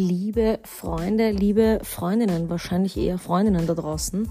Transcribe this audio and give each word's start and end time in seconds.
liebe 0.00 0.58
Freunde, 0.64 1.30
liebe 1.30 1.78
Freundinnen, 1.82 2.48
wahrscheinlich 2.48 2.96
eher 2.96 3.18
Freundinnen 3.18 3.66
da 3.66 3.74
draußen. 3.74 4.30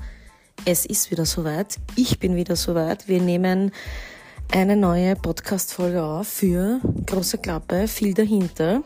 Es 0.66 0.86
ist 0.86 1.12
wieder 1.12 1.26
soweit. 1.26 1.78
Ich 1.96 2.20
bin 2.20 2.36
wieder 2.36 2.56
soweit. 2.56 3.08
Wir 3.08 3.22
nehmen 3.22 3.72
eine 4.52 4.76
neue 4.76 5.16
Podcast-Folge 5.16 6.04
auf 6.04 6.28
für 6.28 6.82
große 7.06 7.38
Klappe, 7.38 7.88
viel 7.88 8.16
dahinter. 8.16 8.82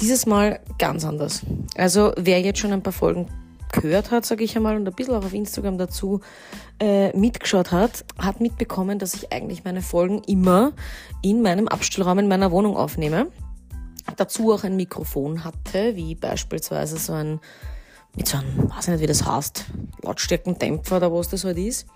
Dieses 0.00 0.24
Mal 0.24 0.60
ganz 0.78 1.04
anders. 1.04 1.42
Also 1.76 2.12
wer 2.16 2.40
jetzt 2.40 2.60
schon 2.60 2.72
ein 2.72 2.82
paar 2.82 2.92
Folgen 2.92 3.26
gehört 3.72 4.12
hat, 4.12 4.24
sage 4.24 4.44
ich 4.44 4.56
einmal, 4.56 4.76
und 4.76 4.86
ein 4.86 4.94
bisschen 4.94 5.14
auch 5.14 5.24
auf 5.24 5.34
Instagram 5.34 5.78
dazu 5.78 6.20
äh, 6.80 7.14
mitgeschaut 7.18 7.72
hat, 7.72 8.04
hat 8.18 8.40
mitbekommen, 8.40 9.00
dass 9.00 9.14
ich 9.14 9.32
eigentlich 9.32 9.64
meine 9.64 9.82
Folgen 9.82 10.22
immer 10.28 10.72
in 11.22 11.42
meinem 11.42 11.66
Abstellraum 11.66 12.20
in 12.20 12.28
meiner 12.28 12.52
Wohnung 12.52 12.76
aufnehme. 12.76 13.26
Dazu 14.18 14.52
auch 14.52 14.64
ein 14.64 14.76
Mikrofon 14.76 15.44
hatte, 15.44 15.96
wie 15.96 16.14
beispielsweise 16.14 16.98
so 16.98 17.14
ein, 17.14 17.40
mit 18.14 18.28
so 18.28 18.36
einem, 18.36 18.68
weiß 18.70 18.88
ich 18.88 18.88
nicht, 18.88 19.00
wie 19.00 19.06
das 19.06 19.24
heißt, 19.24 19.64
Lautstärkendämpfer 20.02 20.98
oder 20.98 21.12
was 21.12 21.28
das 21.30 21.44
halt 21.44 21.56
ist. 21.56 21.86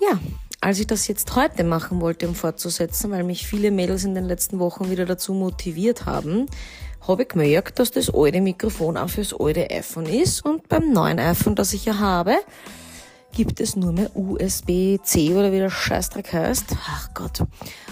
Ja, 0.00 0.18
als 0.60 0.80
ich 0.80 0.86
das 0.86 1.06
jetzt 1.08 1.34
heute 1.36 1.64
machen 1.64 2.00
wollte, 2.00 2.28
um 2.28 2.34
fortzusetzen, 2.34 3.12
weil 3.12 3.24
mich 3.24 3.46
viele 3.46 3.70
Mädels 3.70 4.04
in 4.04 4.14
den 4.14 4.24
letzten 4.24 4.58
Wochen 4.58 4.90
wieder 4.90 5.06
dazu 5.06 5.34
motiviert 5.34 6.04
haben, 6.04 6.46
habe 7.06 7.22
ich 7.22 7.28
gemerkt, 7.28 7.78
dass 7.78 7.90
das 7.90 8.12
alte 8.12 8.40
Mikrofon 8.40 8.96
auch 8.96 9.08
fürs 9.08 9.34
alte 9.38 9.70
iPhone 9.70 10.06
ist 10.06 10.44
und 10.44 10.68
beim 10.68 10.92
neuen 10.92 11.18
iPhone, 11.18 11.54
das 11.54 11.72
ich 11.72 11.84
ja 11.84 11.98
habe, 11.98 12.36
gibt 13.32 13.60
es 13.60 13.76
nur 13.76 13.92
mehr 13.92 14.14
USB-C 14.14 15.34
oder 15.34 15.50
wie 15.52 15.58
der 15.58 15.70
Scheißdreck 15.70 16.32
heißt. 16.32 16.76
Ach 16.86 17.14
Gott. 17.14 17.42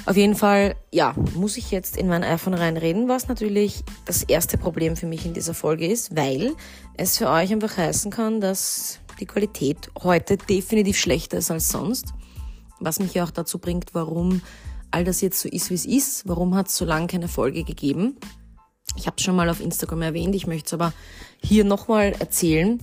Auf 0.06 0.16
jeden 0.16 0.34
Fall, 0.34 0.76
ja, 0.92 1.14
muss 1.34 1.56
ich 1.56 1.70
jetzt 1.70 1.96
in 1.96 2.08
mein 2.08 2.22
iPhone 2.22 2.54
reinreden, 2.54 3.08
was 3.08 3.28
natürlich 3.28 3.82
das 4.04 4.22
erste 4.22 4.58
Problem 4.58 4.96
für 4.96 5.06
mich 5.06 5.26
in 5.26 5.34
dieser 5.34 5.54
Folge 5.54 5.86
ist, 5.86 6.14
weil 6.16 6.52
es 6.96 7.18
für 7.18 7.28
euch 7.28 7.52
einfach 7.52 7.76
heißen 7.76 8.10
kann, 8.10 8.40
dass 8.40 9.00
die 9.18 9.26
Qualität 9.26 9.90
heute 10.02 10.36
definitiv 10.36 10.98
schlechter 10.98 11.38
ist 11.38 11.50
als 11.50 11.70
sonst. 11.70 12.12
Was 12.78 13.00
mich 13.00 13.14
ja 13.14 13.24
auch 13.24 13.30
dazu 13.30 13.58
bringt, 13.58 13.94
warum 13.94 14.42
all 14.90 15.04
das 15.04 15.20
jetzt 15.20 15.40
so 15.40 15.48
ist, 15.48 15.70
wie 15.70 15.74
es 15.74 15.86
ist. 15.86 16.28
Warum 16.28 16.54
hat 16.54 16.68
es 16.68 16.76
so 16.76 16.84
lange 16.84 17.06
keine 17.06 17.28
Folge 17.28 17.64
gegeben? 17.64 18.16
Ich 18.96 19.06
habe 19.06 19.16
es 19.18 19.22
schon 19.22 19.36
mal 19.36 19.48
auf 19.48 19.60
Instagram 19.60 20.02
erwähnt, 20.02 20.34
ich 20.34 20.46
möchte 20.46 20.66
es 20.66 20.74
aber 20.74 20.92
hier 21.42 21.64
nochmal 21.64 22.12
erzählen. 22.18 22.80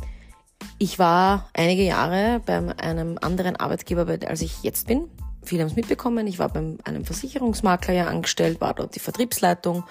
Ich 0.79 0.99
war 0.99 1.49
einige 1.53 1.83
Jahre 1.83 2.41
bei 2.45 2.57
einem 2.77 3.17
anderen 3.19 3.55
Arbeitgeber, 3.55 4.07
als 4.27 4.41
ich 4.41 4.63
jetzt 4.63 4.87
bin. 4.87 5.09
Viele 5.43 5.61
haben 5.61 5.69
es 5.69 5.75
mitbekommen. 5.75 6.27
Ich 6.27 6.39
war 6.39 6.49
bei 6.49 6.75
einem 6.83 7.05
Versicherungsmakler 7.05 7.93
ja 7.93 8.07
angestellt, 8.07 8.61
war 8.61 8.73
dort 8.73 8.95
die 8.95 8.99
Vertriebsleitung 8.99 9.83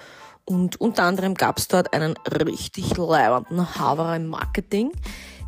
und 0.49 0.79
unter 0.79 1.03
anderem 1.03 1.33
gab 1.33 1.57
es 1.57 1.67
dort 1.67 1.93
einen 1.93 2.15
richtig 2.25 2.95
leibenden 2.95 3.75
Haverer 3.75 4.15
im 4.15 4.27
Marketing, 4.27 4.91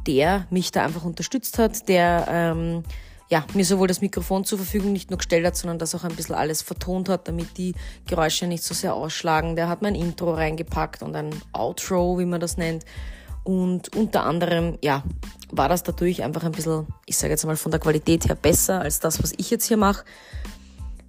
der 0.06 0.46
mich 0.50 0.72
da 0.72 0.84
einfach 0.84 1.06
unterstützt 1.06 1.58
hat, 1.58 1.88
der 1.88 2.26
ähm, 2.30 2.84
ja, 3.30 3.46
mir 3.54 3.64
sowohl 3.64 3.88
das 3.88 4.02
Mikrofon 4.02 4.44
zur 4.44 4.58
Verfügung 4.58 4.92
nicht 4.92 5.10
nur 5.10 5.18
gestellt 5.18 5.46
hat, 5.46 5.56
sondern 5.56 5.80
das 5.80 5.96
auch 5.96 6.04
ein 6.04 6.16
bisschen 6.16 6.36
alles 6.36 6.62
vertont 6.62 7.08
hat, 7.08 7.30
damit 7.30 7.58
die 7.58 7.76
Geräusche 8.08 8.46
nicht 8.46 8.64
so 8.64 8.74
sehr 8.74 8.94
ausschlagen. 8.94 9.56
Der 9.56 9.70
hat 9.70 9.82
mein 9.82 9.96
Intro 9.96 10.34
reingepackt 10.34 11.02
und 11.02 11.16
ein 11.16 11.34
Outro, 11.54 12.20
wie 12.20 12.26
man 12.26 12.42
das 12.42 12.58
nennt. 12.58 12.84
Und 13.50 13.96
unter 13.96 14.26
anderem, 14.26 14.78
ja, 14.84 15.02
war 15.50 15.70
das 15.70 15.82
dadurch 15.82 16.22
einfach 16.22 16.44
ein 16.44 16.52
bisschen, 16.52 16.86
ich 17.08 17.18
sage 17.18 17.34
jetzt 17.34 17.48
mal 17.48 17.56
von 17.56 17.72
der 17.72 17.80
Qualität 17.80 18.28
her 18.28 18.36
besser 18.36 18.82
als 18.82 19.00
das, 19.00 19.24
was 19.24 19.34
ich 19.38 19.50
jetzt 19.50 19.66
hier 19.66 19.78
mache. 19.78 20.06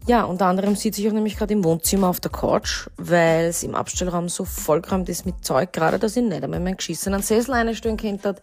Ja, 0.06 0.22
unter 0.24 0.47
anderem 0.47 0.74
sitze 0.74 1.02
ich 1.02 1.08
auch 1.08 1.12
nämlich 1.12 1.36
gerade 1.36 1.52
im 1.52 1.62
Wohnzimmer 1.62 2.08
auf 2.08 2.19
der 2.19 2.30
Couch, 2.30 2.88
weil 2.97 3.44
es 3.44 3.62
im 3.62 3.74
Abstellraum 3.74 4.30
so 4.30 4.47
vollgeräumt 4.47 5.10
ist 5.10 5.27
mit 5.27 5.44
Zeug, 5.44 5.74
gerade 5.74 5.98
dass 5.98 6.16
ich 6.16 6.22
nicht 6.22 6.42
einmal 6.42 6.60
meinen 6.60 6.78
geschissenen 6.78 7.20
Sessel 7.20 7.53
einstellen 7.53 7.98
könnte. 7.98 8.37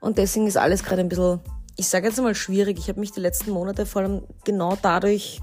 Und 0.00 0.18
deswegen 0.18 0.46
ist 0.46 0.58
alles 0.58 0.82
gerade 0.82 1.00
ein 1.00 1.08
bisschen 1.08 1.40
ich 1.76 1.88
sage 1.88 2.08
jetzt 2.08 2.18
einmal 2.18 2.34
schwierig. 2.34 2.78
Ich 2.78 2.90
habe 2.90 3.00
mich 3.00 3.12
die 3.12 3.20
letzten 3.20 3.52
Monate 3.52 3.86
vor 3.86 4.02
allem 4.02 4.22
genau 4.44 4.76
dadurch 4.82 5.40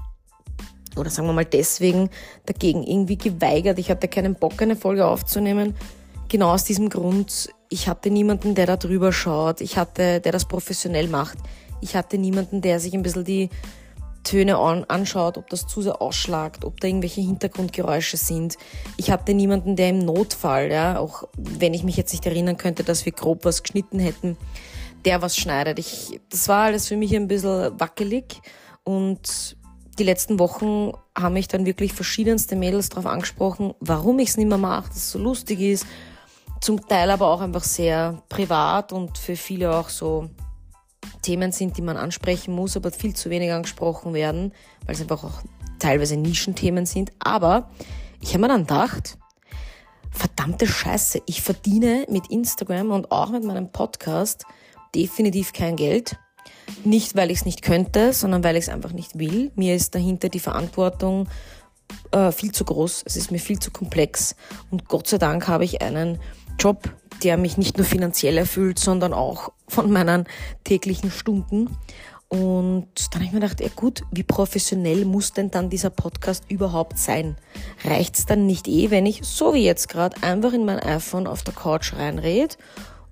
oder 0.94 1.10
sagen 1.10 1.26
wir 1.26 1.32
mal 1.32 1.44
deswegen 1.44 2.10
dagegen 2.46 2.84
irgendwie 2.84 3.18
geweigert. 3.18 3.80
Ich 3.80 3.90
hatte 3.90 4.06
keinen 4.06 4.36
Bock, 4.36 4.62
eine 4.62 4.76
Folge 4.76 5.04
aufzunehmen. 5.04 5.74
Genau 6.28 6.52
aus 6.52 6.62
diesem 6.62 6.90
Grund. 6.90 7.48
Ich 7.68 7.88
hatte 7.88 8.10
niemanden, 8.10 8.54
der 8.54 8.66
da 8.66 8.76
drüber 8.76 9.12
schaut. 9.12 9.60
Ich 9.60 9.76
hatte, 9.76 10.20
der 10.20 10.32
das 10.32 10.46
professionell 10.46 11.08
macht. 11.08 11.38
Ich 11.80 11.96
hatte 11.96 12.18
niemanden, 12.18 12.60
der 12.60 12.80
sich 12.80 12.94
ein 12.94 13.02
bisschen 13.02 13.24
die 13.24 13.50
Töne 14.24 14.58
anschaut, 14.58 15.38
ob 15.38 15.48
das 15.48 15.66
zu 15.66 15.80
sehr 15.80 16.02
ausschlagt, 16.02 16.64
ob 16.64 16.80
da 16.80 16.88
irgendwelche 16.88 17.20
Hintergrundgeräusche 17.20 18.16
sind. 18.16 18.58
Ich 18.96 19.10
hatte 19.10 19.32
niemanden, 19.32 19.76
der 19.76 19.90
im 19.90 20.00
Notfall, 20.00 20.70
ja, 20.70 20.98
auch 20.98 21.24
wenn 21.36 21.72
ich 21.72 21.82
mich 21.82 21.96
jetzt 21.96 22.12
nicht 22.12 22.26
erinnern 22.26 22.56
könnte, 22.56 22.84
dass 22.84 23.06
wir 23.06 23.12
grob 23.12 23.44
was 23.44 23.62
geschnitten 23.62 23.98
hätten, 23.98 24.36
der 25.04 25.22
was 25.22 25.36
schneidet. 25.36 25.78
Ich, 25.78 26.20
das 26.30 26.48
war 26.48 26.64
alles 26.64 26.88
für 26.88 26.96
mich 26.96 27.14
ein 27.16 27.28
bisschen 27.28 27.78
wackelig 27.80 28.40
und 28.84 29.56
die 29.98 30.04
letzten 30.04 30.38
Wochen 30.38 30.92
haben 31.16 31.32
mich 31.32 31.48
dann 31.48 31.66
wirklich 31.66 31.92
verschiedenste 31.92 32.54
Mädels 32.54 32.90
darauf 32.90 33.06
angesprochen, 33.06 33.74
warum 33.80 34.18
ich 34.18 34.28
es 34.28 34.36
nicht 34.36 34.48
mehr 34.48 34.58
mache, 34.58 34.88
dass 34.88 34.98
es 34.98 35.10
so 35.10 35.18
lustig 35.18 35.60
ist. 35.60 35.86
Zum 36.60 36.86
Teil 36.88 37.10
aber 37.10 37.28
auch 37.28 37.40
einfach 37.40 37.64
sehr 37.64 38.22
privat 38.28 38.92
und 38.92 39.16
für 39.16 39.36
viele 39.36 39.74
auch 39.74 39.88
so 39.88 40.28
Themen 41.22 41.52
sind, 41.52 41.76
die 41.76 41.82
man 41.82 41.96
ansprechen 41.96 42.54
muss, 42.54 42.76
aber 42.76 42.90
viel 42.90 43.14
zu 43.14 43.30
wenig 43.30 43.52
angesprochen 43.52 44.14
werden, 44.14 44.52
weil 44.84 44.94
es 44.94 45.00
einfach 45.00 45.24
auch 45.24 45.42
teilweise 45.78 46.16
Nischenthemen 46.16 46.86
sind. 46.86 47.12
Aber 47.18 47.68
ich 48.20 48.30
habe 48.30 48.40
mir 48.40 48.48
dann 48.48 48.62
gedacht, 48.62 49.18
verdammte 50.10 50.66
Scheiße, 50.66 51.22
ich 51.26 51.42
verdiene 51.42 52.06
mit 52.08 52.28
Instagram 52.28 52.90
und 52.90 53.12
auch 53.12 53.30
mit 53.30 53.44
meinem 53.44 53.70
Podcast 53.70 54.44
definitiv 54.94 55.52
kein 55.52 55.76
Geld. 55.76 56.16
Nicht, 56.84 57.16
weil 57.16 57.30
ich 57.30 57.38
es 57.38 57.44
nicht 57.44 57.62
könnte, 57.62 58.12
sondern 58.12 58.42
weil 58.44 58.56
ich 58.56 58.64
es 58.64 58.68
einfach 58.68 58.92
nicht 58.92 59.18
will. 59.18 59.52
Mir 59.54 59.74
ist 59.74 59.94
dahinter 59.94 60.28
die 60.28 60.40
Verantwortung 60.40 61.28
äh, 62.10 62.32
viel 62.32 62.52
zu 62.52 62.64
groß. 62.64 63.02
Es 63.06 63.16
ist 63.16 63.30
mir 63.30 63.38
viel 63.38 63.58
zu 63.58 63.70
komplex. 63.70 64.34
Und 64.70 64.88
Gott 64.88 65.06
sei 65.06 65.18
Dank 65.18 65.48
habe 65.48 65.64
ich 65.64 65.82
einen 65.82 66.18
Job, 66.58 66.90
der 67.22 67.36
mich 67.36 67.56
nicht 67.56 67.76
nur 67.76 67.86
finanziell 67.86 68.38
erfüllt, 68.38 68.78
sondern 68.78 69.12
auch 69.12 69.52
von 69.66 69.90
meinen 69.90 70.26
täglichen 70.64 71.10
Stunden. 71.10 71.76
Und 72.28 72.88
dann 73.10 73.14
habe 73.14 73.24
ich 73.24 73.32
mir 73.32 73.40
gedacht, 73.40 73.60
ja 73.60 73.68
gut, 73.74 74.02
wie 74.12 74.22
professionell 74.22 75.06
muss 75.06 75.32
denn 75.32 75.50
dann 75.50 75.70
dieser 75.70 75.88
Podcast 75.88 76.44
überhaupt 76.50 76.98
sein? 76.98 77.36
Reicht's 77.84 78.26
dann 78.26 78.46
nicht 78.46 78.68
eh, 78.68 78.90
wenn 78.90 79.06
ich, 79.06 79.22
so 79.24 79.54
wie 79.54 79.64
jetzt 79.64 79.88
gerade, 79.88 80.22
einfach 80.22 80.52
in 80.52 80.66
mein 80.66 80.78
iPhone 80.78 81.26
auf 81.26 81.42
der 81.42 81.54
Couch 81.54 81.94
reinrede 81.94 82.56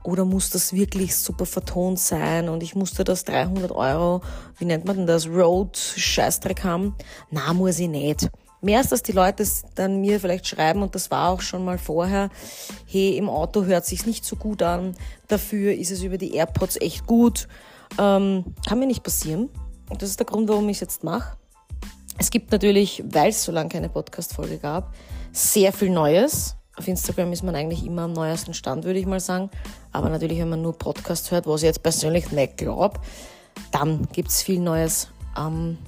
oder 0.07 0.27
muss 0.27 0.51
das 0.51 0.75
wirklich 0.75 1.17
super 1.17 1.47
vertont 1.47 1.99
sein 1.99 2.51
und 2.51 2.63
ich 2.63 2.75
musste 2.75 3.05
das 3.05 3.25
300 3.25 3.73
Euro, 3.73 4.21
wie 4.59 4.67
nennt 4.67 4.85
man 4.85 4.97
denn 4.97 5.07
das, 5.07 5.27
Road-Scheißdreck 5.27 6.63
haben? 6.63 6.95
Na, 7.31 7.55
muss 7.55 7.79
ich 7.79 7.89
nicht. 7.89 8.29
Mehr 8.67 8.79
als 8.79 8.89
dass 8.89 9.05
die 9.05 9.13
Leute 9.13 9.47
dann 9.77 10.01
mir 10.01 10.19
vielleicht 10.19 10.49
schreiben, 10.49 10.83
und 10.83 10.97
das 10.97 11.13
war 11.13 11.31
auch 11.31 11.41
schon 11.41 11.65
mal 11.65 11.79
vorher, 11.79 12.31
hey, 12.85 13.17
im 13.17 13.29
Auto 13.29 13.65
hört 13.65 13.87
sich's 13.87 14.07
nicht 14.07 14.25
so 14.25 14.35
gut 14.35 14.61
an, 14.61 14.97
dafür 15.29 15.73
ist 15.73 15.93
es 15.93 16.03
über 16.03 16.19
die 16.19 16.35
AirPods 16.35 16.81
echt 16.81 17.07
gut. 17.07 17.47
Ähm, 17.97 18.57
kann 18.67 18.81
mir 18.81 18.89
nicht 18.89 19.05
passieren. 19.05 19.51
Und 19.89 20.03
das 20.03 20.11
ist 20.11 20.19
der 20.19 20.27
Grund, 20.27 20.49
warum 20.49 20.69
ich 20.69 20.79
es 20.79 20.81
jetzt 20.81 21.05
mache. 21.05 21.37
Es 22.19 22.29
gibt 22.29 22.51
natürlich, 22.51 23.05
weil 23.07 23.29
es 23.29 23.45
so 23.45 23.53
lange 23.53 23.69
keine 23.69 23.89
Podcast-Folge 23.89 24.59
gab, 24.59 24.93
sehr 25.31 25.73
viel 25.73 25.91
Neues. 25.91 26.57
Auf 26.77 26.89
Instagram 26.89 27.33
ist 27.33 27.45
man 27.45 27.55
eigentlich 27.55 27.87
immer 27.87 28.03
am 28.03 28.15
neuesten 28.15 28.53
Stand, 28.53 28.83
würde 28.83 28.99
ich 28.99 29.07
mal 29.07 29.21
sagen. 29.21 29.49
Aber 29.93 30.09
natürlich, 30.09 30.41
wenn 30.41 30.49
man 30.49 30.63
nur 30.63 30.77
Podcast 30.77 31.31
hört, 31.31 31.47
was 31.47 31.63
ich 31.63 31.69
jetzt 31.69 31.85
persönlich 31.85 32.33
nicht 32.33 32.57
glaube, 32.57 32.99
dann 33.71 34.09
gibt 34.13 34.31
es 34.31 34.43
viel 34.43 34.59
Neues. 34.59 35.07
Ähm, 35.39 35.79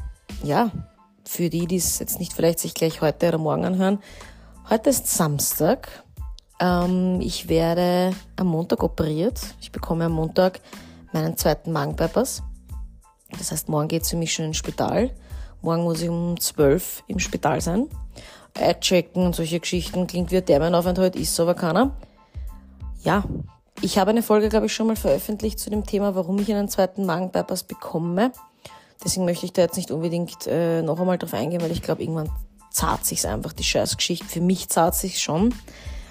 ja, 0.45 0.71
für 1.28 1.51
die, 1.51 1.66
die 1.66 1.77
es 1.77 1.98
jetzt 1.98 2.19
nicht 2.19 2.33
vielleicht 2.33 2.59
sich 2.59 2.75
gleich 2.75 3.01
heute 3.01 3.28
oder 3.28 3.39
morgen 3.39 3.65
anhören. 3.65 3.98
Heute 4.71 4.91
ist 4.91 5.07
Samstag. 5.07 6.04
Ähm, 6.59 7.21
ich 7.21 7.48
werde 7.48 8.15
am 8.36 8.48
Montag 8.48 8.83
operiert. 8.83 9.39
Ich 9.60 9.71
bekomme 9.71 10.07
am 10.07 10.13
Montag 10.13 10.60
meinen 11.13 11.36
zweiten 11.36 11.71
Magenbypass. 11.72 12.42
Das 13.36 13.53
heißt, 13.53 13.69
morgen 13.69 13.89
geht 13.89 14.03
es 14.03 14.10
für 14.10 14.16
mich 14.16 14.33
schon 14.33 14.47
ins 14.47 14.57
Spital. 14.57 15.10
Morgen 15.60 15.84
muss 15.84 16.01
ich 16.01 16.09
um 16.09 16.41
12 16.41 17.04
im 17.09 17.19
Spital 17.19 17.60
sein 17.60 17.89
checken 18.80 19.25
und 19.25 19.34
solche 19.34 19.60
Geschichten. 19.60 20.07
Klingt 20.07 20.30
wie 20.30 20.39
ein 20.39 20.47
Thermenaufenthalt, 20.47 21.16
ist 21.16 21.39
aber 21.41 21.54
keiner. 21.54 21.92
Ja, 23.03 23.25
ich 23.80 23.98
habe 23.98 24.10
eine 24.10 24.22
Folge, 24.22 24.48
glaube 24.48 24.66
ich, 24.66 24.75
schon 24.75 24.89
mal 24.89 24.97
veröffentlicht 24.97 25.59
zu 25.59 25.71
dem 25.71 25.86
Thema, 25.86 26.15
warum 26.15 26.39
ich 26.39 26.53
einen 26.53 26.69
zweiten 26.69 27.07
Magenbypass 27.07 27.63
bekomme. 27.63 28.33
Deswegen 29.04 29.24
möchte 29.24 29.47
ich 29.47 29.53
da 29.53 29.62
jetzt 29.62 29.77
nicht 29.77 29.91
unbedingt 29.91 30.47
äh, 30.47 30.83
noch 30.83 30.98
einmal 30.98 31.18
drauf 31.18 31.34
eingehen, 31.34 31.60
weil 31.60 31.71
ich 31.71 31.83
glaube, 31.83 32.03
irgendwann 32.03 32.30
zahlt 32.71 33.04
sich's 33.04 33.24
einfach, 33.24 33.53
die 33.53 33.65
Scheißgeschichte. 33.65 34.27
Für 34.27 34.41
mich 34.41 34.68
zahlt 34.68 34.95
sich 34.95 35.21
schon. 35.21 35.54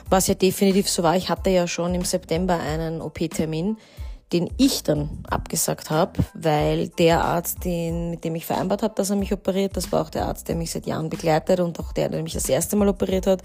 Was 0.10 0.28
ja 0.28 0.36
definitiv 0.36 0.90
so 0.90 1.04
war, 1.04 1.18
ich 1.18 1.30
hatte 1.30 1.50
ja 1.50 1.68
schon 1.68 1.94
im 1.94 2.06
September 2.06 2.60
einen 2.60 3.02
OP-Termin 3.02 3.78
den 4.34 4.50
ich 4.58 4.84
dann 4.84 5.10
abgesagt 5.30 5.90
habe, 5.90 6.20
weil 6.34 6.90
der 6.90 7.24
Arzt, 7.24 7.64
den, 7.64 8.12
mit 8.12 8.24
dem 8.24 8.36
ich 8.36 8.46
vereinbart 8.46 8.84
habe, 8.84 8.94
dass 8.94 9.10
er 9.10 9.16
mich 9.16 9.32
operiert, 9.32 9.78
das 9.78 9.92
war 9.92 10.02
auch 10.02 10.10
der 10.10 10.26
Arzt, 10.26 10.50
der 10.50 10.56
mich 10.56 10.72
seit 10.72 10.86
Jahren 10.86 11.10
begleitet 11.10 11.60
und 11.62 11.80
auch 11.80 11.94
der, 11.94 12.10
der 12.10 12.22
mich 12.24 12.34
das 12.34 12.50
erste 12.50 12.76
Mal 12.76 12.90
operiert 12.90 13.26
hat, 13.26 13.42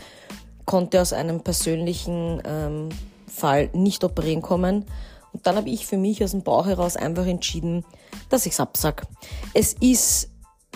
konnte 0.64 1.00
aus 1.00 1.12
einem 1.12 1.40
persönlichen 1.40 2.42
ähm, 2.44 2.88
Fall 3.28 3.70
nicht 3.72 4.02
operieren 4.02 4.42
kommen. 4.42 4.84
Und 5.32 5.46
dann 5.46 5.56
habe 5.56 5.70
ich 5.70 5.86
für 5.86 5.96
mich 5.96 6.22
aus 6.24 6.32
dem 6.32 6.42
Bauch 6.42 6.66
heraus 6.66 6.96
einfach 6.96 7.26
entschieden, 7.26 7.84
dass 8.32 8.46
ich 8.46 8.52
es 8.52 8.60
absag. 8.60 9.06
Es 9.54 9.74
ist 9.74 10.30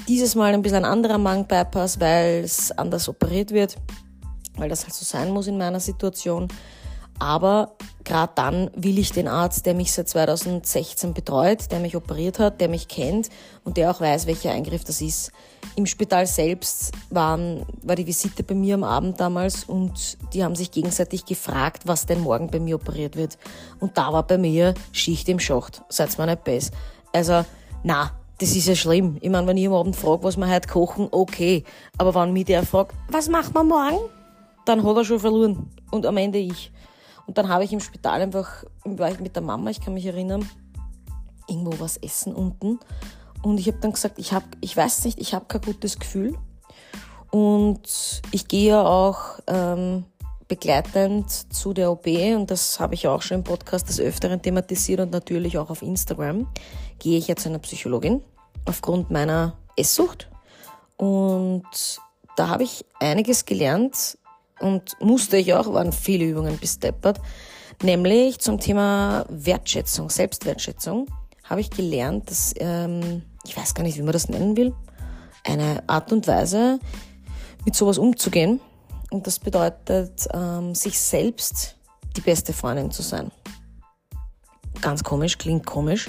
dieses 0.08 0.34
Mal 0.34 0.54
ein 0.54 0.62
bisschen 0.62 0.78
ein 0.78 0.84
anderer 0.84 1.18
Mang-Bypass, 1.18 2.00
weil 2.00 2.44
es 2.44 2.70
anders 2.72 3.08
operiert 3.08 3.50
wird, 3.50 3.76
weil 4.56 4.68
das 4.68 4.84
halt 4.84 4.94
so 4.94 5.04
sein 5.04 5.30
muss 5.30 5.46
in 5.46 5.58
meiner 5.58 5.80
Situation. 5.80 6.48
Aber 7.18 7.76
gerade 8.04 8.32
dann 8.34 8.70
will 8.76 8.98
ich 8.98 9.10
den 9.10 9.26
Arzt, 9.26 9.64
der 9.64 9.74
mich 9.74 9.90
seit 9.90 10.08
2016 10.08 11.14
betreut, 11.14 11.70
der 11.70 11.80
mich 11.80 11.96
operiert 11.96 12.38
hat, 12.38 12.60
der 12.60 12.68
mich 12.68 12.88
kennt 12.88 13.30
und 13.64 13.78
der 13.78 13.90
auch 13.90 14.00
weiß, 14.00 14.26
welcher 14.26 14.52
Eingriff 14.52 14.84
das 14.84 15.00
ist. 15.00 15.32
Im 15.76 15.86
Spital 15.86 16.26
selbst 16.26 16.92
waren, 17.08 17.64
war 17.82 17.96
die 17.96 18.06
Visite 18.06 18.42
bei 18.42 18.54
mir 18.54 18.74
am 18.74 18.84
Abend 18.84 19.18
damals 19.18 19.64
und 19.64 20.18
die 20.34 20.44
haben 20.44 20.54
sich 20.54 20.70
gegenseitig 20.70 21.24
gefragt, 21.24 21.82
was 21.86 22.04
denn 22.04 22.20
morgen 22.20 22.50
bei 22.50 22.60
mir 22.60 22.76
operiert 22.76 23.16
wird. 23.16 23.38
Und 23.80 23.96
da 23.96 24.12
war 24.12 24.26
bei 24.26 24.36
mir 24.36 24.74
Schicht 24.92 25.28
im 25.30 25.40
Schacht. 25.40 25.82
Seid's 25.88 26.18
mir 26.18 26.26
nicht 26.26 26.44
besser. 26.44 26.72
Also, 27.12 27.44
na, 27.82 28.12
das 28.38 28.54
ist 28.54 28.68
ja 28.68 28.74
schlimm. 28.74 29.16
Ich 29.20 29.30
meine, 29.30 29.46
wenn 29.46 29.56
ich 29.56 29.66
am 29.66 29.74
Abend 29.74 29.96
frage, 29.96 30.22
was 30.22 30.36
wir 30.36 30.48
heute 30.48 30.68
kochen, 30.68 31.08
okay. 31.10 31.64
Aber 31.98 32.14
wenn 32.14 32.32
mich 32.32 32.44
der 32.44 32.64
fragt, 32.64 32.94
was 33.08 33.28
machen 33.28 33.54
wir 33.54 33.64
morgen? 33.64 33.98
Dann 34.64 34.84
hat 34.84 34.96
er 34.96 35.04
schon 35.04 35.20
verloren. 35.20 35.70
Und 35.90 36.04
am 36.06 36.16
Ende 36.16 36.38
ich. 36.38 36.72
Und 37.26 37.38
dann 37.38 37.48
habe 37.48 37.64
ich 37.64 37.72
im 37.72 37.80
Spital 37.80 38.20
einfach, 38.20 38.64
war 38.84 39.10
ich 39.10 39.20
mit 39.20 39.34
der 39.34 39.42
Mama, 39.42 39.70
ich 39.70 39.80
kann 39.80 39.94
mich 39.94 40.06
erinnern, 40.06 40.48
irgendwo 41.48 41.78
was 41.80 41.96
essen 41.96 42.34
unten. 42.34 42.78
Und 43.42 43.58
ich 43.58 43.68
habe 43.68 43.78
dann 43.80 43.92
gesagt, 43.92 44.18
ich 44.18 44.32
habe, 44.32 44.46
ich 44.60 44.76
weiß 44.76 45.04
nicht, 45.04 45.20
ich 45.20 45.34
habe 45.34 45.46
kein 45.46 45.60
gutes 45.60 45.98
Gefühl. 45.98 46.36
Und 47.30 48.22
ich 48.32 48.48
gehe 48.48 48.70
ja 48.70 48.84
auch 48.84 49.38
ähm, 49.46 50.04
begleitend 50.48 51.30
zu 51.52 51.72
der 51.72 51.90
OP, 51.90 52.06
und 52.06 52.50
das 52.50 52.78
habe 52.78 52.94
ich 52.94 53.08
auch 53.08 53.22
schon 53.22 53.38
im 53.38 53.44
Podcast 53.44 53.88
des 53.88 54.00
Öfteren 54.00 54.40
thematisiert 54.40 55.00
und 55.00 55.10
natürlich 55.10 55.58
auch 55.58 55.70
auf 55.70 55.82
Instagram, 55.82 56.46
gehe 56.98 57.18
ich 57.18 57.26
jetzt 57.28 57.42
zu 57.42 57.48
einer 57.48 57.58
Psychologin 57.58 58.22
aufgrund 58.64 59.10
meiner 59.10 59.56
Esssucht. 59.76 60.30
Und 60.96 61.64
da 62.36 62.48
habe 62.48 62.62
ich 62.62 62.84
einiges 63.00 63.44
gelernt 63.44 64.18
und 64.60 64.96
musste 65.00 65.36
ich 65.36 65.54
auch, 65.54 65.72
waren 65.72 65.92
viele 65.92 66.24
Übungen 66.24 66.56
bis 66.58 66.78
deppert, 66.78 67.20
nämlich 67.82 68.38
zum 68.38 68.58
Thema 68.60 69.26
Wertschätzung, 69.28 70.10
Selbstwertschätzung, 70.10 71.08
habe 71.44 71.60
ich 71.60 71.70
gelernt, 71.70 72.30
dass, 72.30 72.54
ähm, 72.58 73.22
ich 73.44 73.56
weiß 73.56 73.74
gar 73.74 73.82
nicht, 73.82 73.98
wie 73.98 74.02
man 74.02 74.12
das 74.12 74.28
nennen 74.28 74.56
will, 74.56 74.74
eine 75.44 75.82
Art 75.88 76.12
und 76.12 76.26
Weise, 76.26 76.80
mit 77.64 77.74
sowas 77.74 77.98
umzugehen, 77.98 78.60
und 79.10 79.26
das 79.26 79.38
bedeutet, 79.38 80.28
ähm, 80.32 80.74
sich 80.74 80.98
selbst 80.98 81.76
die 82.16 82.20
beste 82.20 82.52
Freundin 82.52 82.90
zu 82.90 83.02
sein. 83.02 83.30
Ganz 84.80 85.04
komisch, 85.04 85.38
klingt 85.38 85.66
komisch. 85.66 86.08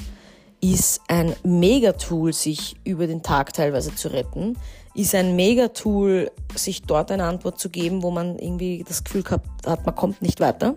Ist 0.60 1.02
ein 1.08 1.36
Megatool, 1.44 2.34
sich 2.34 2.76
über 2.84 3.08
den 3.08 3.22
Tag 3.22 3.54
teilweise 3.54 3.94
zu 3.94 4.08
retten. 4.10 4.58
Ist 4.96 5.14
ein 5.14 5.36
Megatool, 5.36 6.32
sich 6.56 6.82
dort 6.82 7.12
eine 7.12 7.26
Antwort 7.26 7.60
zu 7.60 7.70
geben, 7.70 8.02
wo 8.02 8.10
man 8.10 8.40
irgendwie 8.40 8.84
das 8.88 9.04
Gefühl 9.04 9.24
gehabt 9.24 9.68
hat, 9.68 9.86
man 9.86 9.96
kommt 9.96 10.22
nicht 10.22 10.40
weiter. 10.40 10.76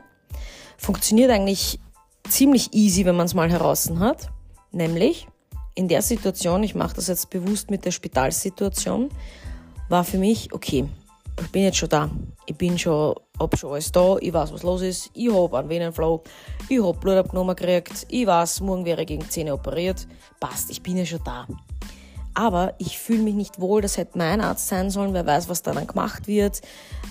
Funktioniert 0.77 1.31
eigentlich 1.31 1.81
ziemlich 2.29 2.73
easy, 2.75 3.07
wenn 3.07 3.17
man 3.17 3.27
es 3.27 3.35
mal 3.35 3.51
heraus 3.51 3.91
hat. 3.99 4.29
Nämlich 4.73 5.27
in 5.75 5.89
der 5.89 6.03
Situation, 6.03 6.63
ich 6.63 6.75
mache 6.75 6.95
das 6.95 7.07
jetzt 7.07 7.31
bewusst 7.31 7.71
mit 7.71 7.85
der 7.85 7.91
Spitalsituation, 7.91 9.09
war 9.89 10.05
für 10.05 10.19
mich, 10.19 10.53
okay, 10.53 10.87
ich 11.41 11.51
bin 11.51 11.63
jetzt 11.63 11.79
schon 11.79 11.89
da. 11.89 12.11
Ich 12.47 12.57
bin 12.57 12.79
schon, 12.79 13.15
hab 13.39 13.57
schon 13.57 13.73
alles 13.73 13.93
da, 13.93 14.17
ich 14.21 14.33
weiß, 14.33 14.53
was 14.53 14.63
los 14.63 14.83
ist, 14.83 15.11
ich 15.15 15.33
hab 15.33 15.55
einen 15.55 15.69
Venenflow, 15.69 16.23
ich 16.69 16.83
hab 16.83 17.01
Blut 17.01 17.17
abgenommen 17.17 17.57
gekriegt, 17.57 18.07
ich 18.09 18.27
weiß, 18.27 18.61
morgen 18.61 18.85
wäre 18.85 19.03
ich 19.03 19.09
gegen 19.09 19.29
Zähne 19.29 19.55
operiert. 19.55 20.07
Passt, 20.41 20.71
ich 20.71 20.83
bin 20.83 20.97
ja 20.97 21.07
schon 21.07 21.21
da. 21.25 21.47
Aber 22.35 22.75
ich 22.79 22.99
fühle 22.99 23.23
mich 23.23 23.35
nicht 23.35 23.61
wohl, 23.61 23.83
das 23.83 23.97
hätte 23.97 24.19
mein 24.19 24.41
Arzt 24.41 24.69
sein 24.69 24.91
sollen, 24.91 25.15
wer 25.15 25.27
weiß, 25.27 25.49
was 25.49 25.63
da 25.63 25.73
dann 25.73 25.87
gemacht 25.87 26.27
wird. 26.27 26.61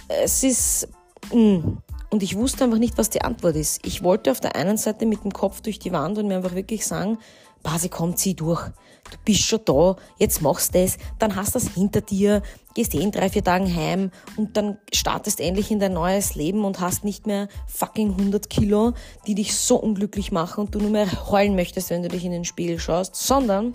Es 0.08 0.44
ist, 0.44 0.88
mh. 1.32 1.38
Mm. 1.38 1.78
und 2.10 2.24
ich 2.24 2.36
wusste 2.36 2.64
einfach 2.64 2.80
nicht, 2.80 2.98
was 2.98 3.10
die 3.10 3.22
Antwort 3.22 3.56
ist. 3.56 3.86
Ich 3.86 4.04
wollte 4.04 4.32
auf 4.32 4.40
der 4.40 4.56
einen 4.56 4.78
Seite 4.78 5.06
mit 5.06 5.24
dem 5.24 5.32
Kopf 5.32 5.62
durch 5.62 5.80
die 5.80 5.92
Wand 5.92 6.18
und 6.18 6.28
mir 6.28 6.38
einfach 6.38 6.56
wirklich 6.56 6.86
sagen, 6.86 7.18
Basi, 7.64 7.90
komm, 7.90 8.16
zieh 8.16 8.36
durch. 8.36 8.72
Du 9.12 9.18
bist 9.26 9.42
schon 9.42 9.60
da, 9.66 9.96
jetzt 10.18 10.42
machst 10.42 10.74
du 10.74 10.80
es, 10.80 10.98
dann 11.18 11.36
hast 11.36 11.56
du 11.56 11.60
das 11.60 11.70
hinter 11.70 12.02
dir, 12.02 12.42
gehst 12.74 12.94
eh 12.94 13.02
in 13.02 13.12
drei, 13.12 13.30
vier 13.30 13.44
Tagen 13.44 13.74
heim 13.74 14.12
und 14.38 14.56
dann 14.56 14.78
startest 14.94 15.40
endlich 15.40 15.72
in 15.72 15.80
dein 15.80 15.94
neues 15.94 16.36
Leben 16.36 16.66
und 16.66 16.80
hast 16.80 17.04
nicht 17.04 17.28
mehr 17.28 17.48
fucking 17.68 18.12
100 18.12 18.50
Kilo, 18.50 18.94
die 19.28 19.36
dich 19.36 19.56
so 19.56 19.78
unglücklich 19.78 20.32
machen 20.32 20.66
und 20.66 20.76
du 20.76 20.80
nur 20.80 20.92
mehr 20.92 21.30
heulen 21.30 21.56
möchtest, 21.56 21.90
wenn 21.90 22.04
du 22.04 22.10
dich 22.10 22.26
in 22.26 22.32
den 22.32 22.46
Spiegel 22.46 22.80
schaust, 22.80 23.16
sondern, 23.16 23.74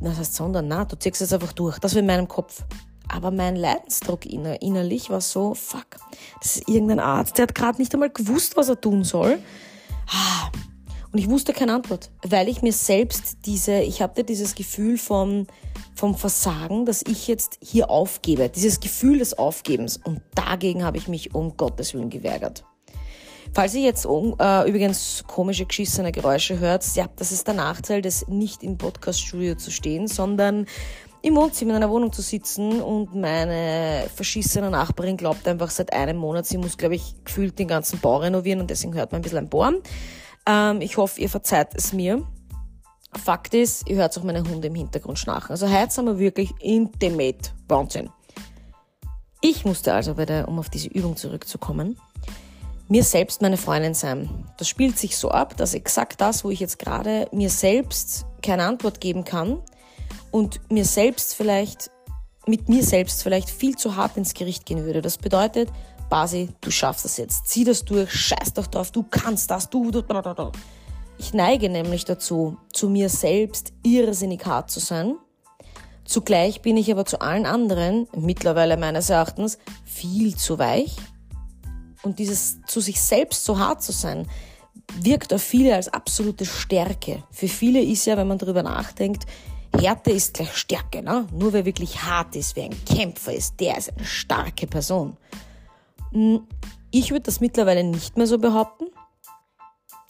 das 0.00 0.18
heißt 0.18 0.34
sondern, 0.34 0.68
na, 0.68 0.84
du 0.84 0.96
ziehst 0.96 1.20
es 1.20 1.32
einfach 1.32 1.52
durch. 1.52 1.78
Das 1.78 1.94
war 1.94 2.00
in 2.00 2.06
meinem 2.06 2.28
Kopf. 2.28 2.64
Aber 3.08 3.30
mein 3.30 3.56
Leidensdruck 3.56 4.26
inner, 4.26 4.60
innerlich 4.60 5.08
war 5.08 5.22
so, 5.22 5.54
fuck, 5.54 5.86
das 6.42 6.56
ist 6.56 6.68
irgendein 6.68 7.00
Arzt, 7.00 7.38
der 7.38 7.44
hat 7.44 7.54
gerade 7.54 7.78
nicht 7.78 7.94
einmal 7.94 8.10
gewusst, 8.10 8.56
was 8.56 8.68
er 8.68 8.80
tun 8.80 9.02
soll. 9.02 9.38
Ah, 10.10 10.50
und 11.12 11.18
ich 11.18 11.30
wusste 11.30 11.52
keine 11.52 11.74
Antwort, 11.74 12.10
weil 12.22 12.48
ich 12.48 12.60
mir 12.60 12.72
selbst 12.72 13.38
diese, 13.46 13.80
ich 13.80 14.02
hatte 14.02 14.24
dieses 14.24 14.54
Gefühl 14.54 14.98
vom, 14.98 15.46
vom 15.94 16.14
Versagen, 16.14 16.84
dass 16.84 17.02
ich 17.02 17.28
jetzt 17.28 17.58
hier 17.62 17.90
aufgebe, 17.90 18.48
dieses 18.48 18.80
Gefühl 18.80 19.18
des 19.18 19.38
Aufgebens. 19.38 19.96
Und 19.96 20.20
dagegen 20.34 20.84
habe 20.84 20.98
ich 20.98 21.08
mich 21.08 21.34
um 21.34 21.56
Gottes 21.56 21.94
Willen 21.94 22.10
geweigert. 22.10 22.64
Falls 23.54 23.74
ihr 23.74 23.80
jetzt 23.80 24.04
äh, 24.04 24.68
übrigens 24.68 25.24
komische, 25.26 25.64
geschissene 25.64 26.12
Geräusche 26.12 26.58
hört, 26.58 26.84
ja, 26.94 27.06
das 27.16 27.32
ist 27.32 27.46
der 27.46 27.54
Nachteil, 27.54 28.02
des 28.02 28.28
nicht 28.28 28.62
im 28.62 28.76
Podcaststudio 28.76 29.54
zu 29.54 29.70
stehen, 29.70 30.06
sondern 30.06 30.66
im 31.22 31.34
Wohnzimmer 31.34 31.72
in 31.72 31.76
einer 31.78 31.90
Wohnung 31.90 32.12
zu 32.12 32.22
sitzen 32.22 32.80
und 32.80 33.14
meine 33.14 34.04
verschissene 34.14 34.70
Nachbarin 34.70 35.16
glaubt 35.16 35.48
einfach 35.48 35.70
seit 35.70 35.92
einem 35.92 36.18
Monat, 36.18 36.46
sie 36.46 36.58
muss, 36.58 36.76
glaube 36.76 36.94
ich, 36.94 37.14
gefühlt 37.24 37.58
den 37.58 37.66
ganzen 37.66 37.98
Bau 37.98 38.18
renovieren 38.18 38.60
und 38.60 38.70
deswegen 38.70 38.94
hört 38.94 39.10
man 39.10 39.20
ein 39.20 39.22
bisschen 39.22 39.38
ein 39.38 39.48
Bohren. 39.48 39.78
Ähm, 40.48 40.80
ich 40.80 40.96
hoffe, 40.96 41.20
ihr 41.20 41.28
verzeiht 41.28 41.74
es 41.74 41.92
mir. 41.92 42.26
Fakt 43.12 43.54
ist, 43.54 43.88
ihr 43.88 43.96
hört 43.96 44.18
auch 44.18 44.22
meine 44.22 44.42
Hunde 44.42 44.68
im 44.68 44.74
Hintergrund 44.74 45.18
schnarchen. 45.18 45.50
Also 45.50 45.70
heute 45.70 45.92
sind 45.92 46.06
wir 46.06 46.18
wirklich 46.18 46.52
intimate. 46.60 47.50
Wahnsinn. 47.68 48.10
Ich 49.40 49.64
musste 49.64 49.92
also 49.92 50.14
bei 50.14 50.24
der, 50.24 50.48
um 50.48 50.58
auf 50.58 50.70
diese 50.70 50.88
Übung 50.88 51.16
zurückzukommen, 51.16 52.00
mir 52.88 53.04
selbst 53.04 53.42
meine 53.42 53.58
Freundin 53.58 53.94
sein. 53.94 54.46
Das 54.56 54.68
spielt 54.68 54.98
sich 54.98 55.16
so 55.16 55.30
ab, 55.30 55.56
dass 55.56 55.74
exakt 55.74 56.20
das, 56.20 56.42
wo 56.44 56.50
ich 56.50 56.60
jetzt 56.60 56.78
gerade 56.78 57.28
mir 57.32 57.50
selbst 57.50 58.24
keine 58.42 58.64
Antwort 58.64 59.00
geben 59.00 59.24
kann 59.24 59.62
und 60.30 60.60
mir 60.70 60.84
selbst 60.84 61.34
vielleicht, 61.34 61.90
mit 62.46 62.68
mir 62.68 62.82
selbst 62.82 63.22
vielleicht 63.22 63.50
viel 63.50 63.76
zu 63.76 63.96
hart 63.96 64.16
ins 64.16 64.32
Gericht 64.32 64.64
gehen 64.64 64.84
würde. 64.84 65.02
Das 65.02 65.18
bedeutet, 65.18 65.70
Basi, 66.08 66.48
du 66.60 66.70
schaffst 66.70 67.04
das 67.04 67.16
jetzt. 67.16 67.48
Zieh 67.48 67.64
das 67.64 67.84
durch, 67.84 68.10
scheiß 68.12 68.54
doch 68.54 68.66
drauf, 68.66 68.90
du 68.90 69.02
kannst 69.02 69.50
das, 69.50 69.70
du, 69.70 69.90
du, 69.90 70.02
du, 70.02 70.22
du. 70.22 70.52
Ich 71.18 71.34
neige 71.34 71.68
nämlich 71.68 72.04
dazu, 72.04 72.56
zu 72.72 72.88
mir 72.88 73.08
selbst 73.08 73.72
irrsinnig 73.82 74.46
hart 74.46 74.70
zu 74.70 74.80
sein. 74.80 75.16
Zugleich 76.04 76.62
bin 76.62 76.76
ich 76.76 76.90
aber 76.90 77.04
zu 77.04 77.20
allen 77.20 77.44
anderen, 77.44 78.08
mittlerweile 78.16 78.76
meines 78.76 79.10
Erachtens, 79.10 79.58
viel 79.84 80.36
zu 80.36 80.58
weich. 80.58 80.96
Und 82.02 82.18
dieses 82.18 82.62
zu 82.66 82.80
sich 82.80 83.00
selbst 83.00 83.44
so 83.44 83.58
hart 83.58 83.82
zu 83.82 83.92
sein, 83.92 84.26
wirkt 85.00 85.34
auf 85.34 85.42
viele 85.42 85.74
als 85.74 85.88
absolute 85.88 86.46
Stärke. 86.46 87.22
Für 87.30 87.48
viele 87.48 87.82
ist 87.82 88.06
ja, 88.06 88.16
wenn 88.16 88.28
man 88.28 88.38
darüber 88.38 88.62
nachdenkt, 88.62 89.26
Härte 89.76 90.10
ist 90.10 90.34
gleich 90.34 90.56
Stärke. 90.56 91.02
Ne? 91.02 91.26
Nur 91.32 91.52
wer 91.52 91.64
wirklich 91.64 92.02
hart 92.02 92.34
ist, 92.36 92.56
wer 92.56 92.64
ein 92.64 92.84
Kämpfer 92.84 93.32
ist, 93.32 93.60
der 93.60 93.76
ist 93.76 93.92
eine 93.96 94.06
starke 94.06 94.66
Person. 94.66 95.16
Hm, 96.12 96.46
ich 96.90 97.10
würde 97.10 97.22
das 97.22 97.40
mittlerweile 97.40 97.84
nicht 97.84 98.16
mehr 98.16 98.26
so 98.26 98.38
behaupten. 98.38 98.86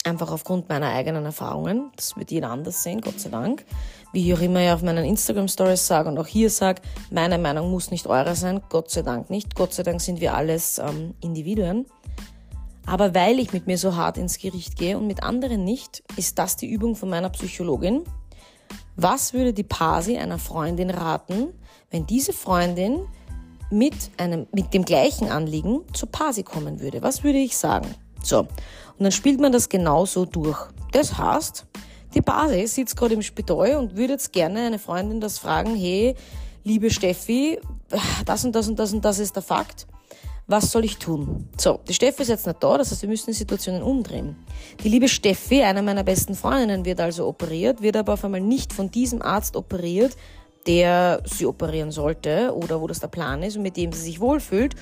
Einfach 0.04 0.30
aufgrund 0.30 0.68
meiner 0.68 0.88
eigenen 0.88 1.24
Erfahrungen. 1.24 1.90
Das 1.96 2.16
wird 2.16 2.30
jeder 2.30 2.50
anders 2.50 2.82
sehen, 2.82 3.00
Gott 3.00 3.20
sei 3.20 3.30
Dank. 3.30 3.64
Wie 4.12 4.26
ich 4.26 4.34
auch 4.34 4.40
immer 4.40 4.60
ja 4.60 4.74
auf 4.74 4.82
meinen 4.82 5.04
Instagram-Stories 5.04 5.86
sage 5.86 6.08
und 6.08 6.18
auch 6.18 6.26
hier 6.26 6.50
sage, 6.50 6.80
meine 7.10 7.36
Meinung 7.36 7.70
muss 7.70 7.90
nicht 7.90 8.06
eure 8.06 8.34
sein, 8.34 8.62
Gott 8.70 8.90
sei 8.90 9.02
Dank 9.02 9.28
nicht. 9.28 9.54
Gott 9.54 9.74
sei 9.74 9.82
Dank 9.82 10.00
sind 10.00 10.20
wir 10.20 10.34
alles 10.34 10.78
ähm, 10.78 11.14
Individuen. 11.20 11.84
Aber 12.86 13.14
weil 13.14 13.38
ich 13.38 13.52
mit 13.52 13.66
mir 13.66 13.76
so 13.76 13.96
hart 13.96 14.16
ins 14.16 14.38
Gericht 14.38 14.78
gehe 14.78 14.96
und 14.96 15.06
mit 15.06 15.22
anderen 15.22 15.62
nicht, 15.62 16.02
ist 16.16 16.38
das 16.38 16.56
die 16.56 16.68
Übung 16.70 16.96
von 16.96 17.10
meiner 17.10 17.28
Psychologin. 17.28 18.04
Was 18.96 19.34
würde 19.34 19.52
die 19.52 19.62
Pasi 19.62 20.16
einer 20.16 20.38
Freundin 20.38 20.88
raten, 20.88 21.48
wenn 21.90 22.06
diese 22.06 22.32
Freundin 22.32 23.00
mit, 23.70 23.94
einem, 24.16 24.46
mit 24.52 24.72
dem 24.74 24.84
gleichen 24.84 25.28
Anliegen 25.28 25.80
zur 25.92 26.10
Pasi 26.10 26.42
kommen 26.42 26.80
würde. 26.80 27.02
Was 27.02 27.24
würde 27.24 27.38
ich 27.38 27.56
sagen? 27.56 27.94
So, 28.22 28.40
und 28.40 28.48
dann 28.98 29.12
spielt 29.12 29.40
man 29.40 29.52
das 29.52 29.68
genauso 29.68 30.24
durch. 30.24 30.58
Das 30.92 31.16
heißt, 31.16 31.66
die 32.14 32.22
Pasi 32.22 32.66
sitzt 32.66 32.96
gerade 32.96 33.14
im 33.14 33.22
Spital 33.22 33.76
und 33.76 33.96
würde 33.96 34.14
jetzt 34.14 34.32
gerne 34.32 34.60
eine 34.62 34.78
Freundin 34.78 35.20
das 35.20 35.38
fragen, 35.38 35.74
hey, 35.76 36.14
liebe 36.64 36.90
Steffi, 36.90 37.60
das 38.24 38.44
und 38.44 38.54
das 38.54 38.68
und 38.68 38.78
das 38.78 38.92
und 38.92 39.04
das 39.04 39.18
ist 39.18 39.36
der 39.36 39.42
Fakt. 39.42 39.86
Was 40.50 40.72
soll 40.72 40.86
ich 40.86 40.96
tun? 40.96 41.46
So, 41.58 41.78
die 41.86 41.92
Steffi 41.92 42.22
ist 42.22 42.28
jetzt 42.28 42.46
nicht 42.46 42.62
da, 42.62 42.78
das 42.78 42.90
heißt, 42.90 43.02
wir 43.02 43.08
müssen 43.10 43.26
die 43.26 43.34
Situationen 43.34 43.82
umdrehen. 43.82 44.34
Die 44.82 44.88
liebe 44.88 45.06
Steffi, 45.06 45.62
eine 45.62 45.82
meiner 45.82 46.04
besten 46.04 46.34
Freundinnen, 46.34 46.86
wird 46.86 47.00
also 47.00 47.26
operiert, 47.26 47.82
wird 47.82 47.98
aber 47.98 48.14
auf 48.14 48.24
einmal 48.24 48.40
nicht 48.40 48.72
von 48.72 48.90
diesem 48.90 49.20
Arzt 49.20 49.56
operiert, 49.56 50.16
der 50.66 51.22
sie 51.24 51.46
operieren 51.46 51.90
sollte 51.90 52.54
oder 52.54 52.80
wo 52.80 52.86
das 52.86 53.00
der 53.00 53.08
Plan 53.08 53.42
ist 53.42 53.56
und 53.56 53.62
mit 53.62 53.76
dem 53.76 53.92
sie 53.92 54.02
sich 54.02 54.20
wohlfühlt. 54.20 54.74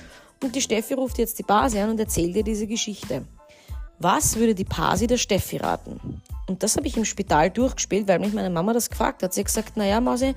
Und 0.43 0.55
die 0.55 0.61
Steffi 0.61 0.93
ruft 0.93 1.17
jetzt 1.17 1.39
die 1.39 1.43
Basi 1.43 1.79
an 1.79 1.89
und 1.89 1.99
erzählt 1.99 2.35
ihr 2.35 2.43
diese 2.43 2.67
Geschichte. 2.67 3.23
Was 3.99 4.35
würde 4.35 4.53
die 4.53 4.65
Pasi 4.65 5.07
der 5.07 5.17
Steffi 5.17 5.57
raten? 5.57 6.21
Und 6.47 6.61
das 6.61 6.77
habe 6.77 6.87
ich 6.87 6.97
im 6.97 7.05
Spital 7.05 7.49
durchgespielt, 7.49 8.07
weil 8.07 8.19
mich 8.19 8.33
meine 8.33 8.49
Mama 8.49 8.73
das 8.73 8.89
gefragt 8.89 9.23
hat. 9.23 9.33
Sie 9.33 9.41
hat 9.41 9.47
gesagt, 9.47 9.75
naja, 9.75 9.99
Mausi, 9.99 10.35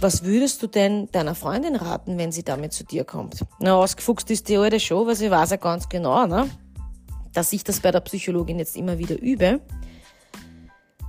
was 0.00 0.24
würdest 0.24 0.62
du 0.62 0.66
denn 0.68 1.08
deiner 1.10 1.34
Freundin 1.34 1.76
raten, 1.76 2.16
wenn 2.16 2.32
sie 2.32 2.44
damit 2.44 2.72
zu 2.72 2.84
dir 2.84 3.04
kommt? 3.04 3.44
Na, 3.58 3.74
ausgefuchst 3.74 4.30
ist 4.30 4.48
die 4.48 4.56
alte 4.56 4.78
schon, 4.78 5.06
weil 5.06 5.16
sie 5.16 5.30
weiß 5.30 5.50
ja 5.50 5.56
ganz 5.56 5.88
genau, 5.88 6.26
ne? 6.26 6.48
dass 7.32 7.52
ich 7.52 7.64
das 7.64 7.80
bei 7.80 7.90
der 7.90 8.00
Psychologin 8.00 8.58
jetzt 8.58 8.76
immer 8.76 8.98
wieder 8.98 9.20
übe. 9.20 9.60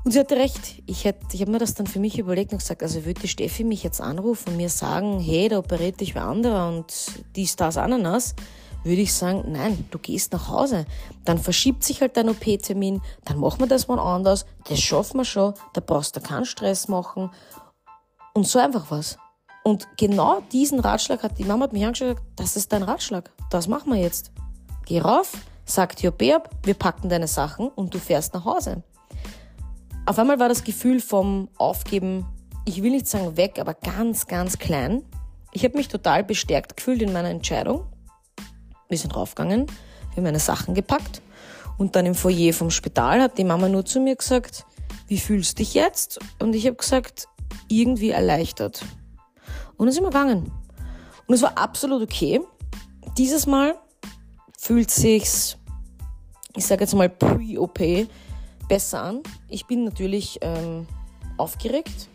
Und 0.03 0.11
sie 0.11 0.19
hatte 0.19 0.35
recht. 0.35 0.83
Ich, 0.85 1.05
hätte, 1.05 1.25
ich 1.31 1.41
habe 1.41 1.51
mir 1.51 1.59
das 1.59 1.75
dann 1.75 1.87
für 1.87 1.99
mich 1.99 2.19
überlegt 2.19 2.51
und 2.51 2.59
gesagt, 2.59 2.83
also 2.83 3.05
würde 3.05 3.21
die 3.21 3.27
Steffi 3.27 3.63
mich 3.63 3.83
jetzt 3.83 4.01
anrufen 4.01 4.49
und 4.49 4.57
mir 4.57 4.69
sagen, 4.69 5.19
hey, 5.19 5.47
da 5.47 5.59
operiert 5.59 6.01
dich 6.01 6.13
wer 6.13 6.25
anderer 6.25 6.67
und 6.67 6.93
dies, 7.35 7.55
das, 7.55 7.77
Ananas, 7.77 8.35
würde 8.83 9.01
ich 9.01 9.13
sagen, 9.13 9.45
nein, 9.47 9.85
du 9.91 9.99
gehst 9.99 10.33
nach 10.33 10.49
Hause. 10.49 10.85
Dann 11.23 11.37
verschiebt 11.37 11.85
sich 11.85 12.01
halt 12.01 12.17
dein 12.17 12.29
OP-Termin, 12.29 13.01
dann 13.23 13.39
machen 13.39 13.61
wir 13.61 13.67
das 13.67 13.87
mal 13.87 13.99
anders, 13.99 14.45
das 14.67 14.81
schaffen 14.81 15.17
wir 15.17 15.25
schon, 15.25 15.53
da 15.73 15.79
brauchst 15.79 16.17
du 16.17 16.21
keinen 16.21 16.45
Stress 16.45 16.89
machen. 16.89 17.29
Und 18.33 18.45
so 18.45 18.59
einfach 18.59 18.91
was. 18.91 19.17
Und 19.63 19.87
genau 19.97 20.41
diesen 20.51 20.81
Ratschlag 20.81 21.23
hat 21.23 21.39
die 21.39 21.45
Mama 21.45 21.65
hat 21.65 21.73
mich 21.73 21.85
angeschaut, 21.85 22.17
das 22.35 22.57
ist 22.57 22.73
dein 22.73 22.83
Ratschlag, 22.83 23.31
das 23.49 23.69
machen 23.69 23.93
wir 23.93 23.99
jetzt. 23.99 24.33
Geh 24.85 24.99
rauf, 24.99 25.31
sag 25.63 25.95
dir 25.95 26.09
OP 26.09 26.21
ab, 26.23 26.49
wir 26.63 26.73
packen 26.73 27.07
deine 27.07 27.27
Sachen 27.27 27.69
und 27.69 27.93
du 27.93 27.99
fährst 27.99 28.33
nach 28.33 28.43
Hause. 28.43 28.83
Auf 30.05 30.19
einmal 30.19 30.37
war 30.37 30.49
das 30.49 30.65
Gefühl 30.65 30.99
vom 30.99 31.47
Aufgeben, 31.57 32.25
ich 32.65 32.83
will 32.83 32.91
nicht 32.91 33.07
sagen 33.07 33.37
weg, 33.37 33.57
aber 33.57 33.73
ganz, 33.73 34.27
ganz 34.27 34.59
klein. 34.59 35.01
Ich 35.53 35.63
habe 35.63 35.77
mich 35.77 35.87
total 35.87 36.25
bestärkt 36.25 36.75
gefühlt 36.75 37.01
in 37.01 37.13
meiner 37.13 37.29
Entscheidung. 37.29 37.85
Wir 38.89 38.97
sind 38.97 39.15
raufgegangen, 39.15 39.67
wir 39.67 40.17
haben 40.17 40.23
meine 40.23 40.39
Sachen 40.39 40.73
gepackt 40.73 41.21
und 41.77 41.95
dann 41.95 42.05
im 42.05 42.15
Foyer 42.15 42.51
vom 42.51 42.69
Spital 42.69 43.21
hat 43.21 43.37
die 43.37 43.45
Mama 43.45 43.69
nur 43.69 43.85
zu 43.85 44.01
mir 44.01 44.17
gesagt, 44.17 44.65
wie 45.07 45.19
fühlst 45.19 45.53
du 45.53 45.63
dich 45.63 45.73
jetzt? 45.73 46.19
Und 46.39 46.53
ich 46.53 46.65
habe 46.65 46.75
gesagt, 46.75 47.29
irgendwie 47.69 48.09
erleichtert. 48.09 48.83
Und 49.77 49.85
dann 49.85 49.93
sind 49.93 50.03
wir 50.03 50.09
gegangen. 50.09 50.51
Und 51.27 51.35
es 51.35 51.41
war 51.41 51.57
absolut 51.57 52.01
okay. 52.01 52.41
Dieses 53.17 53.47
Mal 53.47 53.75
fühlt 54.59 54.91
sich's, 54.91 55.57
ich 56.57 56.65
sage 56.65 56.81
jetzt 56.81 56.93
mal 56.93 57.09
pre-OP, 57.09 57.79
besser 58.67 59.01
an. 59.01 59.21
Ich 59.49 59.67
bin 59.67 59.85
natürlich 59.85 60.39
ähm, 60.41 60.87
aufgeregt. 61.37 62.09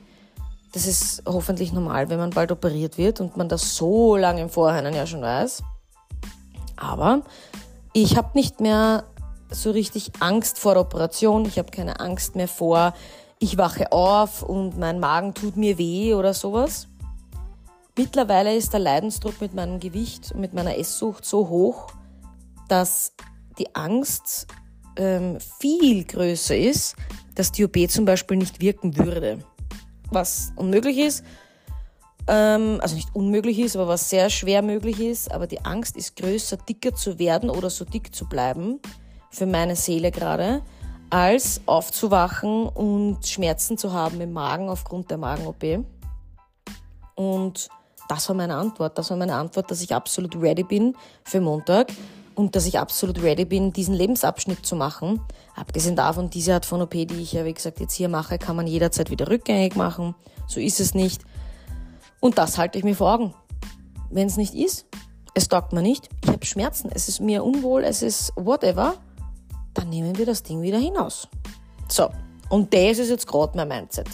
Das 0.72 0.86
ist 0.86 1.22
hoffentlich 1.26 1.72
normal, 1.72 2.10
wenn 2.10 2.18
man 2.18 2.30
bald 2.30 2.52
operiert 2.52 2.98
wird 2.98 3.20
und 3.20 3.36
man 3.36 3.48
das 3.48 3.76
so 3.76 4.16
lange 4.16 4.42
im 4.42 4.50
Vorhinein 4.50 4.94
ja 4.94 5.06
schon 5.06 5.22
weiß. 5.22 5.62
Aber 6.76 7.22
ich 7.92 8.16
habe 8.16 8.30
nicht 8.34 8.60
mehr 8.60 9.04
so 9.50 9.70
richtig 9.70 10.12
Angst 10.20 10.58
vor 10.58 10.74
der 10.74 10.82
Operation. 10.82 11.46
Ich 11.46 11.58
habe 11.58 11.70
keine 11.70 12.00
Angst 12.00 12.36
mehr 12.36 12.48
vor, 12.48 12.92
ich 13.38 13.56
wache 13.56 13.92
auf 13.92 14.42
und 14.42 14.78
mein 14.78 15.00
Magen 15.00 15.32
tut 15.32 15.56
mir 15.56 15.78
weh 15.78 16.14
oder 16.14 16.34
sowas. 16.34 16.88
Mittlerweile 17.96 18.54
ist 18.54 18.72
der 18.72 18.80
Leidensdruck 18.80 19.40
mit 19.40 19.54
meinem 19.54 19.80
Gewicht 19.80 20.32
und 20.32 20.40
mit 20.40 20.54
meiner 20.54 20.76
Esssucht 20.76 21.24
so 21.24 21.48
hoch, 21.48 21.88
dass 22.68 23.12
die 23.58 23.74
Angst 23.74 24.46
ähm, 24.98 25.38
viel 25.60 26.04
größer 26.04 26.56
ist, 26.56 26.96
dass 27.34 27.52
die 27.52 27.64
OP 27.64 27.76
zum 27.88 28.04
Beispiel 28.04 28.36
nicht 28.36 28.60
wirken 28.60 28.96
würde. 28.96 29.38
Was 30.10 30.52
unmöglich 30.56 30.98
ist, 30.98 31.24
ähm, 32.26 32.78
also 32.82 32.94
nicht 32.94 33.14
unmöglich 33.14 33.58
ist, 33.58 33.76
aber 33.76 33.88
was 33.88 34.10
sehr 34.10 34.28
schwer 34.28 34.60
möglich 34.60 35.00
ist, 35.00 35.32
aber 35.32 35.46
die 35.46 35.64
Angst 35.64 35.96
ist 35.96 36.16
größer, 36.16 36.58
dicker 36.58 36.94
zu 36.94 37.18
werden 37.18 37.48
oder 37.48 37.70
so 37.70 37.84
dick 37.84 38.14
zu 38.14 38.28
bleiben, 38.28 38.80
für 39.30 39.46
meine 39.46 39.76
Seele 39.76 40.10
gerade, 40.10 40.62
als 41.10 41.62
aufzuwachen 41.64 42.68
und 42.68 43.26
Schmerzen 43.26 43.78
zu 43.78 43.92
haben 43.92 44.20
im 44.20 44.32
Magen 44.32 44.68
aufgrund 44.68 45.10
der 45.10 45.16
Magen-OP. 45.16 45.84
Und 47.14 47.68
das 48.08 48.28
war 48.28 48.36
meine 48.36 48.56
Antwort. 48.56 48.98
Das 48.98 49.10
war 49.10 49.16
meine 49.16 49.34
Antwort, 49.34 49.70
dass 49.70 49.80
ich 49.80 49.94
absolut 49.94 50.36
ready 50.36 50.64
bin 50.64 50.94
für 51.24 51.40
Montag 51.40 51.88
und 52.38 52.54
dass 52.54 52.66
ich 52.66 52.78
absolut 52.78 53.20
ready 53.20 53.44
bin, 53.44 53.72
diesen 53.72 53.94
Lebensabschnitt 53.94 54.64
zu 54.64 54.76
machen. 54.76 55.20
Abgesehen 55.56 55.96
davon, 55.96 56.30
diese 56.30 56.54
Art 56.54 56.64
von 56.64 56.80
OP, 56.80 56.92
die 56.92 57.20
ich 57.20 57.32
ja, 57.32 57.44
wie 57.44 57.52
gesagt, 57.52 57.80
jetzt 57.80 57.94
hier 57.94 58.08
mache, 58.08 58.38
kann 58.38 58.54
man 58.54 58.68
jederzeit 58.68 59.10
wieder 59.10 59.28
rückgängig 59.28 59.74
machen. 59.74 60.14
So 60.46 60.60
ist 60.60 60.78
es 60.78 60.94
nicht. 60.94 61.22
Und 62.20 62.38
das 62.38 62.56
halte 62.56 62.78
ich 62.78 62.84
mir 62.84 62.94
vor 62.94 63.12
Augen. 63.12 63.34
Wenn 64.08 64.28
es 64.28 64.36
nicht 64.36 64.54
ist, 64.54 64.86
es 65.34 65.48
taugt 65.48 65.72
mir 65.72 65.82
nicht, 65.82 66.08
ich 66.22 66.30
habe 66.30 66.46
Schmerzen, 66.46 66.90
es 66.94 67.08
ist 67.08 67.20
mir 67.20 67.42
unwohl, 67.42 67.82
es 67.82 68.02
ist 68.02 68.32
whatever, 68.36 68.94
dann 69.74 69.88
nehmen 69.88 70.16
wir 70.16 70.24
das 70.24 70.44
Ding 70.44 70.62
wieder 70.62 70.78
hinaus. 70.78 71.26
So, 71.88 72.08
und 72.50 72.72
das 72.72 72.98
ist 72.98 73.10
jetzt 73.10 73.26
gerade 73.26 73.56
mein 73.56 73.66
Mindset. 73.66 74.06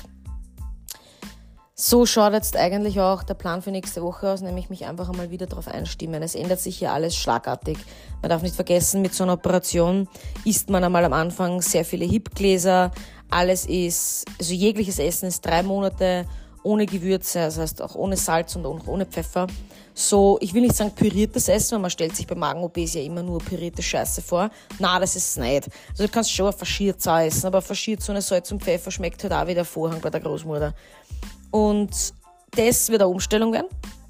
So 1.76 2.06
schaut 2.06 2.34
jetzt 2.34 2.56
eigentlich 2.56 3.00
auch 3.00 3.24
der 3.24 3.34
Plan 3.34 3.60
für 3.60 3.72
nächste 3.72 4.00
Woche 4.00 4.30
aus, 4.30 4.42
nämlich 4.42 4.70
mich 4.70 4.86
einfach 4.86 5.08
einmal 5.08 5.32
wieder 5.32 5.46
darauf 5.46 5.66
einstimmen. 5.66 6.22
Es 6.22 6.36
ändert 6.36 6.60
sich 6.60 6.78
hier 6.78 6.92
alles 6.92 7.16
schlagartig. 7.16 7.78
Man 8.22 8.28
darf 8.28 8.42
nicht 8.42 8.54
vergessen, 8.54 9.02
mit 9.02 9.12
so 9.12 9.24
einer 9.24 9.32
Operation 9.32 10.08
isst 10.44 10.70
man 10.70 10.84
einmal 10.84 11.04
am 11.04 11.12
Anfang 11.12 11.60
sehr 11.62 11.84
viele 11.84 12.04
Hipgläser. 12.04 12.92
Alles 13.28 13.66
ist, 13.66 14.24
also 14.38 14.54
jegliches 14.54 15.00
Essen 15.00 15.26
ist 15.26 15.44
drei 15.44 15.64
Monate 15.64 16.26
ohne 16.62 16.86
Gewürze, 16.86 17.40
das 17.40 17.58
heißt 17.58 17.82
auch 17.82 17.96
ohne 17.96 18.16
Salz 18.16 18.54
und 18.54 18.64
auch 18.66 18.86
ohne 18.86 19.04
Pfeffer. 19.04 19.48
So, 19.94 20.38
ich 20.40 20.54
will 20.54 20.62
nicht 20.62 20.76
sagen 20.76 20.92
püriertes 20.92 21.48
Essen, 21.48 21.72
weil 21.72 21.80
man 21.80 21.90
stellt 21.90 22.14
sich 22.14 22.28
bei 22.28 22.36
Magen-OPs 22.36 22.94
ja 22.94 23.02
immer 23.02 23.24
nur 23.24 23.40
pürierte 23.40 23.82
Scheiße 23.82 24.22
vor. 24.22 24.48
Na, 24.78 25.00
das 25.00 25.16
ist 25.16 25.30
es 25.30 25.36
nicht. 25.38 25.68
Also 25.90 26.04
du 26.04 26.08
kannst 26.08 26.30
schon 26.30 26.52
faschiert 26.52 27.04
essen, 27.04 27.46
aber 27.48 27.60
faschiert 27.60 28.00
so 28.00 28.12
eine 28.12 28.22
Salz 28.22 28.52
und 28.52 28.62
Pfeffer 28.62 28.92
schmeckt 28.92 29.24
halt 29.24 29.32
auch 29.32 29.46
wie 29.48 29.54
der 29.54 29.64
Vorhang 29.64 30.00
bei 30.00 30.10
der 30.10 30.20
Großmutter. 30.20 30.72
Und 31.54 32.14
das 32.56 32.88
wird 32.88 33.00
eine 33.00 33.08
Umstellung 33.08 33.52
werden. 33.52 33.68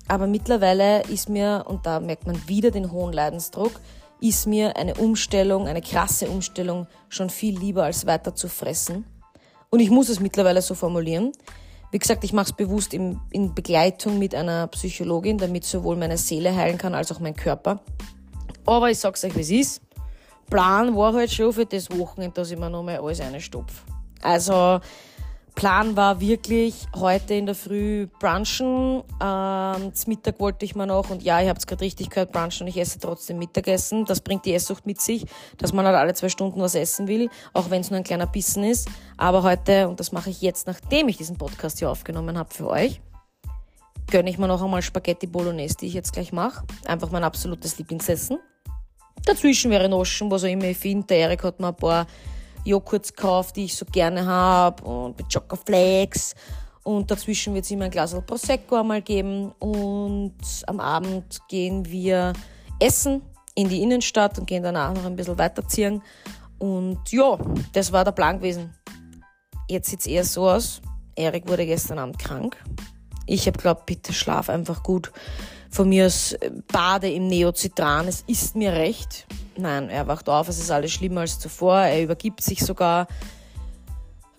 Aber 0.09 0.27
mittlerweile 0.27 1.03
ist 1.03 1.29
mir, 1.29 1.67
und 1.69 1.85
da 1.85 2.01
merkt 2.01 2.27
man 2.27 2.49
wieder 2.49 2.71
den 2.71 2.91
hohen 2.91 3.13
Leidensdruck, 3.13 3.73
ist 4.19 4.47
mir 4.47 4.79
eine 4.79 4.95
Umstellung, 4.95 5.69
eine 5.69 5.83
krasse 5.83 6.27
Umstellung 6.31 6.87
schon 7.11 7.29
viel 7.29 7.59
lieber 7.59 7.85
als 7.85 8.07
weiter 8.07 8.35
zu 8.35 8.49
fressen. 8.49 9.05
Und 9.69 9.81
ich 9.81 9.91
muss 9.91 10.09
es 10.09 10.21
mittlerweile 10.21 10.63
so 10.63 10.75
formulieren. 10.75 11.33
Wie 11.91 11.99
gesagt, 11.99 12.25
ich 12.25 12.33
mache 12.33 12.47
es 12.47 12.53
bewusst 12.55 12.95
in, 12.95 13.21
in 13.31 13.55
Begleitung 13.55 14.19
mit 14.19 14.35
einer 14.35 14.67
Psychologin, 14.69 15.37
damit 15.37 15.65
sowohl 15.65 15.97
meine 15.97 16.17
Seele 16.17 16.57
heilen 16.57 16.79
kann 16.79 16.95
als 16.95 17.13
auch 17.13 17.21
mein 17.21 17.37
Körper. 17.37 17.81
Aber 18.65 18.91
ich 18.91 18.99
sag's 18.99 19.23
euch, 19.23 19.37
wie 19.37 19.43
es 19.43 19.51
ist. 19.51 19.83
Plan 20.49 20.97
war 20.97 21.13
halt 21.13 21.31
schon 21.31 21.53
für 21.53 21.67
das 21.67 21.91
Wochenende, 21.91 22.37
dass 22.37 22.51
ich 22.51 22.59
mir 22.59 22.71
nochmal 22.71 23.01
alles 23.01 23.21
reinstopfe. 23.21 23.83
Also, 24.23 24.81
Plan 25.55 25.97
war 25.97 26.21
wirklich 26.21 26.87
heute 26.97 27.35
in 27.35 27.47
der 27.47 27.55
Früh 27.55 28.09
brunchen. 28.19 29.03
Ähm, 29.23 29.95
zum 29.95 30.09
Mittag 30.09 30.41
wollte 30.41 30.65
ich 30.65 30.75
mal 30.75 30.87
noch, 30.87 31.11
und 31.11 31.23
ja, 31.23 31.41
ihr 31.41 31.49
habt 31.49 31.61
es 31.61 31.67
gerade 31.67 31.83
richtig 31.83 32.11
gehört, 32.11 32.33
brunchen 32.33 32.63
und 32.63 32.69
ich 32.69 32.77
esse 32.77 32.99
trotzdem 32.99 33.39
Mittagessen. 33.39 34.05
Das 34.05 34.21
bringt 34.21 34.45
die 34.45 34.55
Esssucht 34.55 34.85
mit 34.85 35.01
sich, 35.01 35.27
dass 35.59 35.73
man 35.73 35.87
halt 35.87 35.97
alle 35.97 36.15
zwei 36.15 36.29
Stunden 36.29 36.61
was 36.61 36.75
essen 36.75 37.07
will, 37.07 37.31
auch 37.53 37.71
wenn 37.71 37.81
es 37.81 37.91
nur 37.91 37.99
ein 37.99 38.05
kleiner 38.05 38.27
Bissen 38.27 38.65
ist. 38.65 38.89
Aber 39.17 39.43
heute, 39.43 39.89
und 39.89 40.01
das 40.01 40.11
mache 40.11 40.31
ich 40.31 40.43
jetzt, 40.43 40.67
nachdem 40.67 41.09
ich 41.09 41.17
diesen 41.19 41.39
Podcast 41.39 41.79
hier 41.79 41.91
aufgenommen 41.91 42.37
habe 42.37 42.53
für 42.53 42.69
euch, 42.69 43.01
gönne 44.11 44.31
ich 44.31 44.39
mir 44.39 44.49
noch 44.49 44.63
einmal 44.63 44.83
Spaghetti 44.83 45.27
Bolognese, 45.27 45.77
die 45.77 45.87
ich 45.87 45.95
jetzt 45.95 46.13
gleich 46.13 46.33
mache. 46.33 46.65
Einfach 46.85 47.11
mein 47.11 47.25
absolutes 47.25 47.79
Lieblingsessen. 47.79 48.39
Dazwischen 49.25 49.71
wäre 49.71 49.89
Noschen, 49.89 50.31
was 50.31 50.45
auch 50.45 50.49
immer 50.49 50.65
ich 50.65 50.79
finde. 50.79 51.07
Der 51.07 51.19
Erik 51.19 51.45
hat 51.45 51.61
mir 51.61 51.69
ein 51.69 51.77
paar 51.77 52.07
Joghurts 52.65 53.15
gekauft, 53.15 53.57
die 53.57 53.65
ich 53.65 53.77
so 53.77 53.85
gerne 53.85 54.25
habe 54.27 54.85
und 54.85 55.19
mit 55.19 55.33
Chocoflakes. 55.33 56.35
Und 56.83 57.11
dazwischen 57.11 57.55
wird 57.55 57.65
es 57.65 57.71
immer 57.71 57.87
ein 57.87 57.91
Glas 57.91 58.15
Prosecco 58.27 58.77
einmal 58.77 59.03
geben. 59.03 59.53
Und 59.59 60.35
am 60.67 60.81
Abend 60.81 61.41
gehen 61.49 61.85
wir 61.87 62.35
essen 62.79 63.23
in 63.55 63.69
die 63.69 63.83
Innenstadt 63.83 64.39
und 64.39 64.47
gehen 64.47 64.63
danach 64.63 64.93
noch 64.93 65.05
ein 65.05 65.17
bisschen 65.17 65.39
weiterziehen. 65.39 66.03
Und 66.59 67.11
ja, 67.11 67.39
das 67.73 67.93
war 67.93 68.05
der 68.05 68.13
Plan 68.13 68.39
gewesen. 68.39 68.75
Jetzt 69.69 69.89
sieht 69.89 70.01
es 70.01 70.07
eher 70.07 70.25
so 70.25 70.49
aus. 70.49 70.83
Erik 71.17 71.49
wurde 71.49 71.65
gestern 71.65 71.99
Abend 71.99 72.19
krank. 72.19 72.63
Ich 73.27 73.47
habe 73.47 73.59
glaubt, 73.59 73.87
bitte 73.87 74.13
schlaf 74.13 74.51
einfach 74.51 74.83
gut. 74.83 75.11
Von 75.75 75.89
mir 75.89 76.07
aus 76.07 76.35
äh, 76.35 76.53
bade 76.73 77.11
im 77.11 77.27
Neocitran. 77.27 78.07
Es 78.07 78.23
ist 78.29 78.55
mir 78.55 78.73
recht. 78.73 79.27
Nein, 79.57 79.89
er 79.89 80.07
wacht 80.07 80.29
auf, 80.29 80.47
es 80.49 80.61
ist 80.61 80.71
alles 80.71 80.93
schlimmer 80.93 81.23
als 81.23 81.41
zuvor. 81.41 81.79
Er 81.79 82.01
übergibt 82.01 82.43
sich 82.43 82.61
sogar. 82.61 83.09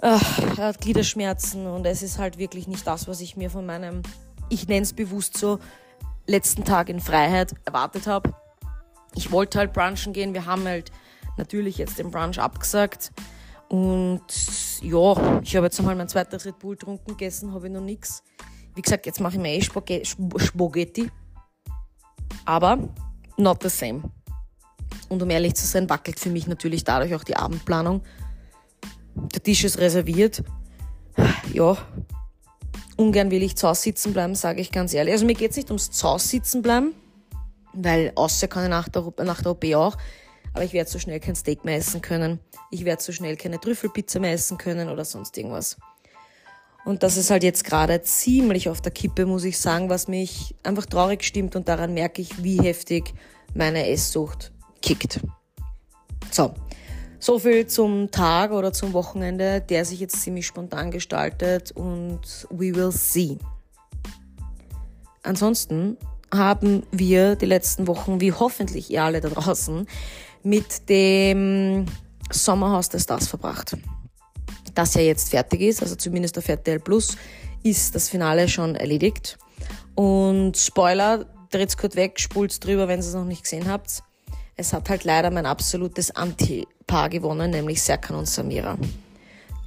Ach, 0.02 0.40
er 0.40 0.68
hat 0.68 0.80
Gliederschmerzen 0.80 1.68
und 1.68 1.86
es 1.86 2.04
ist 2.04 2.20
halt 2.20 2.38
wirklich 2.38 2.70
nicht 2.70 2.88
das, 2.88 3.10
was 3.10 3.20
ich 3.20 3.36
mir 3.36 3.50
von 3.50 3.66
meinem, 3.66 4.02
ich 4.48 4.70
nenne 4.70 4.84
es 4.84 4.94
bewusst 4.94 5.36
so, 5.36 5.60
letzten 6.26 6.64
Tag 6.64 6.88
in 6.88 7.02
Freiheit 7.02 7.54
erwartet 7.66 8.08
habe. 8.08 8.34
Ich 9.14 9.30
wollte 9.30 9.60
halt 9.60 9.74
brunchen 9.74 10.14
gehen. 10.14 10.34
Wir 10.34 10.46
haben 10.46 10.64
halt 10.64 10.90
natürlich 11.36 11.78
jetzt 11.78 12.00
den 12.00 12.12
Brunch 12.12 12.40
abgesagt. 12.40 13.12
Und 13.68 14.22
ja, 14.82 15.42
ich 15.42 15.54
habe 15.58 15.66
jetzt 15.66 15.80
einmal 15.80 15.96
mein 15.96 16.08
zweites 16.08 16.46
Red 16.46 16.60
Bull 16.60 16.78
getrunken, 16.78 17.08
gegessen 17.10 17.54
habe 17.54 17.68
ich 17.68 17.74
noch 17.74 17.82
nichts. 17.82 18.24
Wie 18.74 18.82
gesagt, 18.82 19.06
jetzt 19.06 19.20
mache 19.20 19.34
ich 19.34 19.42
mir 19.42 19.54
eh 19.54 19.62
Spaghetti. 19.62 21.12
Aber 22.46 22.78
not 23.38 23.62
the 23.64 23.70
same. 23.70 24.04
Und 25.10 25.22
um 25.22 25.30
ehrlich 25.30 25.56
zu 25.56 25.66
sein, 25.66 25.90
wackelt 25.90 26.20
für 26.20 26.30
mich 26.30 26.48
natürlich 26.48 26.84
dadurch 26.84 27.16
auch 27.16 27.24
die 27.24 27.36
Abendplanung. 27.36 28.02
Der 29.16 29.44
Tisch 29.44 29.64
ist 29.64 29.80
reserviert. 29.80 30.44
Ja, 31.54 31.78
ungern 32.98 33.32
will 33.32 33.44
ich 33.44 33.56
zu 33.56 33.68
Hause 33.68 33.82
sitzen 33.82 34.14
bleiben, 34.14 34.36
sage 34.36 34.62
ich 34.62 34.72
ganz 34.72 34.94
ehrlich. 34.94 35.14
Also 35.14 35.26
mir 35.26 35.36
geht 35.36 35.52
es 35.52 35.58
nicht 35.58 35.70
ums 35.70 35.92
zu 35.92 36.08
Hause 36.08 36.28
sitzen 36.28 36.62
bleiben, 36.62 36.94
weil 37.74 38.12
außer 38.16 38.48
kann 38.48 38.64
ich 38.64 38.70
nach 38.70 38.90
der, 38.90 39.04
nach 39.24 39.42
der 39.42 39.52
OP 39.52 39.66
auch. 39.76 39.98
Aber 40.54 40.64
ich 40.64 40.74
werde 40.74 40.90
so 40.90 41.00
schnell 41.00 41.20
kein 41.20 41.36
Steak 41.36 41.66
mehr 41.66 41.76
essen 41.76 42.02
können. 42.02 42.40
Ich 42.72 42.86
werde 42.86 43.02
so 43.02 43.12
schnell 43.12 43.36
keine 43.36 43.60
Trüffelpizza 43.60 44.20
mehr 44.20 44.34
essen 44.34 44.58
können 44.58 44.90
oder 44.90 45.04
sonst 45.04 45.38
irgendwas. 45.38 45.78
Und 46.86 47.02
das 47.02 47.18
ist 47.18 47.32
halt 47.32 47.44
jetzt 47.44 47.64
gerade 47.64 48.02
ziemlich 48.04 48.70
auf 48.70 48.80
der 48.80 48.92
Kippe, 48.92 49.26
muss 49.26 49.44
ich 49.44 49.58
sagen, 49.60 49.90
was 49.90 50.08
mich 50.08 50.56
einfach 50.64 50.86
traurig 50.86 51.24
stimmt 51.24 51.56
und 51.56 51.68
daran 51.68 51.96
merke 51.96 52.22
ich, 52.22 52.44
wie 52.44 52.62
heftig 52.62 53.14
meine 53.56 53.90
Esssucht 53.90 54.52
kickt. 54.84 55.20
So, 56.32 56.54
so 57.20 57.40
viel 57.40 57.66
zum 57.66 58.12
Tag 58.12 58.52
oder 58.52 58.72
zum 58.72 58.94
Wochenende, 58.94 59.62
der 59.62 59.84
sich 59.84 60.00
jetzt 60.00 60.22
ziemlich 60.22 60.46
spontan 60.46 60.92
gestaltet 60.92 61.72
und 61.72 62.48
we 62.52 62.76
will 62.76 62.92
see. 62.92 63.40
Ansonsten 65.24 65.98
haben 66.32 66.84
wir 66.92 67.36
die 67.36 67.48
letzten 67.48 67.88
Wochen, 67.88 68.22
wie 68.22 68.32
hoffentlich 68.32 68.92
ihr 68.92 69.04
alle 69.04 69.22
da 69.22 69.30
draußen, 69.30 69.88
mit 70.44 70.88
dem 70.88 71.88
Sommerhaus 72.32 72.90
des 72.90 73.04
Stars 73.04 73.28
verbracht. 73.28 73.76
Das 74.76 74.94
ja 74.94 75.02
jetzt 75.02 75.30
fertig 75.30 75.62
ist, 75.62 75.82
also 75.82 75.96
zumindest 75.96 76.38
auf 76.38 76.48
RTL 76.48 76.80
Plus, 76.80 77.18
ist 77.64 77.96
das 77.96 78.10
Finale 78.10 78.48
schon 78.48 78.76
erledigt. 78.76 79.38
Und 79.96 80.58
Spoiler, 80.58 81.26
dreht's 81.50 81.78
kurz 81.78 81.96
weg, 81.96 82.20
spult's 82.20 82.60
drüber, 82.60 82.88
wenn 82.88 83.00
ihr 83.00 83.06
es 83.06 83.14
noch 83.14 83.26
nicht 83.26 83.44
gesehen 83.44 83.70
habt. 83.70 84.04
Es 84.58 84.74
hat 84.74 84.90
halt 84.90 85.04
leider 85.04 85.32
mein 85.32 85.46
absolutes 85.46 86.12
Anti-Paar 86.12 87.10
gewonnen, 87.10 87.52
nämlich 87.52 87.82
Serkan 87.82 88.18
und 88.18 88.28
Samira. 88.28 88.78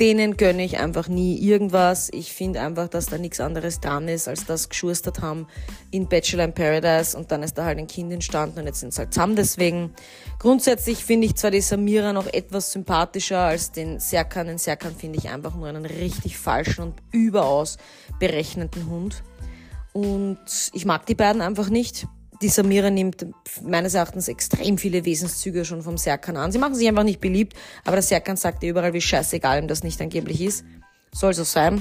Denen 0.00 0.36
gönne 0.36 0.64
ich 0.64 0.78
einfach 0.78 1.08
nie 1.08 1.38
irgendwas. 1.38 2.08
Ich 2.12 2.32
finde 2.32 2.60
einfach, 2.60 2.88
dass 2.88 3.06
da 3.06 3.18
nichts 3.18 3.40
anderes 3.40 3.80
dran 3.80 4.06
ist, 4.06 4.28
als 4.28 4.46
das 4.46 4.68
geschustert 4.68 5.20
haben 5.20 5.48
in 5.90 6.08
Bachelor 6.08 6.44
in 6.44 6.52
Paradise 6.52 7.16
und 7.16 7.32
dann 7.32 7.42
ist 7.42 7.58
da 7.58 7.64
halt 7.64 7.78
ein 7.78 7.88
Kind 7.88 8.12
entstanden 8.12 8.60
und 8.60 8.66
jetzt 8.66 8.80
sind 8.80 8.94
sie 8.94 9.00
halt 9.00 9.12
zusammen 9.12 9.34
deswegen. 9.34 9.92
Grundsätzlich 10.38 11.04
finde 11.04 11.26
ich 11.26 11.34
zwar 11.34 11.50
die 11.50 11.60
Samira 11.60 12.12
noch 12.12 12.26
etwas 12.26 12.70
sympathischer 12.70 13.40
als 13.40 13.72
den 13.72 13.98
Serkan. 13.98 14.46
Den 14.46 14.58
Serkan 14.58 14.94
finde 14.94 15.18
ich 15.18 15.30
einfach 15.30 15.56
nur 15.56 15.66
einen 15.66 15.84
richtig 15.84 16.38
falschen 16.38 16.82
und 16.82 16.94
überaus 17.10 17.76
berechnenden 18.20 18.88
Hund. 18.88 19.24
Und 19.92 20.38
ich 20.74 20.84
mag 20.84 21.06
die 21.06 21.16
beiden 21.16 21.42
einfach 21.42 21.70
nicht 21.70 22.06
die 22.40 22.48
Samira 22.48 22.90
nimmt 22.90 23.26
meines 23.62 23.94
Erachtens 23.94 24.28
extrem 24.28 24.78
viele 24.78 25.04
Wesenszüge 25.04 25.64
schon 25.64 25.82
vom 25.82 25.98
Serkan 25.98 26.36
an. 26.36 26.52
Sie 26.52 26.58
machen 26.58 26.74
sich 26.74 26.88
einfach 26.88 27.02
nicht 27.02 27.20
beliebt, 27.20 27.54
aber 27.84 27.96
der 27.96 28.02
Serkan 28.02 28.36
sagt 28.36 28.62
ihr 28.62 28.70
überall, 28.70 28.92
wie 28.92 29.00
scheißegal 29.00 29.62
ihm 29.62 29.68
das 29.68 29.82
nicht 29.82 30.00
angeblich 30.00 30.40
ist. 30.40 30.64
Soll 31.12 31.34
so 31.34 31.44
sein. 31.44 31.80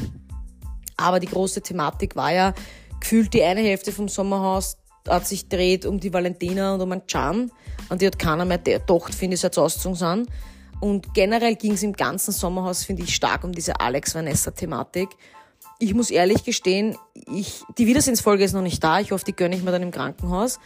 Aber 0.96 1.20
die 1.20 1.28
große 1.28 1.62
Thematik 1.62 2.16
war 2.16 2.34
ja, 2.34 2.54
gefühlt 3.00 3.34
die 3.34 3.44
eine 3.44 3.62
Hälfte 3.62 3.92
vom 3.92 4.08
Sommerhaus 4.08 4.78
hat 5.08 5.28
sich 5.28 5.48
dreht 5.48 5.86
um 5.86 6.00
die 6.00 6.14
Valentina 6.14 6.74
und 6.74 6.82
um 6.82 6.92
einen 6.92 7.08
Can. 7.08 7.52
Und 7.90 8.02
die 8.02 8.08
hat 8.08 8.20
keiner 8.20 8.46
mehr 8.46 8.58
gedacht, 8.58 9.14
finde 9.14 9.36
ich, 9.36 9.44
als 9.44 9.58
Auszugs 9.58 10.02
an. 10.02 10.28
Und 10.80 11.14
generell 11.14 11.56
ging 11.56 11.74
es 11.74 11.84
im 11.84 11.94
ganzen 11.94 12.32
Sommerhaus, 12.32 12.84
finde 12.84 13.04
ich, 13.04 13.16
stark 13.16 13.44
um 13.44 13.52
diese 13.52 13.80
Alex-Vanessa-Thematik 13.80 15.10
ich 15.80 15.94
muss 15.94 16.10
ehrlich 16.10 16.44
gestehen, 16.44 16.98
ich, 17.14 17.62
die 17.78 17.88
Wiedersehensfolge 17.88 18.44
ist 18.44 18.54
noch 18.54 18.62
nicht 18.62 18.84
da. 18.84 19.00
Ich 19.00 19.12
hoffe, 19.12 19.26
die 19.26 19.36
gönne 19.36 19.56
ich 19.56 19.64
mir 19.64 19.72
dann 19.72 19.84
im 19.84 19.92
Krankenhaus. 19.92 20.60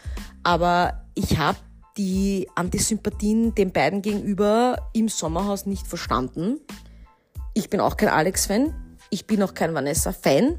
Aber 0.44 1.06
ich 1.16 1.38
habe 1.38 1.58
die 1.98 2.48
Antisympathien 2.56 3.54
den 3.54 3.72
beiden 3.72 4.02
gegenüber 4.02 4.78
im 4.94 5.10
Sommerhaus 5.10 5.66
nicht 5.66 5.88
verstanden. 5.88 6.60
Ich 7.54 7.70
bin 7.70 7.82
auch 7.82 7.98
kein 7.98 8.10
Alex-Fan. 8.10 8.74
Ich 9.10 9.28
bin 9.28 9.44
auch 9.44 9.54
kein 9.54 9.74
Vanessa-Fan. 9.74 10.58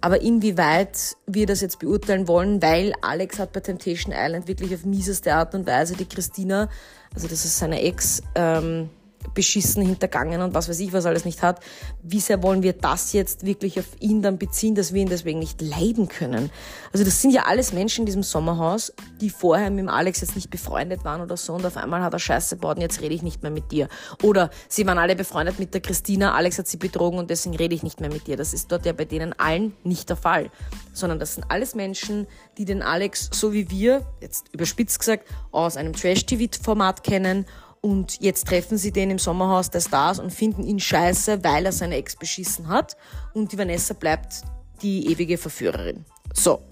Aber 0.00 0.20
inwieweit 0.20 1.16
wir 1.26 1.46
das 1.46 1.60
jetzt 1.60 1.78
beurteilen 1.78 2.26
wollen, 2.26 2.60
weil 2.62 2.92
Alex 3.02 3.38
hat 3.38 3.52
bei 3.52 3.60
Temptation 3.60 4.12
Island 4.16 4.48
wirklich 4.48 4.74
auf 4.74 4.84
mieseste 4.84 5.34
Art 5.34 5.54
und 5.54 5.66
Weise 5.66 5.94
die 5.94 6.06
Christina, 6.06 6.68
also 7.14 7.28
das 7.28 7.44
ist 7.44 7.58
seine 7.58 7.82
Ex, 7.82 8.20
ähm, 8.34 8.90
beschissen 9.34 9.84
hintergangen 9.84 10.42
und 10.42 10.54
was 10.54 10.68
weiß 10.68 10.80
ich, 10.80 10.92
was 10.92 11.06
alles 11.06 11.24
nicht 11.24 11.42
hat. 11.42 11.60
Wie 12.02 12.20
sehr 12.20 12.42
wollen 12.42 12.62
wir 12.62 12.72
das 12.72 13.12
jetzt 13.12 13.46
wirklich 13.46 13.78
auf 13.78 13.86
ihn 14.00 14.22
dann 14.22 14.38
beziehen, 14.38 14.74
dass 14.74 14.92
wir 14.92 15.02
ihn 15.02 15.08
deswegen 15.08 15.38
nicht 15.38 15.60
leiden 15.60 16.08
können? 16.08 16.50
Also 16.92 17.04
das 17.04 17.20
sind 17.22 17.32
ja 17.32 17.44
alles 17.44 17.72
Menschen 17.72 18.02
in 18.02 18.06
diesem 18.06 18.22
Sommerhaus, 18.22 18.92
die 19.20 19.30
vorher 19.30 19.70
mit 19.70 19.80
dem 19.80 19.88
Alex 19.88 20.20
jetzt 20.20 20.34
nicht 20.34 20.50
befreundet 20.50 21.04
waren 21.04 21.20
oder 21.20 21.36
so 21.36 21.54
und 21.54 21.64
auf 21.64 21.76
einmal 21.76 22.02
hat 22.02 22.12
er 22.12 22.18
Scheiße 22.18 22.56
gebaut 22.56 22.76
und 22.76 22.82
jetzt 22.82 23.00
rede 23.00 23.14
ich 23.14 23.22
nicht 23.22 23.42
mehr 23.42 23.50
mit 23.50 23.72
dir. 23.72 23.88
Oder 24.22 24.50
sie 24.68 24.86
waren 24.86 24.98
alle 24.98 25.16
befreundet 25.16 25.58
mit 25.58 25.74
der 25.74 25.80
Christina, 25.80 26.34
Alex 26.34 26.58
hat 26.58 26.66
sie 26.66 26.76
betrogen 26.76 27.18
und 27.18 27.30
deswegen 27.30 27.56
rede 27.56 27.74
ich 27.74 27.82
nicht 27.82 28.00
mehr 28.00 28.12
mit 28.12 28.26
dir. 28.26 28.36
Das 28.36 28.52
ist 28.52 28.70
dort 28.70 28.86
ja 28.86 28.92
bei 28.92 29.04
denen 29.04 29.32
allen 29.38 29.74
nicht 29.84 30.08
der 30.08 30.16
Fall. 30.16 30.50
Sondern 30.92 31.18
das 31.18 31.34
sind 31.34 31.44
alles 31.48 31.74
Menschen, 31.74 32.26
die 32.58 32.64
den 32.64 32.82
Alex, 32.82 33.30
so 33.32 33.52
wie 33.52 33.70
wir, 33.70 34.06
jetzt 34.20 34.46
überspitzt 34.52 34.98
gesagt, 34.98 35.28
aus 35.50 35.76
einem 35.76 35.92
Trash-TV-Format 35.92 37.02
kennen 37.04 37.46
und 37.82 38.20
jetzt 38.20 38.46
treffen 38.46 38.78
sie 38.78 38.92
den 38.92 39.10
im 39.10 39.18
Sommerhaus 39.18 39.68
der 39.68 39.80
Stars 39.80 40.20
und 40.20 40.30
finden 40.30 40.62
ihn 40.62 40.78
scheiße, 40.78 41.42
weil 41.42 41.66
er 41.66 41.72
seine 41.72 41.96
Ex 41.96 42.14
beschissen 42.14 42.68
hat. 42.68 42.96
Und 43.34 43.50
die 43.50 43.58
Vanessa 43.58 43.92
bleibt 43.92 44.42
die 44.82 45.10
ewige 45.10 45.36
Verführerin. 45.36 46.04
So. 46.32 46.62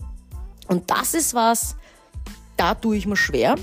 Und 0.69 0.89
das 0.89 1.15
ist 1.15 1.35
was, 1.35 1.75
da 2.57 2.77
tue 2.77 2.97
ich 2.97 3.07
mir 3.07 3.17
schwer, 3.17 3.57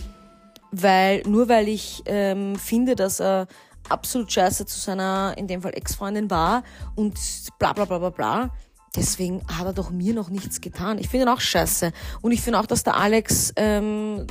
weil 0.72 1.22
nur 1.22 1.48
weil 1.48 1.70
ich 1.70 2.04
ähm, 2.06 2.58
finde, 2.58 2.98
dass 2.98 3.22
er 3.22 3.48
absolut 3.88 4.30
scheiße 4.30 4.66
zu 4.66 4.78
seiner, 4.78 5.34
in 5.38 5.48
dem 5.48 5.62
Fall 5.62 5.74
Ex-Freundin 5.74 6.30
war 6.30 6.64
und 6.96 7.18
bla 7.60 7.72
bla 7.72 7.86
bla 7.86 8.00
bla 8.00 8.10
bla, 8.10 8.50
deswegen 8.98 9.42
hat 9.48 9.66
er 9.66 9.74
doch 9.74 9.90
mir 9.90 10.14
noch 10.14 10.30
nichts 10.30 10.60
getan. 10.60 10.98
Ich 10.98 11.08
finde 11.08 11.28
ihn 11.28 11.30
auch 11.30 11.40
scheiße. 11.40 11.94
Und 12.22 12.32
ich 12.32 12.42
finde 12.42 12.60
auch, 12.60 12.66
dass 12.66 12.84
der 12.84 12.98
Alex 12.98 13.54
ähm, 13.56 14.28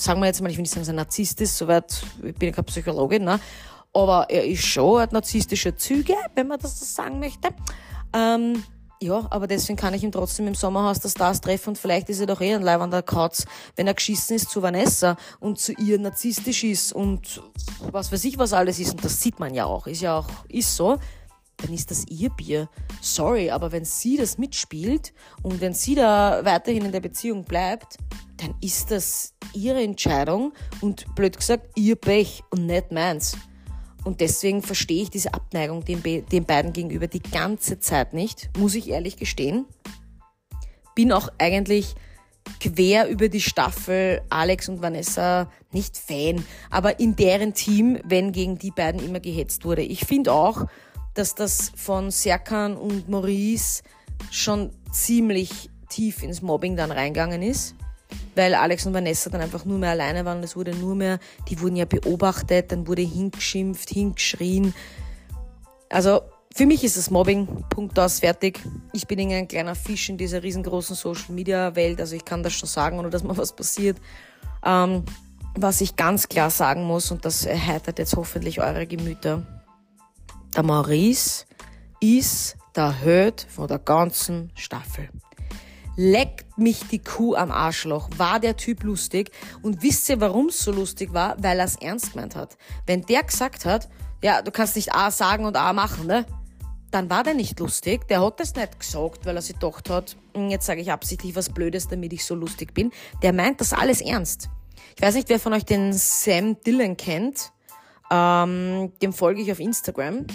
sagen 0.00 0.20
wir 0.20 0.26
jetzt 0.26 0.40
mal, 0.40 0.50
ich 0.50 0.56
will 0.56 0.62
nicht 0.62 0.70
sagen, 0.70 0.82
dass 0.82 0.88
er 0.88 0.94
Narzisst 0.94 1.40
ist, 1.40 1.56
soweit, 1.56 2.02
ich 2.22 2.34
bin 2.34 2.52
keine 2.52 2.64
Psychologin, 2.64 3.24
ne? 3.24 3.40
aber 3.92 4.26
er 4.28 4.46
ist 4.46 4.64
schon, 4.64 5.00
hat 5.00 5.12
narzisstische 5.12 5.74
Züge, 5.76 6.14
wenn 6.34 6.48
man 6.48 6.58
das 6.58 6.78
so 6.78 6.84
sagen 6.84 7.18
möchte. 7.18 7.48
Ähm, 8.12 8.62
ja, 9.02 9.26
aber 9.30 9.46
deswegen 9.46 9.78
kann 9.78 9.94
ich 9.94 10.02
ihn 10.02 10.12
trotzdem 10.12 10.46
im 10.46 10.54
Sommerhaus 10.54 11.00
der 11.00 11.08
Stars 11.08 11.40
treffen 11.40 11.70
und 11.70 11.78
vielleicht 11.78 12.10
ist 12.10 12.20
er 12.20 12.26
doch 12.26 12.40
eher 12.40 12.56
ein 12.56 12.62
leibender 12.62 13.02
Kauz, 13.02 13.46
wenn 13.74 13.86
er 13.86 13.94
geschissen 13.94 14.36
ist 14.36 14.50
zu 14.50 14.60
Vanessa 14.62 15.16
und 15.38 15.58
zu 15.58 15.72
ihr 15.72 15.98
narzisstisch 15.98 16.64
ist 16.64 16.92
und 16.92 17.42
was 17.90 18.12
weiß 18.12 18.24
ich 18.24 18.36
was 18.36 18.52
alles 18.52 18.78
ist 18.78 18.92
und 18.92 19.04
das 19.04 19.22
sieht 19.22 19.40
man 19.40 19.54
ja 19.54 19.64
auch, 19.64 19.86
ist 19.86 20.02
ja 20.02 20.18
auch, 20.18 20.28
ist 20.48 20.76
so, 20.76 20.98
dann 21.56 21.72
ist 21.72 21.90
das 21.90 22.06
ihr 22.08 22.30
Bier. 22.30 22.68
Sorry, 23.00 23.50
aber 23.50 23.72
wenn 23.72 23.86
sie 23.86 24.18
das 24.18 24.36
mitspielt 24.36 25.14
und 25.42 25.62
wenn 25.62 25.72
sie 25.72 25.94
da 25.94 26.44
weiterhin 26.44 26.84
in 26.84 26.92
der 26.92 27.00
Beziehung 27.00 27.44
bleibt, 27.44 27.96
dann 28.40 28.54
ist 28.60 28.90
das 28.90 29.34
ihre 29.52 29.82
Entscheidung 29.82 30.52
und 30.80 31.14
blöd 31.14 31.36
gesagt, 31.36 31.68
ihr 31.76 31.96
Pech 31.96 32.42
und 32.50 32.66
nicht 32.66 32.90
meins. 32.90 33.36
Und 34.04 34.20
deswegen 34.20 34.62
verstehe 34.62 35.02
ich 35.02 35.10
diese 35.10 35.34
Abneigung 35.34 35.84
den, 35.84 36.02
den 36.02 36.44
beiden 36.44 36.72
gegenüber 36.72 37.06
die 37.06 37.22
ganze 37.22 37.80
Zeit 37.80 38.14
nicht, 38.14 38.50
muss 38.58 38.74
ich 38.74 38.88
ehrlich 38.88 39.16
gestehen. 39.16 39.66
Bin 40.94 41.12
auch 41.12 41.28
eigentlich 41.38 41.94
quer 42.60 43.08
über 43.08 43.28
die 43.28 43.42
Staffel 43.42 44.22
Alex 44.30 44.70
und 44.70 44.80
Vanessa 44.80 45.50
nicht 45.70 45.98
Fan, 45.98 46.44
aber 46.70 46.98
in 46.98 47.14
deren 47.14 47.52
Team, 47.52 47.98
wenn 48.04 48.32
gegen 48.32 48.58
die 48.58 48.70
beiden 48.70 49.04
immer 49.04 49.20
gehetzt 49.20 49.66
wurde. 49.66 49.82
Ich 49.82 50.06
finde 50.06 50.32
auch, 50.32 50.66
dass 51.12 51.34
das 51.34 51.70
von 51.76 52.10
Serkan 52.10 52.76
und 52.76 53.08
Maurice 53.08 53.82
schon 54.30 54.70
ziemlich 54.90 55.68
tief 55.90 56.22
ins 56.22 56.40
Mobbing 56.40 56.76
dann 56.76 56.90
reingegangen 56.90 57.42
ist 57.42 57.74
weil 58.34 58.54
Alex 58.54 58.86
und 58.86 58.94
Vanessa 58.94 59.30
dann 59.30 59.40
einfach 59.40 59.64
nur 59.64 59.78
mehr 59.78 59.90
alleine 59.90 60.24
waren. 60.24 60.42
Es 60.42 60.56
wurde 60.56 60.74
nur 60.74 60.94
mehr, 60.94 61.18
die 61.48 61.60
wurden 61.60 61.76
ja 61.76 61.84
beobachtet, 61.84 62.72
dann 62.72 62.86
wurde 62.86 63.02
hingeschimpft, 63.02 63.90
hingeschrien. 63.90 64.74
Also 65.88 66.20
für 66.54 66.66
mich 66.66 66.82
ist 66.82 66.96
es 66.96 67.10
Mobbing, 67.10 67.64
Punkt 67.68 67.98
aus, 67.98 68.20
fertig. 68.20 68.60
Ich 68.92 69.06
bin 69.06 69.20
ein 69.32 69.48
kleiner 69.48 69.74
Fisch 69.74 70.08
in 70.08 70.18
dieser 70.18 70.42
riesengroßen 70.42 70.96
Social 70.96 71.32
Media 71.32 71.74
Welt, 71.76 72.00
also 72.00 72.16
ich 72.16 72.24
kann 72.24 72.42
das 72.42 72.54
schon 72.54 72.68
sagen, 72.68 72.98
ohne 72.98 73.10
dass 73.10 73.22
mal 73.22 73.36
was 73.36 73.54
passiert. 73.54 73.98
Ähm, 74.64 75.04
was 75.54 75.80
ich 75.80 75.96
ganz 75.96 76.28
klar 76.28 76.50
sagen 76.50 76.84
muss, 76.84 77.10
und 77.10 77.24
das 77.24 77.44
erheitert 77.44 77.98
jetzt 77.98 78.16
hoffentlich 78.16 78.60
eure 78.60 78.86
Gemüter, 78.86 79.42
der 80.54 80.62
Maurice 80.62 81.44
ist 82.00 82.56
der 82.74 82.92
Held 82.92 83.46
von 83.48 83.68
der 83.68 83.78
ganzen 83.78 84.50
Staffel. 84.54 85.08
Leckt 86.00 86.56
mich 86.56 86.86
die 86.88 86.98
Kuh 86.98 87.34
am 87.34 87.50
Arschloch. 87.50 88.08
War 88.16 88.40
der 88.40 88.56
Typ 88.56 88.84
lustig? 88.84 89.30
Und 89.60 89.82
wisst 89.82 90.08
ihr, 90.08 90.18
warum 90.18 90.46
es 90.46 90.60
so 90.60 90.72
lustig 90.72 91.12
war? 91.12 91.36
Weil 91.42 91.58
er 91.58 91.66
es 91.66 91.76
ernst 91.76 92.14
gemeint 92.14 92.34
hat. 92.34 92.56
Wenn 92.86 93.02
der 93.02 93.22
gesagt 93.22 93.66
hat, 93.66 93.90
ja, 94.22 94.40
du 94.40 94.50
kannst 94.50 94.76
nicht 94.76 94.94
A 94.94 95.10
sagen 95.10 95.44
und 95.44 95.58
A 95.58 95.74
machen, 95.74 96.06
ne? 96.06 96.24
Dann 96.90 97.10
war 97.10 97.22
der 97.22 97.34
nicht 97.34 97.60
lustig. 97.60 98.08
Der 98.08 98.24
hat 98.24 98.40
das 98.40 98.54
nicht 98.54 98.80
gesagt, 98.80 99.26
weil 99.26 99.36
er 99.36 99.42
sich 99.42 99.58
gedacht 99.58 99.90
hat, 99.90 100.16
hm, 100.34 100.48
jetzt 100.48 100.64
sage 100.64 100.80
ich 100.80 100.90
absichtlich 100.90 101.36
was 101.36 101.50
Blödes, 101.50 101.86
damit 101.86 102.14
ich 102.14 102.24
so 102.24 102.34
lustig 102.34 102.72
bin. 102.72 102.92
Der 103.22 103.34
meint 103.34 103.60
das 103.60 103.74
alles 103.74 104.00
ernst. 104.00 104.48
Ich 104.96 105.02
weiß 105.02 105.14
nicht, 105.14 105.28
wer 105.28 105.38
von 105.38 105.52
euch 105.52 105.66
den 105.66 105.92
Sam 105.92 106.58
Dillon 106.62 106.96
kennt. 106.96 107.52
Ähm, 108.10 108.90
dem 109.02 109.12
folge 109.12 109.42
ich 109.42 109.52
auf 109.52 109.60
Instagram. 109.60 110.26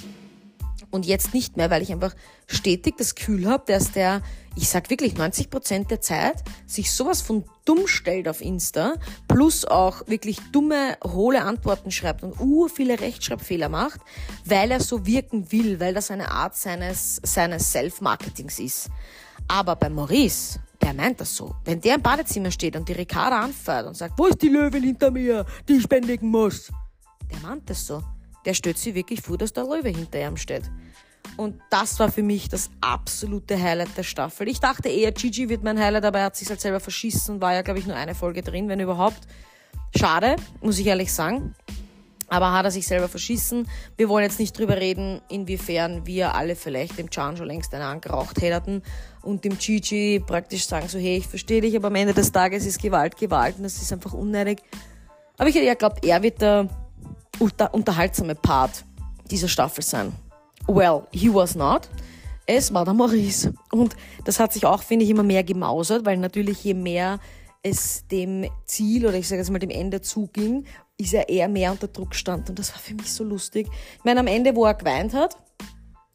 Und 0.91 1.07
jetzt 1.07 1.33
nicht 1.33 1.57
mehr, 1.57 1.71
weil 1.71 1.81
ich 1.81 1.91
einfach 1.91 2.13
stetig 2.47 2.95
das 2.97 3.15
Gefühl 3.15 3.47
habe, 3.47 3.63
dass 3.67 3.91
der, 3.91 4.21
ich 4.55 4.69
sag 4.69 4.89
wirklich 4.89 5.17
90 5.17 5.49
Prozent 5.49 5.91
der 5.91 6.01
Zeit, 6.01 6.43
sich 6.65 6.91
sowas 6.91 7.21
von 7.21 7.43
dumm 7.65 7.87
stellt 7.87 8.27
auf 8.27 8.41
Insta, 8.41 8.95
plus 9.27 9.65
auch 9.65 10.07
wirklich 10.07 10.39
dumme, 10.51 10.97
hohle 11.03 11.43
Antworten 11.43 11.91
schreibt 11.91 12.23
und 12.23 12.39
ur 12.39 12.69
viele 12.69 12.99
Rechtschreibfehler 12.99 13.69
macht, 13.69 14.01
weil 14.45 14.71
er 14.71 14.79
so 14.79 15.05
wirken 15.05 15.51
will, 15.51 15.79
weil 15.79 15.93
das 15.93 16.11
eine 16.11 16.31
Art 16.31 16.55
seines, 16.55 17.19
seines 17.23 17.71
Self-Marketings 17.71 18.59
ist. 18.59 18.89
Aber 19.47 19.75
bei 19.75 19.89
Maurice, 19.89 20.59
der 20.81 20.93
meint 20.93 21.19
das 21.19 21.35
so. 21.35 21.55
Wenn 21.65 21.81
der 21.81 21.95
im 21.95 22.01
Badezimmer 22.01 22.51
steht 22.51 22.75
und 22.75 22.87
die 22.87 22.93
Ricarda 22.93 23.41
anfährt 23.41 23.87
und 23.87 23.95
sagt, 23.95 24.17
wo 24.17 24.27
ist 24.27 24.41
die 24.41 24.49
Löwin 24.49 24.83
hinter 24.83 25.11
mir, 25.11 25.45
die 25.67 25.73
ich 25.73 25.87
bändigen 25.87 26.29
muss? 26.29 26.71
Der 27.31 27.39
meint 27.39 27.69
das 27.69 27.87
so. 27.87 28.03
Der 28.45 28.53
stellt 28.53 28.77
sich 28.77 28.93
wirklich 28.93 29.21
vor, 29.21 29.37
dass 29.37 29.53
der 29.53 29.63
Löwe 29.63 29.89
hinter 29.89 30.25
ihm 30.25 30.37
steht. 30.37 30.69
Und 31.37 31.61
das 31.69 31.99
war 31.99 32.11
für 32.11 32.23
mich 32.23 32.49
das 32.49 32.69
absolute 32.81 33.61
Highlight 33.61 33.97
der 33.97 34.03
Staffel. 34.03 34.47
Ich 34.47 34.59
dachte 34.59 34.89
eher, 34.89 35.11
Gigi 35.11 35.49
wird 35.49 35.63
mein 35.63 35.79
Highlight, 35.79 36.05
aber 36.05 36.19
er 36.19 36.25
hat 36.25 36.35
sich 36.35 36.49
halt 36.49 36.61
selber 36.61 36.79
verschissen. 36.79 37.41
War 37.41 37.53
ja, 37.53 37.61
glaube 37.61 37.79
ich, 37.79 37.87
nur 37.87 37.95
eine 37.95 38.15
Folge 38.15 38.41
drin, 38.41 38.69
wenn 38.69 38.79
überhaupt. 38.79 39.27
Schade, 39.95 40.35
muss 40.61 40.79
ich 40.79 40.87
ehrlich 40.87 41.13
sagen. 41.13 41.55
Aber 42.27 42.51
hat 42.53 42.65
er 42.65 42.71
sich 42.71 42.87
selber 42.87 43.07
verschissen. 43.07 43.67
Wir 43.97 44.09
wollen 44.09 44.23
jetzt 44.23 44.39
nicht 44.39 44.57
drüber 44.57 44.77
reden, 44.77 45.21
inwiefern 45.29 46.07
wir 46.07 46.33
alle 46.33 46.55
vielleicht 46.55 46.97
dem 46.97 47.09
Chan 47.09 47.37
schon 47.37 47.45
längst 47.45 47.73
eine 47.73 47.85
angeraucht 47.85 48.41
hätten 48.41 48.81
und 49.21 49.43
dem 49.43 49.57
Gigi 49.57 50.23
praktisch 50.25 50.65
sagen 50.65 50.87
so, 50.87 50.97
hey, 50.97 51.17
ich 51.17 51.27
verstehe 51.27 51.61
dich, 51.61 51.75
aber 51.75 51.87
am 51.87 51.95
Ende 51.95 52.13
des 52.13 52.31
Tages 52.31 52.65
ist 52.65 52.81
Gewalt 52.81 53.17
Gewalt 53.17 53.57
und 53.57 53.63
das 53.63 53.79
ist 53.79 53.93
einfach 53.93 54.13
unnötig. 54.13 54.61
Aber 55.37 55.49
ich 55.49 55.55
hätte 55.55 55.65
ja 55.65 55.75
glaubt, 55.75 56.03
er 56.03 56.23
wird 56.23 56.41
der 56.41 56.67
unter 57.39 57.73
unterhaltsame 57.73 58.35
Part 58.35 58.85
dieser 59.29 59.47
Staffel 59.47 59.83
sein. 59.83 60.13
Well, 60.67 61.03
he 61.11 61.33
was 61.33 61.55
not. 61.55 61.89
Es 62.47 62.73
war 62.73 62.85
der 62.85 62.93
Maurice. 62.93 63.53
Und 63.71 63.95
das 64.23 64.39
hat 64.39 64.53
sich 64.53 64.65
auch, 64.65 64.83
finde 64.83 65.05
ich, 65.05 65.11
immer 65.11 65.23
mehr 65.23 65.43
gemausert, 65.43 66.05
weil 66.05 66.17
natürlich 66.17 66.63
je 66.63 66.73
mehr 66.73 67.19
es 67.63 68.05
dem 68.07 68.47
Ziel 68.65 69.07
oder 69.07 69.15
ich 69.15 69.27
sage 69.27 69.41
jetzt 69.41 69.49
mal 69.49 69.59
dem 69.59 69.71
Ende 69.71 70.01
zuging, 70.01 70.65
ist 70.97 71.13
er 71.13 71.29
eher 71.29 71.47
mehr 71.47 71.71
unter 71.71 71.87
Druck 71.87 72.13
stand. 72.13 72.49
Und 72.49 72.59
das 72.59 72.71
war 72.71 72.79
für 72.79 72.93
mich 72.93 73.11
so 73.11 73.23
lustig. 73.23 73.67
Ich 73.97 74.03
meine, 74.03 74.19
am 74.19 74.27
Ende, 74.27 74.55
wo 74.55 74.65
er 74.65 74.75
geweint 74.75 75.13
hat, 75.13 75.37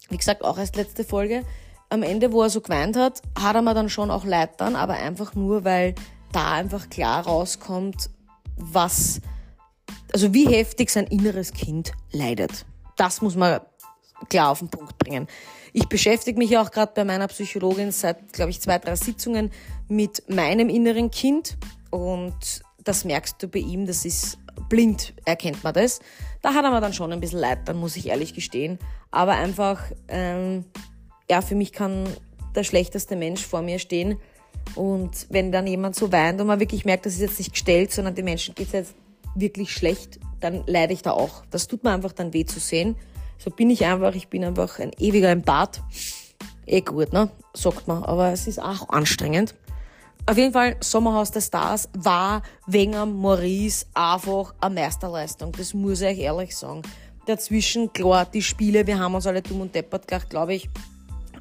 wie 0.08 0.16
gesagt, 0.16 0.44
auch 0.44 0.58
als 0.58 0.74
letzte 0.74 1.04
Folge, 1.04 1.44
am 1.88 2.02
Ende, 2.02 2.32
wo 2.32 2.42
er 2.42 2.50
so 2.50 2.60
geweint 2.60 2.96
hat, 2.96 3.20
hat 3.38 3.56
er 3.56 3.62
mir 3.62 3.74
dann 3.74 3.88
schon 3.88 4.10
auch 4.10 4.24
leid 4.24 4.60
dann, 4.60 4.76
aber 4.76 4.94
einfach 4.94 5.34
nur, 5.34 5.64
weil 5.64 5.94
da 6.32 6.52
einfach 6.52 6.88
klar 6.88 7.26
rauskommt, 7.26 8.10
was, 8.56 9.20
also 10.12 10.32
wie 10.32 10.46
heftig 10.46 10.90
sein 10.90 11.06
inneres 11.06 11.52
Kind 11.52 11.92
leidet. 12.12 12.64
Das 12.96 13.22
muss 13.22 13.34
man 13.34 13.60
klar 14.28 14.50
auf 14.50 14.58
den 14.58 14.68
Punkt 14.68 14.98
bringen. 14.98 15.26
Ich 15.72 15.88
beschäftige 15.88 16.38
mich 16.38 16.56
auch 16.58 16.70
gerade 16.70 16.92
bei 16.94 17.04
meiner 17.04 17.28
Psychologin 17.28 17.92
seit, 17.92 18.32
glaube 18.32 18.50
ich, 18.50 18.60
zwei, 18.60 18.78
drei 18.78 18.96
Sitzungen 18.96 19.50
mit 19.88 20.28
meinem 20.28 20.68
inneren 20.68 21.10
Kind 21.10 21.56
und 21.90 22.62
das 22.82 23.04
merkst 23.04 23.42
du 23.42 23.48
bei 23.48 23.60
ihm, 23.60 23.86
das 23.86 24.04
ist 24.04 24.38
blind, 24.68 25.14
erkennt 25.24 25.62
man 25.62 25.74
das. 25.74 26.00
Da 26.42 26.54
hat 26.54 26.64
er 26.64 26.70
mir 26.70 26.80
dann 26.80 26.92
schon 26.92 27.12
ein 27.12 27.20
bisschen 27.20 27.40
leid, 27.40 27.60
dann 27.66 27.76
muss 27.76 27.96
ich 27.96 28.08
ehrlich 28.08 28.34
gestehen. 28.34 28.78
Aber 29.10 29.32
einfach, 29.32 29.82
ähm, 30.08 30.64
ja, 31.28 31.42
für 31.42 31.54
mich 31.54 31.72
kann 31.72 32.08
der 32.54 32.64
schlechteste 32.64 33.16
Mensch 33.16 33.44
vor 33.44 33.62
mir 33.62 33.78
stehen. 33.78 34.18
Und 34.74 35.26
wenn 35.30 35.52
dann 35.52 35.66
jemand 35.66 35.96
so 35.96 36.12
weint 36.12 36.40
und 36.40 36.46
man 36.46 36.60
wirklich 36.60 36.84
merkt, 36.84 37.06
das 37.06 37.14
ist 37.14 37.20
jetzt 37.20 37.38
nicht 37.38 37.52
gestellt, 37.52 37.92
sondern 37.92 38.14
den 38.14 38.24
Menschen 38.24 38.54
geht 38.54 38.68
es 38.68 38.72
jetzt 38.72 38.94
wirklich 39.34 39.72
schlecht, 39.72 40.18
dann 40.40 40.64
leide 40.66 40.92
ich 40.92 41.02
da 41.02 41.12
auch. 41.12 41.44
Das 41.50 41.66
tut 41.66 41.84
mir 41.84 41.90
einfach 41.90 42.12
dann 42.12 42.32
weh 42.32 42.44
zu 42.44 42.60
sehen. 42.60 42.96
So 43.42 43.50
bin 43.50 43.70
ich 43.70 43.86
einfach, 43.86 44.14
ich 44.14 44.28
bin 44.28 44.44
einfach 44.44 44.78
ein 44.80 44.92
ewiger 44.98 45.32
im 45.32 45.40
Bad. 45.40 45.82
Eh 46.66 46.82
gut, 46.82 47.14
ne? 47.14 47.30
Sagt 47.54 47.88
man, 47.88 48.04
aber 48.04 48.32
es 48.32 48.46
ist 48.46 48.60
auch 48.60 48.90
anstrengend. 48.90 49.54
Auf 50.26 50.36
jeden 50.36 50.52
Fall, 50.52 50.76
Sommerhaus 50.80 51.30
der 51.30 51.40
Stars 51.40 51.88
war 51.96 52.42
wegen 52.66 52.92
Maurice 53.20 53.86
einfach 53.94 54.54
eine 54.60 54.74
Meisterleistung. 54.74 55.52
Das 55.52 55.72
muss 55.72 56.02
ich 56.02 56.08
euch 56.08 56.18
ehrlich 56.18 56.54
sagen. 56.54 56.82
Dazwischen, 57.24 57.90
klar, 57.94 58.26
die 58.26 58.42
Spiele, 58.42 58.86
wir 58.86 58.98
haben 58.98 59.14
uns 59.14 59.26
alle 59.26 59.40
dumm 59.40 59.62
und 59.62 59.74
deppert 59.74 60.06
gedacht, 60.06 60.28
glaube 60.28 60.52
ich, 60.52 60.68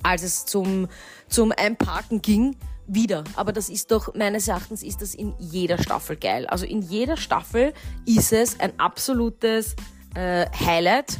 als 0.01 0.23
es 0.23 0.45
zum, 0.45 0.87
zum 1.27 1.51
Einparken 1.51 2.21
ging, 2.21 2.55
wieder. 2.87 3.25
Aber 3.35 3.51
das 3.51 3.67
ist 3.67 3.91
doch, 3.91 4.15
meines 4.15 4.47
Erachtens 4.47 4.83
ist 4.83 5.01
das 5.01 5.13
in 5.13 5.33
jeder 5.37 5.77
Staffel 5.77 6.15
geil. 6.15 6.47
Also 6.47 6.65
in 6.65 6.81
jeder 6.81 7.17
Staffel 7.17 7.73
ist 8.05 8.31
es 8.31 8.57
ein 8.61 8.71
absolutes 8.79 9.75
äh, 10.15 10.45
Highlight 10.65 11.19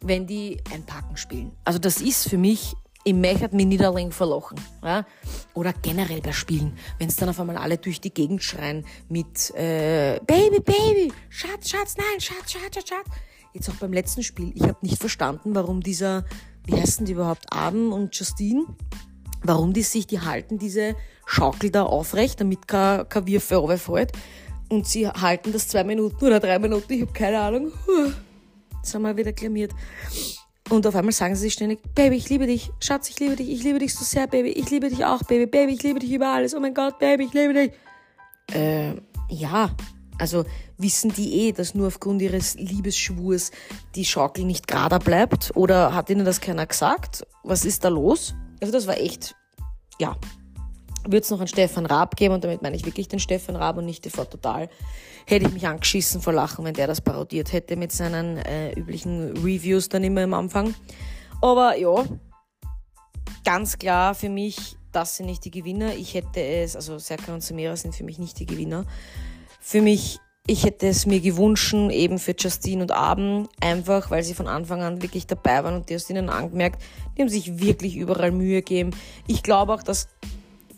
wenn 0.00 0.26
die 0.26 0.60
Einpacken 0.72 1.16
spielen. 1.16 1.52
Also 1.64 1.78
das 1.78 2.00
ist 2.00 2.28
für 2.28 2.38
mich 2.38 2.76
im 3.06 3.20
Mech 3.20 3.40
hat 3.40 3.52
mich 3.52 3.66
Niederling 3.66 4.10
verlochen. 4.10 4.60
Ja? 4.82 5.06
Oder 5.54 5.72
generell 5.72 6.20
bei 6.20 6.32
Spielen, 6.32 6.76
wenn 6.98 7.08
es 7.08 7.14
dann 7.14 7.28
auf 7.28 7.38
einmal 7.38 7.56
alle 7.56 7.78
durch 7.78 8.00
die 8.00 8.12
Gegend 8.12 8.42
schreien 8.42 8.84
mit 9.08 9.54
äh, 9.54 10.18
Baby, 10.26 10.58
Baby, 10.58 11.12
Schatz, 11.28 11.70
Schatz, 11.70 11.96
nein, 11.96 12.20
Schatz, 12.20 12.50
Schatz, 12.50 12.74
Schatz, 12.74 12.88
Schatz. 12.88 13.06
Jetzt 13.54 13.70
auch 13.70 13.76
beim 13.76 13.92
letzten 13.92 14.24
Spiel. 14.24 14.50
Ich 14.56 14.64
habe 14.64 14.78
nicht 14.82 14.98
verstanden, 14.98 15.54
warum 15.54 15.82
dieser, 15.82 16.24
wie 16.64 16.74
heißen 16.74 17.06
die 17.06 17.12
überhaupt, 17.12 17.46
Adam 17.50 17.92
und 17.92 18.14
Justine, 18.16 18.66
warum 19.44 19.72
die 19.72 19.82
sich, 19.82 20.08
die 20.08 20.20
halten 20.20 20.58
diese 20.58 20.96
Schaukel 21.26 21.70
da 21.70 21.84
aufrecht, 21.84 22.40
damit 22.40 22.66
kein, 22.66 23.08
kein 23.08 23.26
Wirfe 23.28 23.78
fällt. 23.78 24.12
Und 24.68 24.88
sie 24.88 25.08
halten 25.08 25.52
das 25.52 25.68
zwei 25.68 25.84
Minuten 25.84 26.24
oder 26.24 26.40
drei 26.40 26.58
Minuten, 26.58 26.92
ich 26.92 27.02
habe 27.02 27.12
keine 27.12 27.38
Ahnung. 27.38 27.70
Jetzt 27.96 28.16
haben 28.94 29.02
wir 29.02 29.16
wieder 29.16 29.32
klamiert. 29.32 29.72
Und 30.68 30.86
auf 30.86 30.96
einmal 30.96 31.12
sagen 31.12 31.36
sie 31.36 31.50
ständig, 31.50 31.80
Baby, 31.94 32.16
ich 32.16 32.28
liebe 32.28 32.46
dich. 32.46 32.70
Schatz, 32.80 33.08
ich 33.08 33.20
liebe 33.20 33.36
dich. 33.36 33.48
Ich 33.48 33.62
liebe 33.62 33.78
dich 33.78 33.94
so 33.94 34.04
sehr, 34.04 34.26
Baby. 34.26 34.50
Ich 34.50 34.68
liebe 34.70 34.88
dich 34.88 35.04
auch, 35.04 35.22
Baby. 35.22 35.46
Baby, 35.46 35.74
ich 35.74 35.82
liebe 35.82 36.00
dich 36.00 36.12
über 36.12 36.28
alles. 36.28 36.54
Oh 36.54 36.60
mein 36.60 36.74
Gott, 36.74 36.98
Baby, 36.98 37.24
ich 37.24 37.32
liebe 37.32 37.54
dich. 37.54 37.72
Äh, 38.52 38.94
ja. 39.28 39.70
Also 40.18 40.44
wissen 40.78 41.12
die 41.12 41.48
eh, 41.48 41.52
dass 41.52 41.74
nur 41.74 41.88
aufgrund 41.88 42.22
ihres 42.22 42.54
Liebesschwurs 42.54 43.50
die 43.94 44.04
Schaukel 44.04 44.44
nicht 44.44 44.66
gerader 44.66 44.98
bleibt? 44.98 45.52
Oder 45.54 45.94
hat 45.94 46.10
ihnen 46.10 46.24
das 46.24 46.40
keiner 46.40 46.66
gesagt? 46.66 47.26
Was 47.44 47.64
ist 47.64 47.84
da 47.84 47.88
los? 47.88 48.34
Also 48.60 48.72
das 48.72 48.86
war 48.86 48.96
echt, 48.96 49.36
ja, 50.00 50.16
würde 51.06 51.18
es 51.18 51.30
noch 51.30 51.38
einen 51.38 51.48
Stefan 51.48 51.86
Raab 51.86 52.16
geben, 52.16 52.34
und 52.34 52.44
damit 52.44 52.62
meine 52.62 52.76
ich 52.76 52.84
wirklich 52.84 53.08
den 53.08 53.20
Stefan 53.20 53.56
Raab 53.56 53.78
und 53.78 53.86
nicht 53.86 54.02
TV 54.02 54.24
Total, 54.24 54.68
hätte 55.26 55.46
ich 55.46 55.52
mich 55.52 55.66
angeschissen 55.66 56.20
vor 56.20 56.32
Lachen, 56.32 56.64
wenn 56.64 56.74
der 56.74 56.86
das 56.86 57.00
parodiert 57.00 57.52
hätte 57.52 57.76
mit 57.76 57.92
seinen 57.92 58.38
äh, 58.38 58.72
üblichen 58.72 59.36
Reviews 59.38 59.88
dann 59.88 60.04
immer 60.04 60.22
am 60.22 60.34
Anfang. 60.34 60.74
Aber 61.42 61.76
ja, 61.76 62.04
ganz 63.44 63.78
klar 63.78 64.14
für 64.14 64.28
mich, 64.28 64.76
das 64.92 65.16
sind 65.16 65.26
nicht 65.26 65.44
die 65.44 65.50
Gewinner. 65.50 65.94
Ich 65.94 66.14
hätte 66.14 66.40
es, 66.40 66.74
also 66.74 66.98
Serkan 66.98 67.34
und 67.34 67.42
Samira 67.42 67.76
sind 67.76 67.94
für 67.94 68.04
mich 68.04 68.18
nicht 68.18 68.38
die 68.38 68.46
Gewinner. 68.46 68.86
Für 69.60 69.82
mich, 69.82 70.18
ich 70.46 70.64
hätte 70.64 70.86
es 70.86 71.06
mir 71.06 71.20
gewünscht, 71.20 71.74
eben 71.74 72.18
für 72.18 72.34
Justine 72.38 72.82
und 72.82 72.92
Abend, 72.92 73.48
einfach 73.60 74.10
weil 74.10 74.22
sie 74.22 74.34
von 74.34 74.48
Anfang 74.48 74.82
an 74.82 75.02
wirklich 75.02 75.26
dabei 75.26 75.64
waren 75.64 75.74
und 75.74 75.90
die 75.90 75.94
hast 75.94 76.08
ihnen 76.08 76.30
angemerkt, 76.30 76.82
die 77.16 77.22
haben 77.22 77.28
sich 77.28 77.58
wirklich 77.58 77.96
überall 77.96 78.30
Mühe 78.30 78.62
gegeben. 78.62 78.90
Ich 79.26 79.42
glaube 79.42 79.74
auch, 79.74 79.82
dass 79.82 80.08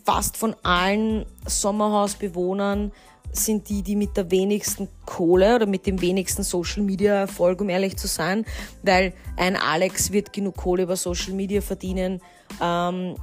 fast 0.09 0.37
von 0.37 0.55
allen 0.63 1.27
Sommerhausbewohnern 1.45 2.91
sind 3.31 3.69
die, 3.69 3.83
die 3.83 3.95
mit 3.95 4.17
der 4.17 4.31
wenigsten 4.31 4.87
Kohle 5.05 5.53
oder 5.53 5.67
mit 5.67 5.85
dem 5.85 6.01
wenigsten 6.01 6.41
Social 6.41 6.81
Media 6.81 7.13
Erfolg, 7.13 7.61
um 7.61 7.69
ehrlich 7.69 7.95
zu 7.95 8.07
sein, 8.07 8.43
weil 8.81 9.13
ein 9.37 9.55
Alex 9.55 10.11
wird 10.11 10.33
genug 10.33 10.57
Kohle 10.57 10.81
über 10.81 10.95
Social 10.95 11.33
Media 11.33 11.61
verdienen, 11.61 12.21
ähm, 12.59 13.17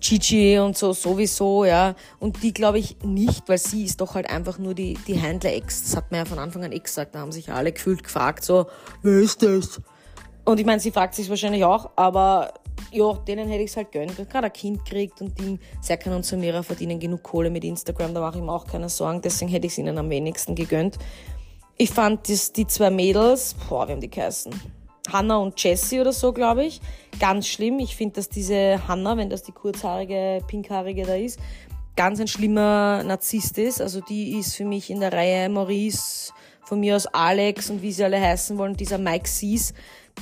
Gigi 0.00 0.58
und 0.58 0.76
so 0.76 0.92
sowieso, 0.92 1.64
ja. 1.64 1.94
Und 2.18 2.42
die 2.42 2.52
glaube 2.52 2.80
ich 2.80 2.96
nicht, 3.04 3.48
weil 3.48 3.58
sie 3.58 3.84
ist 3.84 4.00
doch 4.00 4.16
halt 4.16 4.28
einfach 4.28 4.58
nur 4.58 4.74
die, 4.74 4.98
die 5.06 5.14
Händler-Ex. 5.14 5.84
Das 5.84 5.96
hat 5.96 6.10
man 6.10 6.18
ja 6.18 6.24
von 6.24 6.40
Anfang 6.40 6.64
an 6.64 6.72
eh 6.72 6.80
gesagt. 6.80 7.14
Da 7.14 7.20
haben 7.20 7.30
sich 7.30 7.52
alle 7.52 7.70
gefühlt 7.70 8.02
gefragt, 8.02 8.44
so, 8.44 8.66
wer 9.02 9.20
ist 9.20 9.40
das? 9.44 9.80
Und 10.44 10.58
ich 10.58 10.66
meine, 10.66 10.80
sie 10.80 10.90
fragt 10.90 11.14
sich 11.14 11.30
wahrscheinlich 11.30 11.64
auch, 11.64 11.90
aber 11.94 12.54
ja, 12.90 13.12
denen 13.14 13.48
hätte 13.48 13.62
ich 13.62 13.70
es 13.70 13.76
halt 13.76 13.92
gönnt. 13.92 14.16
Gerade 14.16 14.46
ein 14.46 14.52
Kind 14.52 14.84
kriegt 14.84 15.20
und 15.20 15.38
Ding. 15.38 15.58
Serkan 15.80 16.14
und 16.14 16.24
Samira 16.24 16.62
verdienen 16.62 16.98
genug 16.98 17.22
Kohle 17.22 17.50
mit 17.50 17.64
Instagram, 17.64 18.14
da 18.14 18.20
mache 18.20 18.38
ich 18.38 18.44
mir 18.44 18.52
auch 18.52 18.66
keine 18.66 18.88
Sorgen. 18.88 19.22
Deswegen 19.22 19.50
hätte 19.50 19.66
ich 19.66 19.72
es 19.72 19.78
ihnen 19.78 19.98
am 19.98 20.10
wenigsten 20.10 20.54
gegönnt. 20.54 20.98
Ich 21.76 21.90
fand 21.90 22.28
das, 22.28 22.52
die 22.52 22.66
zwei 22.66 22.90
Mädels, 22.90 23.54
boah, 23.68 23.88
wie 23.88 23.92
haben 23.92 24.00
die 24.00 24.10
geheißen? 24.10 24.52
Hannah 25.10 25.38
und 25.38 25.62
Jessie 25.62 26.00
oder 26.00 26.12
so, 26.12 26.32
glaube 26.32 26.64
ich. 26.64 26.80
Ganz 27.18 27.46
schlimm. 27.46 27.78
Ich 27.78 27.96
finde, 27.96 28.16
dass 28.16 28.28
diese 28.28 28.86
Hannah, 28.86 29.16
wenn 29.16 29.30
das 29.30 29.42
die 29.42 29.52
kurzhaarige, 29.52 30.40
pinkhaarige 30.46 31.04
da 31.04 31.14
ist, 31.14 31.40
ganz 31.96 32.20
ein 32.20 32.28
schlimmer 32.28 33.02
Narzisst 33.02 33.58
ist. 33.58 33.80
Also 33.80 34.00
die 34.00 34.38
ist 34.38 34.54
für 34.54 34.64
mich 34.64 34.90
in 34.90 35.00
der 35.00 35.12
Reihe 35.12 35.48
Maurice, 35.48 36.32
von 36.64 36.80
mir 36.80 36.96
aus 36.96 37.06
Alex 37.06 37.70
und 37.70 37.82
wie 37.82 37.92
sie 37.92 38.04
alle 38.04 38.20
heißen 38.20 38.56
wollen, 38.56 38.76
dieser 38.76 38.98
Mike 38.98 39.28
Sees, 39.28 39.74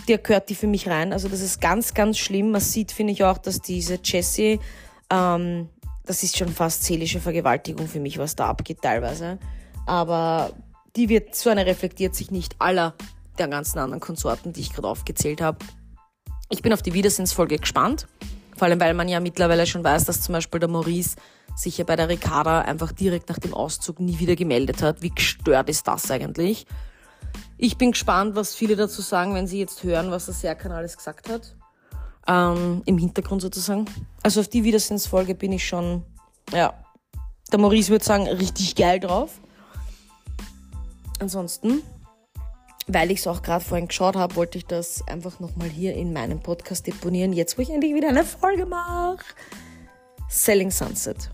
der 0.09 0.19
gehört 0.19 0.49
die 0.49 0.55
für 0.55 0.67
mich 0.67 0.89
rein. 0.89 1.13
Also 1.13 1.29
das 1.29 1.41
ist 1.41 1.61
ganz, 1.61 1.95
ganz 1.95 2.19
schlimm. 2.19 2.51
Man 2.51 2.61
sieht, 2.61 2.93
finde 2.93 3.13
ich 3.13 3.25
auch, 3.25 3.39
dass 3.39 3.61
diese 3.61 3.99
Jessie, 4.03 4.61
ähm, 5.11 5.69
das 6.05 6.23
ist 6.23 6.37
schon 6.37 6.49
fast 6.49 6.85
seelische 6.85 7.21
Vergewaltigung 7.21 7.87
für 7.87 8.01
mich, 8.01 8.19
was 8.19 8.37
da 8.37 8.47
abgeht 8.47 8.83
teilweise. 8.83 9.39
Aber 9.87 10.53
die 10.97 11.09
wird, 11.09 11.35
so 11.35 11.51
eine 11.51 11.67
reflektiert 11.67 12.15
sich 12.15 12.31
nicht 12.31 12.57
aller 12.59 12.95
der 13.39 13.49
ganzen 13.49 13.79
anderen 13.79 14.01
Konsorten, 14.01 14.53
die 14.53 14.61
ich 14.61 14.73
gerade 14.73 14.89
aufgezählt 14.89 15.41
habe. 15.41 15.59
Ich 16.51 16.63
bin 16.63 16.73
auf 16.73 16.83
die 16.83 16.95
Wiedersinnsfolge 16.95 17.59
gespannt. 17.59 18.07
Vor 18.57 18.67
allem, 18.67 18.81
weil 18.81 18.93
man 18.95 19.09
ja 19.09 19.21
mittlerweile 19.21 19.67
schon 19.67 19.85
weiß, 19.85 20.05
dass 20.05 20.21
zum 20.21 20.35
Beispiel 20.35 20.61
der 20.61 20.69
Maurice 20.69 21.17
sich 21.57 21.79
ja 21.79 21.85
bei 21.85 21.97
der 21.97 22.09
Ricarda 22.09 22.61
einfach 22.63 22.93
direkt 22.93 23.29
nach 23.29 23.39
dem 23.39 23.55
Auszug 23.55 24.01
nie 24.01 24.19
wieder 24.19 24.37
gemeldet 24.37 24.83
hat. 24.83 25.03
Wie 25.03 25.11
gestört 25.11 25.69
ist 25.69 25.87
das 25.87 26.11
eigentlich? 26.11 26.67
Ich 27.63 27.77
bin 27.77 27.91
gespannt, 27.93 28.37
was 28.37 28.55
viele 28.55 28.75
dazu 28.75 29.03
sagen, 29.03 29.35
wenn 29.35 29.47
sie 29.47 29.59
jetzt 29.59 29.85
hören, 29.85 30.11
was 30.11 30.25
der 30.25 30.33
Serkan 30.33 30.73
alles 30.73 30.97
gesagt 30.97 31.29
hat. 31.29 31.55
Ähm, 32.27 32.81
Im 32.87 32.97
Hintergrund 32.97 33.43
sozusagen. 33.43 33.85
Also 34.23 34.41
auf 34.41 34.49
die 34.49 34.65
Wiedersinnsfolge 34.65 35.35
bin 35.35 35.53
ich 35.53 35.69
schon, 35.69 36.03
ja, 36.55 36.73
der 37.53 37.59
Maurice 37.59 37.91
würde 37.91 38.03
sagen, 38.03 38.27
richtig 38.29 38.77
geil 38.77 38.99
drauf. 38.99 39.33
Ansonsten, 41.19 41.83
weil 42.87 43.11
ich 43.11 43.19
es 43.19 43.27
auch 43.27 43.43
gerade 43.43 43.63
vorhin 43.63 43.89
geschaut 43.89 44.17
habe, 44.17 44.37
wollte 44.37 44.57
ich 44.57 44.65
das 44.65 45.07
einfach 45.07 45.39
nochmal 45.39 45.69
hier 45.69 45.93
in 45.93 46.15
meinem 46.15 46.41
Podcast 46.41 46.87
deponieren, 46.87 47.35
jetzt 47.35 47.59
wo 47.59 47.63
ich 47.63 47.69
endlich 47.69 47.95
wieder 47.95 48.09
eine 48.09 48.25
Folge 48.25 48.65
mache. 48.65 49.19
Selling 50.31 50.71
Sunset. 50.71 51.31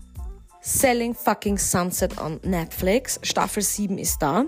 Selling 0.59 1.15
fucking 1.15 1.57
Sunset 1.57 2.19
on 2.19 2.41
Netflix. 2.43 3.17
Staffel 3.23 3.63
7 3.63 3.97
ist 3.97 4.21
da. 4.21 4.43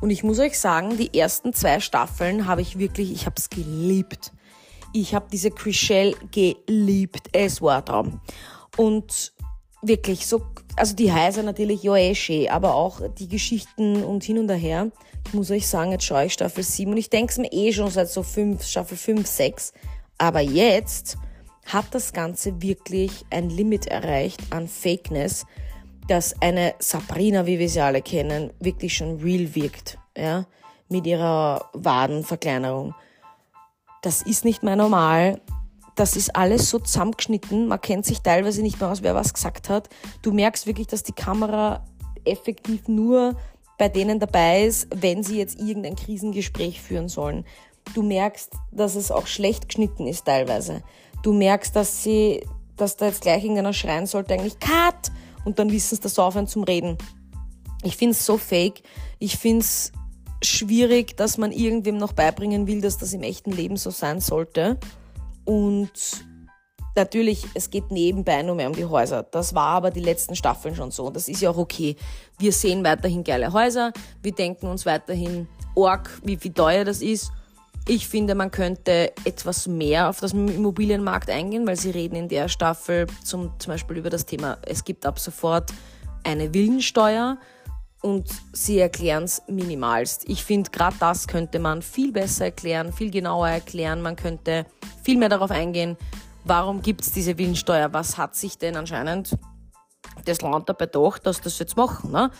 Und 0.00 0.10
ich 0.10 0.22
muss 0.22 0.38
euch 0.38 0.58
sagen, 0.58 0.96
die 0.96 1.18
ersten 1.18 1.52
zwei 1.52 1.80
Staffeln 1.80 2.46
habe 2.46 2.60
ich 2.60 2.78
wirklich, 2.78 3.12
ich 3.12 3.26
habe 3.26 3.36
es 3.38 3.48
geliebt. 3.48 4.32
Ich 4.92 5.14
habe 5.14 5.26
diese 5.32 5.50
Chriselle 5.50 6.14
geliebt. 6.30 7.28
Es 7.32 7.60
war 7.62 7.84
Traum. 7.84 8.20
Und 8.76 9.32
wirklich 9.82 10.26
so, 10.26 10.42
also 10.76 10.94
die 10.94 11.12
Häuser 11.12 11.42
natürlich, 11.42 11.82
ja 11.82 11.96
eh 11.96 12.14
schön, 12.14 12.48
aber 12.48 12.74
auch 12.74 13.00
die 13.18 13.28
Geschichten 13.28 14.02
und 14.02 14.24
hin 14.24 14.38
und 14.38 14.50
her. 14.50 14.90
Ich 15.26 15.34
muss 15.34 15.50
euch 15.50 15.66
sagen, 15.66 15.92
jetzt 15.92 16.04
schaue 16.04 16.26
ich 16.26 16.32
Staffel 16.32 16.62
7 16.62 16.92
und 16.92 16.98
ich 16.98 17.10
denke 17.10 17.32
es 17.32 17.38
mir 17.38 17.52
eh 17.52 17.72
schon 17.72 17.90
seit 17.90 18.08
so 18.08 18.22
5, 18.22 18.64
Staffel 18.64 18.96
5, 18.96 19.26
6. 19.26 19.72
Aber 20.18 20.40
jetzt 20.40 21.18
hat 21.66 21.86
das 21.90 22.12
Ganze 22.12 22.62
wirklich 22.62 23.24
ein 23.30 23.50
Limit 23.50 23.86
erreicht 23.86 24.40
an 24.50 24.68
Fakeness, 24.68 25.46
dass 26.08 26.40
eine 26.40 26.74
Sabrina, 26.78 27.46
wie 27.46 27.58
wir 27.58 27.68
sie 27.68 27.80
alle 27.80 28.02
kennen, 28.02 28.52
wirklich 28.60 28.94
schon 28.94 29.20
real 29.20 29.54
wirkt, 29.54 29.98
ja, 30.16 30.46
mit 30.88 31.06
ihrer 31.06 31.68
Wadenverkleinerung. 31.72 32.94
Das 34.02 34.22
ist 34.22 34.44
nicht 34.44 34.62
mehr 34.62 34.76
normal. 34.76 35.40
Das 35.96 36.14
ist 36.14 36.36
alles 36.36 36.70
so 36.70 36.78
zusammengeschnitten. 36.78 37.68
Man 37.68 37.80
kennt 37.80 38.04
sich 38.06 38.20
teilweise 38.20 38.62
nicht 38.62 38.80
mehr 38.80 38.90
aus, 38.90 39.02
wer 39.02 39.14
was 39.14 39.34
gesagt 39.34 39.68
hat. 39.68 39.88
Du 40.22 40.32
merkst 40.32 40.66
wirklich, 40.66 40.86
dass 40.86 41.02
die 41.02 41.12
Kamera 41.12 41.84
effektiv 42.24 42.86
nur 42.86 43.36
bei 43.78 43.88
denen 43.88 44.20
dabei 44.20 44.64
ist, 44.64 44.88
wenn 44.94 45.22
sie 45.22 45.38
jetzt 45.38 45.58
irgendein 45.58 45.96
Krisengespräch 45.96 46.80
führen 46.80 47.08
sollen. 47.08 47.44
Du 47.94 48.02
merkst, 48.02 48.52
dass 48.72 48.94
es 48.94 49.10
auch 49.10 49.26
schlecht 49.26 49.68
geschnitten 49.68 50.06
ist 50.06 50.24
teilweise. 50.24 50.82
Du 51.22 51.32
merkst, 51.32 51.74
dass 51.74 52.02
sie, 52.02 52.46
dass 52.76 52.96
da 52.96 53.06
jetzt 53.06 53.22
gleich 53.22 53.42
irgendeiner 53.42 53.72
schreien 53.72 54.06
sollte, 54.06 54.34
eigentlich 54.34 54.58
Cut! 54.60 55.10
Und 55.46 55.60
dann 55.60 55.70
wissen 55.70 55.94
sie 55.94 56.02
das 56.02 56.18
aufhören 56.18 56.48
zum 56.48 56.64
Reden. 56.64 56.98
Ich 57.84 57.96
finde 57.96 58.12
es 58.12 58.26
so 58.26 58.36
fake. 58.36 58.82
Ich 59.20 59.38
finde 59.38 59.60
es 59.60 59.92
schwierig, 60.42 61.16
dass 61.16 61.38
man 61.38 61.52
irgendwem 61.52 61.98
noch 61.98 62.12
beibringen 62.12 62.66
will, 62.66 62.80
dass 62.80 62.98
das 62.98 63.12
im 63.12 63.22
echten 63.22 63.52
Leben 63.52 63.76
so 63.76 63.90
sein 63.90 64.20
sollte. 64.20 64.76
Und 65.44 65.92
natürlich, 66.96 67.44
es 67.54 67.70
geht 67.70 67.92
nebenbei 67.92 68.42
nur 68.42 68.56
mehr 68.56 68.66
um 68.66 68.74
die 68.74 68.86
Häuser. 68.86 69.22
Das 69.22 69.54
war 69.54 69.68
aber 69.68 69.92
die 69.92 70.00
letzten 70.00 70.34
Staffeln 70.34 70.74
schon 70.74 70.90
so. 70.90 71.10
Das 71.10 71.28
ist 71.28 71.40
ja 71.40 71.50
auch 71.50 71.58
okay. 71.58 71.94
Wir 72.38 72.50
sehen 72.50 72.82
weiterhin 72.82 73.22
geile 73.22 73.52
Häuser. 73.52 73.92
Wir 74.22 74.32
denken 74.32 74.66
uns 74.66 74.84
weiterhin 74.84 75.46
arg, 75.76 76.10
wie 76.24 76.36
viel 76.36 76.52
teuer 76.52 76.84
das 76.84 77.02
ist. 77.02 77.30
Ich 77.88 78.08
finde, 78.08 78.34
man 78.34 78.50
könnte 78.50 79.12
etwas 79.24 79.68
mehr 79.68 80.08
auf 80.08 80.18
das 80.18 80.32
Immobilienmarkt 80.32 81.30
eingehen, 81.30 81.66
weil 81.68 81.76
sie 81.76 81.90
reden 81.90 82.16
in 82.16 82.28
der 82.28 82.48
Staffel 82.48 83.06
zum, 83.22 83.52
zum 83.60 83.72
Beispiel 83.72 83.98
über 83.98 84.10
das 84.10 84.26
Thema, 84.26 84.58
es 84.62 84.84
gibt 84.84 85.06
ab 85.06 85.20
sofort 85.20 85.72
eine 86.24 86.52
Villensteuer 86.52 87.38
und 88.02 88.28
sie 88.52 88.80
erklären 88.80 89.22
es 89.22 89.40
minimalst. 89.46 90.28
Ich 90.28 90.44
finde, 90.44 90.70
gerade 90.70 90.96
das 90.98 91.28
könnte 91.28 91.60
man 91.60 91.80
viel 91.80 92.10
besser 92.10 92.46
erklären, 92.46 92.92
viel 92.92 93.12
genauer 93.12 93.48
erklären. 93.48 94.02
Man 94.02 94.16
könnte 94.16 94.66
viel 95.04 95.16
mehr 95.16 95.28
darauf 95.28 95.52
eingehen, 95.52 95.96
warum 96.44 96.82
gibt 96.82 97.02
es 97.02 97.12
diese 97.12 97.38
Villensteuer, 97.38 97.92
was 97.92 98.18
hat 98.18 98.34
sich 98.34 98.58
denn 98.58 98.76
anscheinend 98.76 99.36
das 100.24 100.40
Land 100.40 100.68
dabei 100.68 100.86
gedacht, 100.86 101.24
dass 101.24 101.40
das 101.40 101.58
jetzt 101.60 101.76
machen. 101.76 102.10
Ne? 102.10 102.32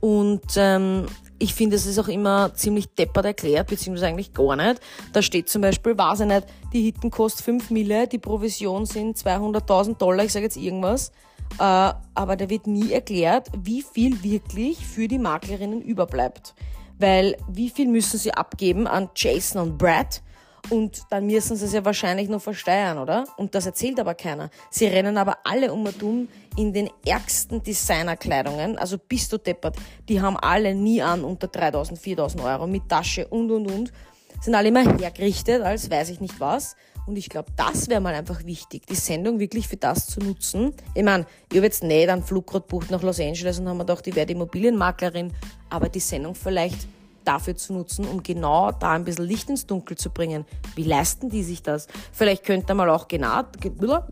Und 0.00 0.42
ähm, 0.56 1.06
ich 1.38 1.54
finde, 1.54 1.76
es 1.76 1.86
ist 1.86 1.98
auch 1.98 2.08
immer 2.08 2.52
ziemlich 2.54 2.88
deppert 2.94 3.24
erklärt, 3.24 3.68
beziehungsweise 3.68 4.08
eigentlich 4.08 4.34
gar 4.34 4.56
nicht. 4.56 4.80
Da 5.12 5.22
steht 5.22 5.48
zum 5.48 5.62
Beispiel, 5.62 5.96
weiß 5.96 6.20
ich 6.20 6.26
nicht, 6.26 6.46
die 6.72 6.82
Hitten 6.82 7.10
kostet 7.10 7.44
5 7.44 7.70
Mille, 7.70 8.08
die 8.08 8.18
Provision 8.18 8.86
sind 8.86 9.16
200.000 9.16 9.98
Dollar, 9.98 10.24
ich 10.24 10.32
sage 10.32 10.44
jetzt 10.44 10.56
irgendwas. 10.56 11.12
Äh, 11.58 11.92
aber 12.14 12.36
da 12.36 12.50
wird 12.50 12.66
nie 12.66 12.92
erklärt, 12.92 13.48
wie 13.56 13.82
viel 13.82 14.22
wirklich 14.22 14.84
für 14.84 15.08
die 15.08 15.18
Maklerinnen 15.18 15.80
überbleibt. 15.80 16.54
Weil 16.98 17.36
wie 17.48 17.70
viel 17.70 17.86
müssen 17.86 18.18
sie 18.18 18.34
abgeben 18.34 18.86
an 18.86 19.08
Jason 19.14 19.62
und 19.62 19.78
Brad, 19.78 20.22
und 20.70 21.02
dann 21.10 21.26
müssen 21.26 21.56
sie 21.56 21.64
es 21.64 21.72
ja 21.72 21.84
wahrscheinlich 21.84 22.28
noch 22.28 22.42
versteuern, 22.42 22.98
oder? 22.98 23.24
Und 23.36 23.54
das 23.54 23.66
erzählt 23.66 23.98
aber 24.00 24.14
keiner. 24.14 24.50
Sie 24.70 24.86
rennen 24.86 25.16
aber 25.16 25.38
alle 25.44 25.72
um 25.72 25.86
und 25.86 26.02
um 26.02 26.28
in 26.56 26.72
den 26.72 26.90
ärgsten 27.06 27.62
Designerkleidungen. 27.62 28.78
Also 28.78 28.98
bist 28.98 29.32
du 29.32 29.38
deppert. 29.38 29.76
Die 30.08 30.20
haben 30.20 30.36
alle 30.36 30.74
nie 30.74 31.02
an 31.02 31.24
unter 31.24 31.48
3000, 31.48 31.98
4000 31.98 32.42
Euro 32.42 32.66
mit 32.66 32.88
Tasche 32.88 33.26
und 33.28 33.50
und 33.50 33.70
und. 33.70 33.92
Sind 34.40 34.54
alle 34.54 34.68
immer 34.68 34.82
hergerichtet 34.98 35.62
als 35.62 35.90
weiß 35.90 36.10
ich 36.10 36.20
nicht 36.20 36.38
was. 36.38 36.76
Und 37.06 37.16
ich 37.16 37.30
glaube, 37.30 37.50
das 37.56 37.88
wäre 37.88 38.02
mal 38.02 38.14
einfach 38.14 38.44
wichtig, 38.44 38.86
die 38.86 38.94
Sendung 38.94 39.38
wirklich 39.38 39.66
für 39.66 39.78
das 39.78 40.06
zu 40.08 40.20
nutzen. 40.20 40.74
Ich 40.94 41.02
meine, 41.02 41.24
ich 41.50 41.56
habe 41.56 41.66
jetzt 41.66 41.82
nicht 41.82 42.08
einen 42.10 42.22
Flug 42.22 42.68
bucht 42.68 42.90
nach 42.90 43.02
Los 43.02 43.18
Angeles 43.18 43.58
und 43.58 43.66
haben 43.66 43.78
mir 43.78 43.86
gedacht, 43.86 44.06
ich 44.06 44.14
werde 44.14 44.34
Immobilienmaklerin, 44.34 45.32
aber 45.70 45.88
die 45.88 46.00
Sendung 46.00 46.34
vielleicht 46.34 46.86
dafür 47.28 47.54
zu 47.56 47.74
nutzen, 47.74 48.06
um 48.06 48.22
genau 48.22 48.72
da 48.72 48.92
ein 48.92 49.04
bisschen 49.04 49.26
Licht 49.26 49.50
ins 49.50 49.66
Dunkel 49.66 49.96
zu 49.96 50.10
bringen. 50.10 50.46
Wie 50.74 50.82
leisten 50.82 51.28
die 51.28 51.42
sich 51.42 51.62
das? 51.62 51.86
Vielleicht 52.12 52.44
könnte 52.44 52.74
mal 52.74 52.88
auch 52.88 53.06
genau, 53.06 53.42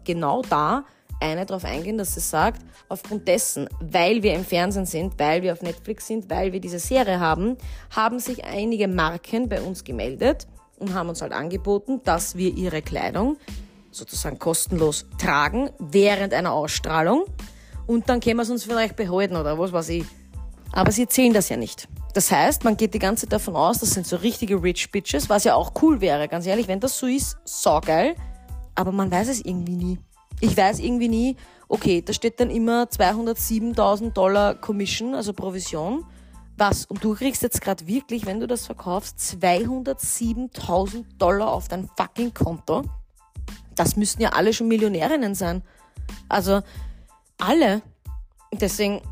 genau 0.05 0.43
da 0.43 0.85
eine 1.19 1.47
darauf 1.47 1.65
eingehen, 1.65 1.97
dass 1.97 2.15
sie 2.15 2.21
sagt, 2.21 2.61
aufgrund 2.91 3.27
dessen, 3.27 3.69
weil 3.81 4.23
wir 4.23 4.35
im 4.35 4.45
Fernsehen 4.45 4.85
sind, 4.85 5.19
weil 5.19 5.43
wir 5.43 5.55
auf 5.55 5.63
Netflix 5.63 6.07
sind, 6.07 6.29
weil 6.29 6.53
wir 6.53 6.61
diese 6.61 6.79
Serie 6.79 7.19
haben, 7.19 7.57
haben 7.91 8.19
sich 8.19 8.45
einige 8.45 8.87
Marken 8.87 9.49
bei 9.49 9.63
uns 9.63 9.83
gemeldet 9.83 10.47
und 10.79 10.93
haben 10.93 11.09
uns 11.09 11.23
halt 11.23 11.33
angeboten, 11.33 12.03
dass 12.05 12.37
wir 12.37 12.53
ihre 12.53 12.83
Kleidung 12.83 13.39
sozusagen 13.91 14.39
kostenlos 14.39 15.07
tragen 15.17 15.71
während 15.79 16.35
einer 16.35 16.53
Ausstrahlung 16.53 17.25
und 17.87 18.11
dann 18.11 18.21
können 18.21 18.37
wir 18.37 18.43
es 18.43 18.51
uns 18.51 18.65
vielleicht 18.65 18.97
behalten 18.97 19.37
oder 19.37 19.59
was 19.59 19.73
weiß 19.73 19.89
ich. 19.89 20.05
Aber 20.73 20.93
sie 20.93 21.03
erzählen 21.03 21.33
das 21.33 21.49
ja 21.49 21.57
nicht. 21.57 21.89
Das 22.17 22.33
heißt, 22.33 22.65
man 22.65 22.79
geht 22.79 22.95
die 22.95 22.99
ganze 22.99 23.27
Zeit 23.27 23.35
davon 23.35 23.57
aus, 23.57 23.81
das 23.81 23.91
sind 23.91 24.07
so 24.07 24.17
richtige 24.17 24.63
Rich 24.63 24.91
Bitches, 24.91 25.29
was 25.29 25.45
ja 25.45 25.55
auch 25.55 25.73
cool 25.83 26.01
wäre, 26.01 26.29
ganz 26.29 26.47
ehrlich, 26.47 26.67
wenn 26.67 26.81
das 26.81 26.97
so 26.97 27.07
ist, 27.07 27.37
saugeil. 27.45 28.17
Aber 28.75 28.91
man 28.91 29.11
weiß 29.11 29.29
es 29.29 29.45
irgendwie 29.45 29.77
nie. 29.77 29.99
Ich 30.41 30.57
weiß 30.57 30.79
irgendwie 30.79 31.09
nie, 31.09 31.37
okay, 31.69 32.01
da 32.01 32.15
steht 32.15 32.41
dann 32.41 32.49
immer 32.49 32.85
207.000 32.85 34.15
Dollar 34.15 34.55
Commission, 34.55 35.15
also 35.15 35.35
Provision. 35.35 36.07
Was? 36.57 36.87
Und 36.87 37.05
du 37.05 37.15
kriegst 37.15 37.43
jetzt 37.43 37.61
gerade 37.61 37.87
wirklich, 37.87 38.25
wenn 38.25 38.41
du 38.41 38.47
das 38.47 38.65
verkaufst, 38.65 39.19
207.000 39.19 41.05
Dollar 41.19 41.53
auf 41.53 41.69
dein 41.69 41.87
fucking 41.99 42.33
Konto. 42.33 42.85
Das 43.75 43.97
müssten 43.97 44.23
ja 44.23 44.31
alle 44.31 44.55
schon 44.55 44.69
Millionärinnen 44.69 45.35
sein. 45.35 45.63
Also 46.31 46.63
alle. 47.37 47.83
Deswegen 48.55 49.03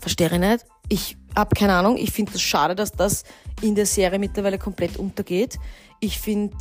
verstehe 0.00 0.30
ich 0.30 0.38
nicht. 0.38 0.64
Ich 0.88 1.21
habe 1.36 1.54
keine 1.54 1.74
Ahnung. 1.74 1.96
Ich 1.96 2.12
finde 2.12 2.32
es 2.34 2.42
schade, 2.42 2.74
dass 2.74 2.92
das 2.92 3.24
in 3.60 3.74
der 3.74 3.86
Serie 3.86 4.18
mittlerweile 4.18 4.58
komplett 4.58 4.96
untergeht. 4.96 5.58
Ich 6.00 6.18
finde, 6.18 6.56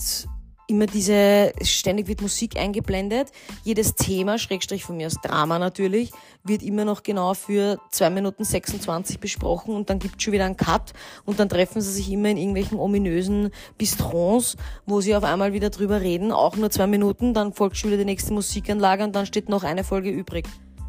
immer 0.71 0.85
diese, 0.85 1.51
ständig 1.61 2.07
wird 2.07 2.21
Musik 2.21 2.57
eingeblendet. 2.57 3.31
Jedes 3.63 3.93
Thema, 3.93 4.39
Schrägstrich 4.39 4.83
von 4.83 4.97
mir 4.97 5.07
aus 5.07 5.17
Drama 5.21 5.59
natürlich, 5.59 6.11
wird 6.43 6.63
immer 6.63 6.85
noch 6.85 7.03
genau 7.03 7.33
für 7.33 7.77
zwei 7.91 8.09
Minuten 8.09 8.43
26 8.43 9.19
besprochen 9.19 9.75
und 9.75 9.89
dann 9.89 9.99
gibt 9.99 10.21
schon 10.21 10.33
wieder 10.33 10.45
einen 10.45 10.57
Cut 10.57 10.93
und 11.25 11.39
dann 11.39 11.49
treffen 11.49 11.81
sie 11.81 11.91
sich 11.91 12.11
immer 12.11 12.29
in 12.29 12.37
irgendwelchen 12.37 12.79
ominösen 12.79 13.51
Bistrons, 13.77 14.55
wo 14.85 15.01
sie 15.01 15.15
auf 15.15 15.23
einmal 15.23 15.53
wieder 15.53 15.69
drüber 15.69 16.01
reden, 16.01 16.31
auch 16.31 16.55
nur 16.55 16.71
zwei 16.71 16.87
Minuten, 16.87 17.33
dann 17.33 17.53
folgt 17.53 17.77
schon 17.77 17.91
wieder 17.91 17.99
die 17.99 18.05
nächste 18.05 18.33
Musikanlage 18.33 19.03
und 19.03 19.13
dann 19.15 19.25
steht 19.25 19.49
noch 19.49 19.63
eine 19.63 19.83
Folge 19.83 20.09
übrig. 20.09 20.47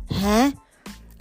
Hä? 0.09 0.53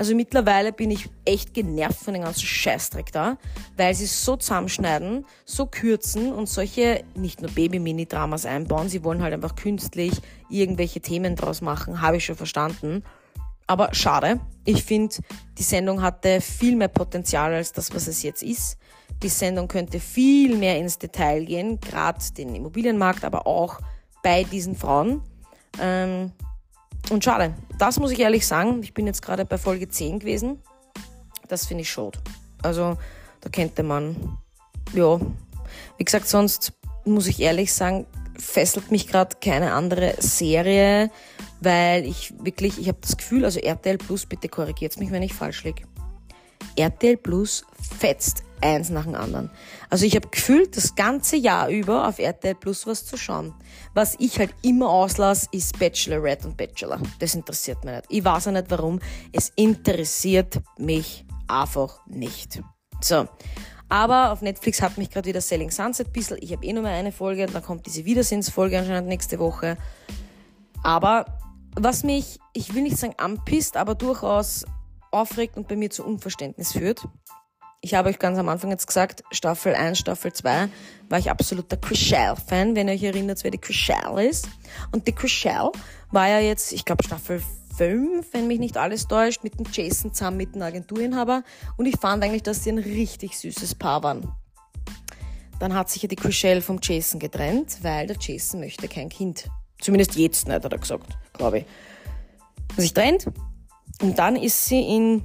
Also 0.02 0.16
mittlerweile 0.16 0.74
bin 0.74 0.90
ich 0.90 1.12
echt 1.26 1.54
genervt 1.54 2.00
von 2.00 2.16
den 2.16 2.24
ganzen 2.24 2.48
Scheißdreck 2.48 3.12
da, 3.12 3.38
weil 3.78 3.94
sie 3.94 4.08
so 4.08 4.36
zusammenschneiden, 4.36 5.28
so 5.46 5.68
kürzen 5.68 6.34
und 6.34 6.50
solche 6.50 7.04
nicht 7.14 7.40
nur 7.40 7.52
Baby-Mini-Dramas 7.52 8.48
einbauen, 8.48 8.90
sie 8.90 9.04
wollen 9.04 9.22
halt 9.22 9.32
einfach 9.32 9.56
künstlich 9.56 10.14
irgendwelche 10.50 11.02
Themen 11.02 11.36
draus 11.36 11.62
machen, 11.62 12.02
habe 12.02 12.18
ich 12.18 12.26
schon 12.26 12.36
verstanden. 12.36 13.04
Aber 13.68 13.94
schade. 13.94 14.40
Ich 14.66 14.84
finde, 14.84 15.18
die 15.60 15.64
Sendung 15.64 16.02
hatte 16.02 16.42
viel 16.42 16.76
mehr 16.76 16.88
Potenzial 16.88 17.54
als 17.54 17.72
das, 17.72 17.94
was 17.94 18.08
es 18.08 18.24
jetzt 18.24 18.42
ist. 18.42 18.80
Die 19.22 19.30
Sendung 19.30 19.68
könnte 19.68 20.00
viel 20.00 20.58
mehr 20.58 20.80
ins 20.80 20.98
Detail 20.98 21.46
gehen, 21.46 21.80
gerade 21.80 22.18
den 22.36 22.56
Immobilienmarkt, 22.56 23.24
aber 23.24 23.46
auch 23.46 23.80
bei 24.24 24.46
diesen 24.46 24.76
Frauen. 24.76 25.22
Ähm, 25.80 26.32
und 27.12 27.26
schade, 27.26 27.54
das 27.78 28.00
muss 28.00 28.12
ich 28.12 28.19
ehrlich 28.19 28.47
sagen. 28.47 28.82
Ich 28.84 28.93
bin 28.93 29.06
jetzt 29.06 29.21
gerade 29.21 29.43
bei 29.43 29.58
Folge 29.58 29.89
10 29.89 30.19
gewesen. 30.19 30.62
Das 31.50 31.65
finde 31.65 31.82
ich 31.82 31.89
schade. 31.89 32.19
Also, 32.63 32.97
da 33.41 33.50
könnte 33.50 33.84
man, 33.84 34.38
ja, 34.93 35.19
wie 35.97 36.06
gesagt, 36.06 36.28
sonst 36.28 36.71
muss 37.04 37.28
ich 37.28 37.41
ehrlich 37.41 37.74
sagen, 37.74 38.06
fesselt 38.38 38.91
mich 38.91 39.08
gerade 39.08 39.36
keine 39.41 39.74
andere 39.74 40.15
Serie, 40.19 41.12
weil 41.60 42.06
ich 42.06 42.34
wirklich, 42.39 42.80
ich 42.80 42.88
habe 42.88 43.00
das 43.02 43.17
Gefühl, 43.17 43.43
also 43.43 43.60
RTL 43.60 43.97
Plus, 43.97 44.26
bitte 44.26 44.47
korrigiert 44.47 44.97
mich, 44.97 45.12
wenn 45.12 45.21
ich 45.21 45.34
falsch 45.34 45.65
liege. 45.65 45.84
RTL 46.78 47.17
Plus 47.17 47.65
fetzt 48.00 48.43
eins 48.62 48.89
nach 48.89 49.04
dem 49.04 49.15
anderen. 49.15 49.50
Also 49.89 50.06
ich 50.06 50.15
habe 50.15 50.30
gefühlt 50.30 50.78
das 50.78 50.95
ganze 50.95 51.36
Jahr 51.36 51.67
über 51.69 52.08
auf 52.08 52.19
RTL 52.19 52.56
Plus 52.56 52.88
was 52.88 53.06
zu 53.06 53.17
schauen. 53.17 53.54
Was 53.93 54.15
ich 54.19 54.39
halt 54.39 54.54
immer 54.62 54.89
auslasse, 54.89 55.47
ist 55.51 55.77
Bachelorette 55.77 56.47
und 56.47 56.58
Bachelor. 56.58 56.99
Das 57.19 57.36
interessiert 57.36 57.84
mich 57.84 57.93
nicht. 57.93 58.06
Ich 58.10 58.23
weiß 58.23 58.47
auch 58.47 58.51
nicht 58.51 58.69
warum. 58.69 58.99
Es 59.34 59.51
interessiert 59.56 60.62
mich 60.77 61.25
einfach 61.47 62.06
nicht. 62.08 62.62
So. 63.01 63.27
Aber 63.89 64.32
auf 64.32 64.41
Netflix 64.41 64.82
hat 64.82 64.97
mich 64.97 65.10
gerade 65.10 65.27
wieder 65.27 65.41
Selling 65.41 65.69
Sunset 65.69 66.08
ein 66.08 66.13
bisschen. 66.13 66.38
Ich 66.39 66.54
habe 66.54 66.65
eh 66.65 66.71
nur 66.71 66.84
mehr 66.84 66.93
eine 66.93 67.12
Folge 67.12 67.45
dann 67.45 67.62
kommt 67.62 67.86
diese 67.86 68.06
Wiedersinnsfolge 68.06 68.80
anscheinend 68.80 69.10
nächste 69.10 69.38
Woche. 69.38 69.77
Aber 70.84 71.25
was 71.75 72.04
mich, 72.04 72.39
ich 72.54 72.73
will 72.73 72.84
nicht 72.84 72.97
sagen 72.97 73.15
anpisst, 73.17 73.75
aber 73.75 73.95
durchaus 73.95 74.65
aufregt 75.12 75.58
und 75.58 75.67
bei 75.67 75.75
mir 75.75 75.89
zu 75.89 76.06
Unverständnis 76.06 76.71
führt, 76.71 77.06
ich 77.82 77.96
habe 77.96 78.10
euch 78.10 78.20
ganz 78.20 78.38
am 78.38 78.48
Anfang 78.48 78.70
jetzt 78.70 78.86
gesagt, 78.86 79.24
Staffel 79.32 79.74
1, 79.74 79.98
Staffel 79.98 80.32
2 80.32 80.70
war 81.10 81.20
ich 81.20 81.32
absoluter 81.32 81.78
Chriselle-Fan, 81.78 82.76
wenn 82.76 82.88
ihr 82.88 82.94
euch 82.94 83.04
erinnert, 83.04 83.44
wer 83.44 83.50
die 83.50 83.58
Chriselle 83.58 84.28
ist. 84.28 84.48
Und 84.91 85.08
die 85.08 85.13
Chriselle 85.13 85.72
war 86.12 86.30
ja 86.30 86.39
jetzt, 86.39 86.72
ich 86.74 86.86
glaube, 86.86 87.04
Staffel 87.04 87.41
5, 87.78 88.34
wenn 88.34 88.48
mich 88.48 88.60
nicht 88.60 88.78
alles 88.78 89.08
täuscht, 89.08 89.44
mit 89.44 89.58
dem 89.58 89.65
Jason 89.72 90.13
zusammen 90.13 90.38
mit 90.38 90.54
dem 90.54 90.62
Agenturinhaber. 90.62 91.44
Und 91.76 91.88
ich 91.88 91.98
fand 92.00 92.24
eigentlich, 92.24 92.44
dass 92.44 92.63
sie 92.63 92.72
ein 92.72 92.78
richtig 92.78 93.38
süßes 93.39 93.74
Paar 93.76 94.04
waren. 94.04 94.32
Dann 95.60 95.74
hat 95.74 95.89
sich 95.89 96.04
ja 96.04 96.08
die 96.08 96.15
Chriselle 96.15 96.62
vom 96.62 96.80
Jason 96.82 97.20
getrennt, 97.20 97.80
weil 97.82 98.06
der 98.06 98.17
Jason 98.20 98.60
möchte 98.60 98.88
kein 98.88 99.10
Kind. 99.10 99.50
Zumindest 99.80 100.15
jetzt 100.15 100.48
nicht, 100.48 100.63
hat 100.63 100.72
er 100.72 100.78
gesagt, 100.78 101.17
glaube 101.34 101.60
ich. 101.60 101.65
Sich 102.78 102.94
trennt. 102.94 103.26
Und 104.02 104.20
dann 104.20 104.36
ist 104.36 104.65
sie 104.65 104.82
in 104.82 105.24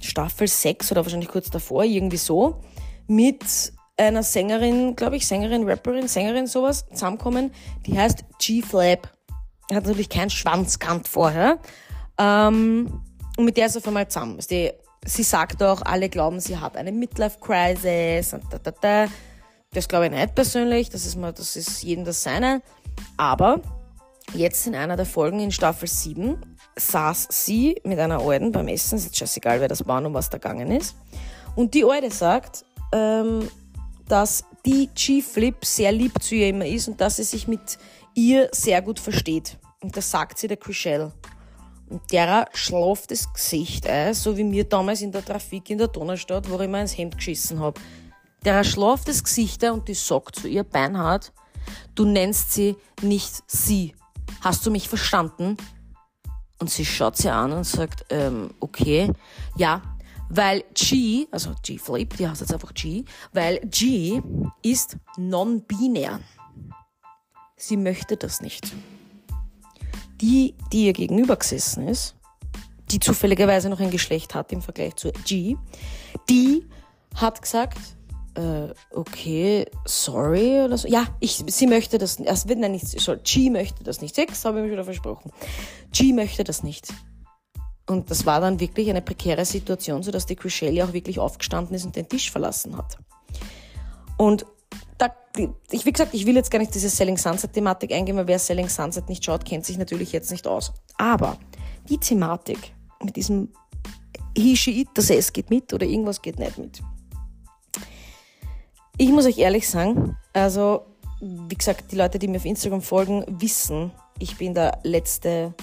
Staffel 0.00 0.48
6 0.48 0.92
oder 0.92 1.04
wahrscheinlich 1.04 1.28
kurz 1.28 1.50
davor, 1.50 1.84
irgendwie 1.84 2.16
so, 2.16 2.60
mit 3.06 3.72
einer 3.96 4.22
Sängerin, 4.22 4.96
glaube 4.96 5.16
ich, 5.16 5.26
Sängerin, 5.26 5.68
Rapperin, 5.68 6.08
Sängerin, 6.08 6.46
sowas, 6.46 6.86
zusammenkommen. 6.88 7.52
Die 7.86 7.98
heißt 7.98 8.24
G-Flap. 8.38 9.08
Hat 9.72 9.84
natürlich 9.84 10.08
keinen 10.08 10.30
Schwanz 10.30 10.78
kannt 10.78 11.06
vorher. 11.06 11.58
Ähm, 12.18 13.02
und 13.36 13.44
mit 13.44 13.56
der 13.56 13.66
ist 13.66 13.76
er 13.76 13.80
auf 13.80 13.88
einmal 13.88 14.08
zusammen. 14.08 14.38
Die, 14.50 14.72
sie 15.04 15.22
sagt 15.22 15.62
auch, 15.62 15.82
alle 15.82 16.08
glauben, 16.08 16.40
sie 16.40 16.58
hat 16.58 16.76
eine 16.76 16.92
Midlife-Crisis. 16.92 18.34
Das 19.72 19.88
glaube 19.88 20.06
ich 20.06 20.12
nicht 20.12 20.34
persönlich, 20.34 20.90
das 20.90 21.06
ist, 21.06 21.16
mal, 21.16 21.32
das 21.32 21.54
ist 21.56 21.82
jedem 21.82 22.04
das 22.04 22.22
Seine. 22.22 22.62
Aber 23.16 23.60
jetzt 24.34 24.66
in 24.66 24.74
einer 24.74 24.96
der 24.96 25.06
Folgen 25.06 25.40
in 25.40 25.52
Staffel 25.52 25.88
7 25.88 26.40
saß 26.76 27.28
sie 27.30 27.80
mit 27.84 27.98
einer 27.98 28.20
Alten 28.20 28.52
beim 28.52 28.68
Essen, 28.68 28.96
ist 28.96 29.06
jetzt 29.06 29.16
scheißegal, 29.16 29.60
wer 29.60 29.68
das 29.68 29.86
war 29.86 30.04
und 30.04 30.14
was 30.14 30.30
da 30.30 30.38
gegangen 30.38 30.70
ist. 30.70 30.94
Und 31.56 31.74
die 31.74 31.84
Alte 31.84 32.10
sagt, 32.10 32.64
ähm, 32.92 33.48
dass 34.08 34.44
die 34.66 34.88
G-Flip 34.94 35.64
sehr 35.64 35.92
lieb 35.92 36.22
zu 36.22 36.34
ihr 36.34 36.48
immer 36.48 36.66
ist 36.66 36.88
und 36.88 37.00
dass 37.00 37.16
sie 37.16 37.24
sich 37.24 37.48
mit 37.48 37.78
ihr 38.14 38.48
sehr 38.52 38.82
gut 38.82 38.98
versteht. 38.98 39.58
Und 39.80 39.96
das 39.96 40.10
sagt 40.10 40.38
sie 40.38 40.48
der 40.48 40.56
Chriselle. 40.56 41.12
Und 41.88 42.12
derer 42.12 42.46
schlaft 42.52 43.10
das 43.10 43.32
Gesicht 43.32 43.86
ein, 43.86 44.14
so 44.14 44.36
wie 44.36 44.44
mir 44.44 44.64
damals 44.64 45.02
in 45.02 45.10
der 45.10 45.24
Trafik 45.24 45.70
in 45.70 45.78
der 45.78 45.88
Donaustadt, 45.88 46.48
wo 46.48 46.60
ich 46.60 46.68
mir 46.68 46.80
ins 46.80 46.96
Hemd 46.96 47.16
geschissen 47.16 47.60
hab. 47.60 47.80
Derer 48.44 48.64
schlaft 48.64 49.08
das 49.08 49.24
Gesicht 49.24 49.64
ein 49.64 49.72
und 49.72 49.88
die 49.88 49.94
sagt 49.94 50.36
zu 50.36 50.48
ihr 50.48 50.62
Beinhard, 50.62 51.32
du 51.94 52.04
nennst 52.04 52.52
sie 52.52 52.76
nicht 53.02 53.42
sie. 53.46 53.94
Hast 54.40 54.64
du 54.64 54.70
mich 54.70 54.88
verstanden? 54.88 55.56
Und 56.60 56.70
sie 56.70 56.84
schaut 56.84 57.16
sie 57.16 57.30
an 57.30 57.52
und 57.52 57.64
sagt, 57.64 58.04
ähm, 58.10 58.50
okay, 58.60 59.10
ja, 59.56 59.82
weil 60.28 60.62
G, 60.74 61.26
also 61.30 61.52
G-Flip, 61.62 62.16
die 62.16 62.28
heißt 62.28 62.40
jetzt 62.40 62.52
einfach 62.52 62.72
G, 62.74 63.04
weil 63.32 63.60
G 63.64 64.22
ist 64.62 64.96
non-binär. 65.16 66.20
Sie 67.56 67.76
möchte 67.76 68.16
das 68.16 68.40
nicht. 68.40 68.72
Die, 70.20 70.54
die 70.72 70.86
ihr 70.86 70.92
gegenüber 70.92 71.36
gesessen 71.36 71.88
ist, 71.88 72.14
die 72.90 73.00
zufälligerweise 73.00 73.68
noch 73.68 73.80
ein 73.80 73.90
Geschlecht 73.90 74.34
hat 74.34 74.52
im 74.52 74.62
Vergleich 74.62 74.96
zu 74.96 75.12
G, 75.24 75.56
die 76.28 76.68
hat 77.14 77.42
gesagt, 77.42 77.78
äh, 78.34 78.72
okay, 78.92 79.66
sorry 79.84 80.62
oder 80.64 80.78
so. 80.78 80.88
Ja, 80.88 81.06
ich, 81.20 81.44
sie 81.46 81.66
möchte 81.66 81.98
das 81.98 82.18
nicht. 82.18 82.28
Also, 82.28 82.48
nein, 82.54 82.72
nicht, 82.72 82.86
sorry, 83.00 83.18
G 83.24 83.50
möchte 83.50 83.84
das 83.84 84.00
nicht. 84.00 84.14
Sechs 84.14 84.44
habe 84.44 84.58
ich 84.58 84.66
mir 84.66 84.72
wieder 84.72 84.84
versprochen. 84.84 85.32
G 85.92 86.12
möchte 86.12 86.44
das 86.44 86.62
nicht. 86.62 86.88
Und 87.86 88.10
das 88.10 88.24
war 88.24 88.40
dann 88.40 88.60
wirklich 88.60 88.88
eine 88.88 89.02
prekäre 89.02 89.44
Situation, 89.44 90.02
sodass 90.02 90.26
die 90.26 90.36
Chriselle 90.36 90.84
auch 90.84 90.92
wirklich 90.92 91.18
aufgestanden 91.18 91.74
ist 91.74 91.84
und 91.84 91.96
den 91.96 92.08
Tisch 92.08 92.30
verlassen 92.30 92.76
hat. 92.76 92.98
Und 94.16 94.46
da, 94.96 95.12
ich, 95.70 95.84
wie 95.84 95.92
gesagt, 95.92 96.14
ich 96.14 96.24
will 96.24 96.36
jetzt 96.36 96.50
gar 96.50 96.60
nicht 96.60 96.74
diese 96.74 96.88
Selling 96.88 97.18
Sunset-Thematik 97.18 97.92
eingehen, 97.92 98.16
weil 98.16 98.28
wer 98.28 98.38
Selling 98.38 98.68
Sunset 98.68 99.08
nicht 99.08 99.24
schaut, 99.24 99.44
kennt 99.44 99.66
sich 99.66 99.76
natürlich 99.76 100.12
jetzt 100.12 100.30
nicht 100.30 100.46
aus. 100.46 100.72
Aber 100.98 101.36
die 101.88 101.98
Thematik 101.98 102.74
mit 103.02 103.16
diesem 103.16 103.48
He, 104.36 104.54
she, 104.54 104.82
it, 104.82 104.88
das 104.94 105.10
S 105.10 105.32
geht 105.32 105.50
mit 105.50 105.72
oder 105.72 105.84
irgendwas 105.84 106.22
geht 106.22 106.38
nicht 106.38 106.58
mit 106.58 106.80
ich 109.00 109.08
muss 109.08 109.24
euch 109.24 109.38
ehrlich 109.38 109.66
sagen, 109.66 110.14
also 110.34 110.82
wie 111.22 111.54
gesagt, 111.54 111.90
die 111.90 111.96
Leute, 111.96 112.18
die 112.18 112.28
mir 112.28 112.36
auf 112.36 112.44
Instagram 112.44 112.82
folgen, 112.82 113.24
wissen, 113.28 113.92
ich 114.18 114.36
bin 114.36 114.52
der 114.52 114.78
letzte 114.82 115.54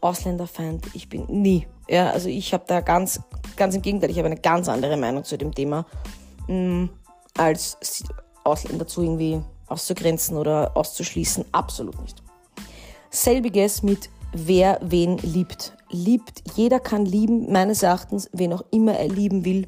Ausländerfeind. 0.00 0.86
Ich 0.94 1.08
bin 1.08 1.26
nie. 1.26 1.66
Ja, 1.88 2.10
also 2.10 2.28
ich 2.28 2.54
habe 2.54 2.62
da 2.68 2.80
ganz, 2.80 3.20
ganz 3.56 3.74
im 3.74 3.82
Gegenteil, 3.82 4.10
ich 4.10 4.18
habe 4.18 4.26
eine 4.26 4.40
ganz 4.40 4.68
andere 4.68 4.96
Meinung 4.96 5.24
zu 5.24 5.36
dem 5.36 5.52
Thema, 5.52 5.86
mh, 6.46 6.54
mm, 6.54 6.90
als 7.36 8.04
Ausländer 8.44 8.86
zu 8.86 9.02
irgendwie 9.02 9.42
auszugrenzen 9.66 10.36
oder 10.36 10.76
auszuschließen. 10.76 11.46
Absolut 11.50 12.00
nicht. 12.00 12.22
Selbiges 13.10 13.82
mit 13.82 14.08
wer 14.32 14.78
wen 14.82 15.18
liebt. 15.18 15.76
Liebt, 15.90 16.44
jeder 16.54 16.78
kann 16.78 17.06
lieben, 17.06 17.50
meines 17.50 17.82
Erachtens, 17.82 18.30
wen 18.32 18.52
auch 18.52 18.62
immer 18.70 18.96
er 18.96 19.08
lieben 19.08 19.44
will. 19.44 19.66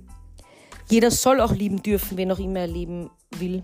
Jeder 0.88 1.10
soll 1.10 1.40
auch 1.40 1.52
lieben 1.52 1.82
dürfen, 1.82 2.16
wen 2.16 2.30
auch 2.30 2.38
immer 2.38 2.60
er 2.60 2.68
lieben 2.68 3.10
will. 3.40 3.62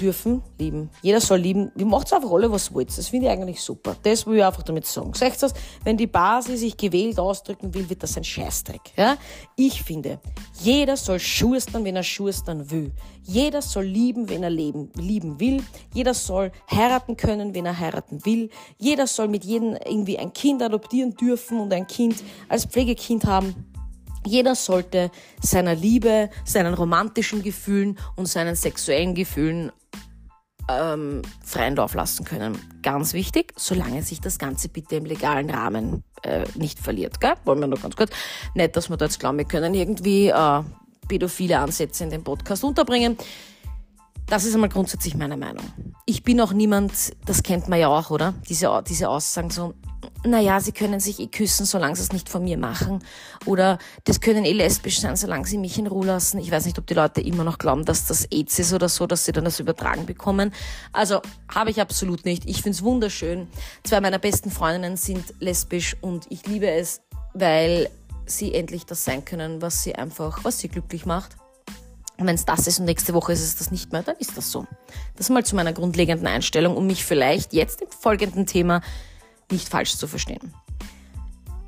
Dürfen, 0.00 0.42
lieben. 0.58 0.90
Jeder 1.00 1.20
soll 1.20 1.38
lieben. 1.38 1.72
Wie 1.74 1.84
macht 1.84 2.12
einfach 2.12 2.30
alle, 2.30 2.50
was 2.52 2.74
wollt. 2.74 2.96
Das 2.96 3.08
finde 3.08 3.26
ich 3.26 3.32
eigentlich 3.32 3.62
super. 3.62 3.96
Das 4.02 4.26
will 4.26 4.36
ich 4.36 4.44
einfach 4.44 4.62
damit 4.62 4.84
sagen. 4.84 5.14
Seht 5.14 5.42
das, 5.42 5.54
wenn 5.84 5.96
die 5.96 6.06
Basis 6.06 6.60
sich 6.60 6.76
gewählt 6.76 7.18
ausdrücken 7.18 7.72
will, 7.72 7.88
wird 7.88 8.02
das 8.02 8.16
ein 8.16 8.24
Scheißdreck. 8.24 8.92
Ja? 8.96 9.16
Ich 9.56 9.82
finde, 9.82 10.20
jeder 10.60 10.98
soll 10.98 11.18
schustern, 11.18 11.84
wenn 11.84 11.96
er 11.96 12.02
schustern 12.02 12.70
will. 12.70 12.92
Jeder 13.22 13.62
soll 13.62 13.84
lieben, 13.84 14.28
wenn 14.28 14.42
er 14.42 14.50
leben, 14.50 14.90
lieben 14.96 15.40
will. 15.40 15.62
Jeder 15.94 16.12
soll 16.12 16.52
heiraten 16.70 17.16
können, 17.16 17.54
wenn 17.54 17.64
er 17.64 17.78
heiraten 17.78 18.24
will. 18.26 18.50
Jeder 18.76 19.06
soll 19.06 19.28
mit 19.28 19.44
jedem 19.44 19.78
irgendwie 19.86 20.18
ein 20.18 20.32
Kind 20.32 20.62
adoptieren 20.62 21.14
dürfen 21.14 21.58
und 21.58 21.72
ein 21.72 21.86
Kind 21.86 22.22
als 22.48 22.66
Pflegekind 22.66 23.24
haben. 23.24 23.54
Jeder 24.26 24.54
sollte 24.54 25.10
seiner 25.40 25.74
Liebe, 25.74 26.30
seinen 26.44 26.74
romantischen 26.74 27.42
Gefühlen 27.42 27.98
und 28.16 28.26
seinen 28.26 28.56
sexuellen 28.56 29.14
Gefühlen 29.14 29.72
ähm, 30.68 31.22
freien 31.44 31.76
Lauf 31.76 31.94
lassen 31.94 32.24
können. 32.24 32.58
Ganz 32.82 33.12
wichtig, 33.12 33.52
solange 33.56 34.02
sich 34.02 34.20
das 34.20 34.38
Ganze 34.38 34.68
bitte 34.68 34.96
im 34.96 35.04
legalen 35.04 35.48
Rahmen 35.48 36.02
äh, 36.22 36.44
nicht 36.54 36.78
verliert. 36.78 37.20
Gell? 37.20 37.34
Wollen 37.44 37.60
wir 37.60 37.68
noch 37.68 37.82
ganz 37.82 37.96
kurz. 37.96 38.10
Nicht, 38.54 38.76
dass 38.76 38.90
wir 38.90 38.96
da 38.96 39.04
jetzt 39.04 39.20
glauben, 39.20 39.38
wir 39.38 39.44
können 39.44 39.74
irgendwie 39.74 40.28
äh, 40.28 40.62
pädophile 41.06 41.58
Ansätze 41.60 42.04
in 42.04 42.10
den 42.10 42.24
Podcast 42.24 42.64
unterbringen. 42.64 43.16
Das 44.26 44.44
ist 44.44 44.54
einmal 44.54 44.70
grundsätzlich 44.70 45.14
meine 45.14 45.36
Meinung. 45.36 45.64
Ich 46.04 46.24
bin 46.24 46.40
auch 46.40 46.52
niemand, 46.52 46.92
das 47.26 47.44
kennt 47.44 47.68
man 47.68 47.78
ja 47.78 47.88
auch, 47.88 48.10
oder? 48.10 48.34
Diese, 48.48 48.82
diese 48.88 49.08
Aussagen 49.08 49.50
so, 49.50 49.74
naja, 50.24 50.60
sie 50.60 50.72
können 50.72 51.00
sich 51.00 51.20
eh 51.20 51.26
küssen, 51.26 51.66
solange 51.66 51.96
sie 51.96 52.02
es 52.02 52.12
nicht 52.12 52.28
von 52.28 52.44
mir 52.44 52.58
machen. 52.58 53.02
Oder 53.44 53.78
das 54.04 54.20
können 54.20 54.44
eh 54.44 54.52
lesbisch 54.52 55.00
sein, 55.00 55.16
solange 55.16 55.46
sie 55.46 55.58
mich 55.58 55.78
in 55.78 55.86
Ruhe 55.86 56.06
lassen. 56.06 56.38
Ich 56.38 56.50
weiß 56.50 56.66
nicht, 56.66 56.78
ob 56.78 56.86
die 56.86 56.94
Leute 56.94 57.20
immer 57.20 57.44
noch 57.44 57.58
glauben, 57.58 57.84
dass 57.84 58.06
das 58.06 58.26
AIDS 58.30 58.58
ist 58.58 58.72
oder 58.72 58.88
so, 58.88 59.06
dass 59.06 59.24
sie 59.24 59.32
dann 59.32 59.44
das 59.44 59.60
übertragen 59.60 60.06
bekommen. 60.06 60.52
Also 60.92 61.20
habe 61.52 61.70
ich 61.70 61.80
absolut 61.80 62.24
nicht. 62.24 62.44
Ich 62.46 62.62
finde 62.62 62.70
es 62.70 62.82
wunderschön. 62.82 63.48
Zwei 63.84 64.00
meiner 64.00 64.18
besten 64.18 64.50
Freundinnen 64.50 64.96
sind 64.96 65.34
lesbisch 65.40 65.96
und 66.00 66.26
ich 66.30 66.46
liebe 66.46 66.70
es, 66.70 67.00
weil 67.34 67.88
sie 68.26 68.54
endlich 68.54 68.86
das 68.86 69.04
sein 69.04 69.24
können, 69.24 69.62
was 69.62 69.82
sie 69.82 69.94
einfach, 69.94 70.44
was 70.44 70.58
sie 70.58 70.68
glücklich 70.68 71.06
macht. 71.06 71.36
Und 72.18 72.26
wenn 72.26 72.34
es 72.34 72.46
das 72.46 72.66
ist 72.66 72.78
und 72.78 72.86
nächste 72.86 73.12
Woche 73.12 73.32
ist 73.32 73.42
es 73.42 73.56
das 73.56 73.70
nicht 73.70 73.92
mehr, 73.92 74.02
dann 74.02 74.16
ist 74.16 74.36
das 74.36 74.50
so. 74.50 74.66
Das 75.16 75.28
mal 75.28 75.44
zu 75.44 75.54
meiner 75.54 75.72
grundlegenden 75.72 76.26
Einstellung, 76.26 76.76
um 76.76 76.86
mich 76.86 77.04
vielleicht 77.04 77.52
jetzt 77.52 77.82
im 77.82 77.88
folgenden 77.90 78.46
Thema 78.46 78.80
nicht 79.50 79.68
falsch 79.68 79.96
zu 79.96 80.06
verstehen. 80.06 80.54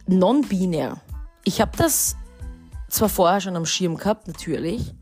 Non-binär. 0.07 1.01
Ich 1.45 1.61
habe 1.61 1.77
das 1.77 2.17
zwar 2.89 3.09
vorher 3.09 3.41
schon 3.41 3.57
am 3.57 3.67
Schirm 3.67 3.97
gehabt, 3.97 4.27
natürlich, 4.27 4.95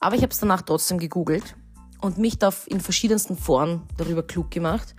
aber 0.00 0.16
ich 0.16 0.22
habe 0.22 0.32
es 0.32 0.38
danach 0.38 0.62
trotzdem 0.62 0.98
gegoogelt 0.98 1.56
und 2.00 2.18
mich 2.18 2.38
da 2.38 2.52
in 2.66 2.80
verschiedensten 2.80 3.36
Foren 3.36 3.82
darüber 3.96 4.22
klug 4.22 4.50
gemacht. 4.50 4.94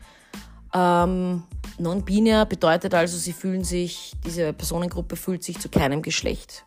Ähm, 0.73 1.43
Non-binär 1.77 2.45
bedeutet 2.45 2.93
also, 2.93 3.17
sie 3.17 3.33
fühlen 3.33 3.63
sich, 3.63 4.13
diese 4.25 4.53
Personengruppe 4.53 5.15
fühlt 5.15 5.43
sich 5.43 5.59
zu 5.59 5.69
keinem 5.69 6.01
Geschlecht 6.01 6.65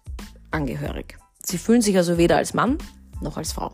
angehörig. 0.50 1.18
Sie 1.42 1.58
fühlen 1.58 1.82
sich 1.82 1.96
also 1.96 2.18
weder 2.18 2.36
als 2.36 2.54
Mann 2.54 2.78
noch 3.20 3.36
als 3.36 3.52
Frau. 3.52 3.72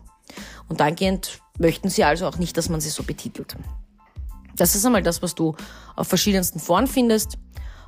Und 0.67 0.79
dahingehend 0.79 1.39
möchten 1.59 1.89
sie 1.89 2.03
also 2.03 2.27
auch 2.27 2.37
nicht, 2.37 2.57
dass 2.57 2.69
man 2.69 2.81
sie 2.81 2.89
so 2.89 3.03
betitelt. 3.03 3.55
Das 4.55 4.75
ist 4.75 4.85
einmal 4.85 5.03
das, 5.03 5.21
was 5.21 5.35
du 5.35 5.55
auf 5.95 6.07
verschiedensten 6.07 6.59
Foren 6.59 6.87
findest. 6.87 7.37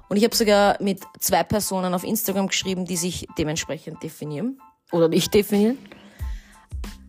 Und 0.09 0.18
ich 0.18 0.24
habe 0.24 0.36
sogar 0.36 0.82
mit 0.82 1.01
zwei 1.20 1.43
Personen 1.43 1.93
auf 1.93 2.03
Instagram 2.03 2.47
geschrieben, 2.47 2.86
die 2.86 2.97
sich 2.97 3.28
dementsprechend 3.38 4.01
definieren 4.03 4.59
oder 4.91 5.07
nicht 5.07 5.34
definieren. 5.34 5.78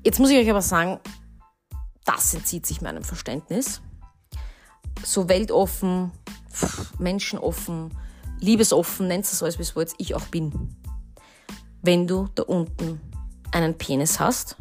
Jetzt 0.04 0.18
muss 0.18 0.30
ich 0.30 0.38
euch 0.38 0.50
aber 0.50 0.62
sagen, 0.62 1.00
das 2.04 2.34
entzieht 2.34 2.66
sich 2.66 2.80
meinem 2.80 3.04
Verständnis. 3.04 3.80
So 5.04 5.28
weltoffen, 5.28 6.10
menschenoffen, 6.98 7.96
liebesoffen, 8.40 9.06
nennt 9.06 9.24
es 9.24 9.42
alles, 9.42 9.58
wie 9.58 9.62
es 9.62 9.76
wollt, 9.76 9.92
ich 9.98 10.14
auch 10.14 10.26
bin. 10.26 10.76
Wenn 11.82 12.06
du 12.06 12.28
da 12.34 12.44
unten 12.44 13.00
einen 13.52 13.76
Penis 13.78 14.18
hast, 14.18 14.56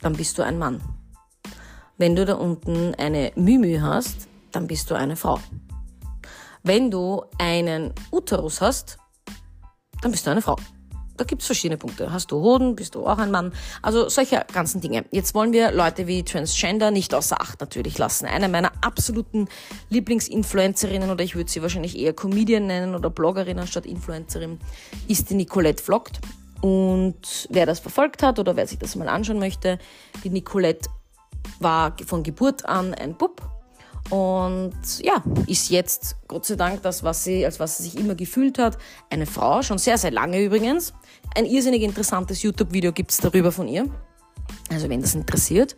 dann 0.00 0.14
bist 0.14 0.36
du 0.36 0.42
ein 0.42 0.58
Mann. 0.58 0.82
Wenn 2.02 2.16
du 2.16 2.24
da 2.24 2.34
unten 2.34 2.96
eine 2.96 3.30
Mümü 3.36 3.78
hast, 3.80 4.26
dann 4.50 4.66
bist 4.66 4.90
du 4.90 4.96
eine 4.96 5.14
Frau. 5.14 5.38
Wenn 6.64 6.90
du 6.90 7.22
einen 7.38 7.92
Uterus 8.10 8.60
hast, 8.60 8.98
dann 10.00 10.10
bist 10.10 10.26
du 10.26 10.32
eine 10.32 10.42
Frau. 10.42 10.56
Da 11.16 11.22
gibt 11.22 11.42
es 11.42 11.46
verschiedene 11.46 11.78
Punkte. 11.78 12.12
Hast 12.12 12.32
du 12.32 12.40
Hoden, 12.40 12.74
bist 12.74 12.96
du 12.96 13.06
auch 13.06 13.18
ein 13.18 13.30
Mann. 13.30 13.52
Also 13.82 14.08
solche 14.08 14.44
ganzen 14.52 14.80
Dinge. 14.80 15.04
Jetzt 15.12 15.32
wollen 15.36 15.52
wir 15.52 15.70
Leute 15.70 16.08
wie 16.08 16.24
Transgender 16.24 16.90
nicht 16.90 17.14
außer 17.14 17.40
Acht 17.40 17.60
natürlich 17.60 17.98
lassen. 17.98 18.26
Eine 18.26 18.48
meiner 18.48 18.72
absoluten 18.80 19.46
Lieblingsinfluencerinnen, 19.90 21.08
oder 21.08 21.22
ich 21.22 21.36
würde 21.36 21.52
sie 21.52 21.62
wahrscheinlich 21.62 21.96
eher 21.96 22.14
Comedian 22.14 22.66
nennen 22.66 22.96
oder 22.96 23.10
Bloggerin 23.10 23.60
anstatt 23.60 23.86
Influencerin, 23.86 24.58
ist 25.06 25.30
die 25.30 25.34
Nicolette 25.34 25.80
Vlogt. 25.80 26.18
Und 26.62 27.46
wer 27.48 27.66
das 27.66 27.78
verfolgt 27.78 28.24
hat 28.24 28.40
oder 28.40 28.56
wer 28.56 28.66
sich 28.66 28.80
das 28.80 28.96
mal 28.96 29.08
anschauen 29.08 29.38
möchte, 29.38 29.78
die 30.24 30.30
Nicolette 30.30 30.90
war 31.60 31.96
von 32.06 32.22
Geburt 32.22 32.66
an 32.66 32.94
ein 32.94 33.16
Bub 33.16 33.42
und 34.10 34.74
ja, 35.00 35.22
ist 35.46 35.70
jetzt 35.70 36.16
Gott 36.28 36.44
sei 36.44 36.56
Dank 36.56 36.82
das, 36.82 37.02
was 37.02 37.24
sie, 37.24 37.44
als 37.46 37.60
was 37.60 37.78
sie 37.78 37.84
sich 37.84 37.96
immer 37.96 38.14
gefühlt 38.14 38.58
hat, 38.58 38.76
eine 39.10 39.26
Frau, 39.26 39.62
schon 39.62 39.78
sehr, 39.78 39.96
sehr 39.96 40.10
lange 40.10 40.42
übrigens. 40.42 40.92
Ein 41.34 41.46
irrsinnig 41.46 41.82
interessantes 41.82 42.42
YouTube-Video 42.42 42.92
gibt 42.92 43.10
es 43.10 43.18
darüber 43.18 43.52
von 43.52 43.68
ihr. 43.68 43.86
Also 44.70 44.88
wenn 44.88 45.00
das 45.00 45.14
interessiert. 45.14 45.76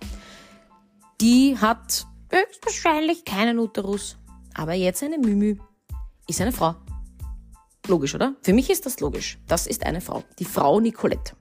Die 1.20 1.56
hat 1.60 2.06
höchstwahrscheinlich 2.30 3.24
keinen 3.24 3.58
Uterus, 3.58 4.16
aber 4.54 4.72
jetzt 4.72 5.02
eine 5.02 5.18
Mümü. 5.18 5.56
Ist 6.26 6.40
eine 6.40 6.52
Frau. 6.52 6.74
Logisch, 7.86 8.14
oder? 8.14 8.34
Für 8.42 8.54
mich 8.54 8.70
ist 8.70 8.86
das 8.86 8.98
logisch. 9.00 9.38
Das 9.46 9.66
ist 9.66 9.84
eine 9.84 10.00
Frau. 10.00 10.24
Die 10.38 10.44
Frau 10.44 10.80
Nicolette. 10.80 11.34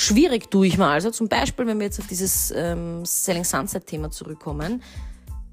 Schwierig 0.00 0.48
tue 0.48 0.68
ich 0.68 0.78
mal 0.78 0.92
also, 0.92 1.10
zum 1.10 1.26
Beispiel, 1.26 1.66
wenn 1.66 1.80
wir 1.80 1.86
jetzt 1.86 1.98
auf 1.98 2.06
dieses 2.06 2.52
ähm, 2.52 3.04
Selling 3.04 3.42
Sunset-Thema 3.42 4.12
zurückkommen, 4.12 4.80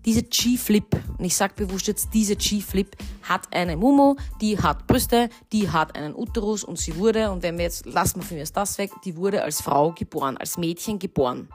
diese 0.06 0.22
G-Flip, 0.22 0.86
und 1.18 1.26
ich 1.26 1.36
sage 1.36 1.56
bewusst 1.56 1.88
jetzt, 1.88 2.10
diese 2.14 2.36
G-Flip 2.36 2.96
hat 3.24 3.52
eine 3.52 3.76
Mumu, 3.76 4.16
die 4.42 4.60
hat 4.60 4.86
Brüste, 4.86 5.30
die 5.52 5.72
hat 5.72 5.98
einen 5.98 6.14
Uterus 6.14 6.64
und 6.64 6.78
sie 6.78 6.96
wurde, 6.98 7.32
und 7.32 7.42
wenn 7.42 7.58
wir 7.58 7.66
jetzt, 7.66 7.88
lassen 7.88 8.18
wir 8.18 8.24
für 8.24 8.36
mich 8.36 8.52
das 8.52 8.78
weg, 8.78 8.92
die 9.04 9.18
wurde 9.18 9.42
als 9.42 9.62
Frau 9.62 9.94
geboren, 9.94 10.38
als 10.38 10.60
Mädchen 10.60 11.00
geboren. 11.00 11.50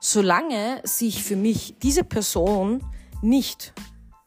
Solange 0.00 0.80
sich 0.82 1.22
für 1.22 1.36
mich 1.36 1.76
diese 1.80 2.02
Person 2.02 2.84
nicht 3.22 3.72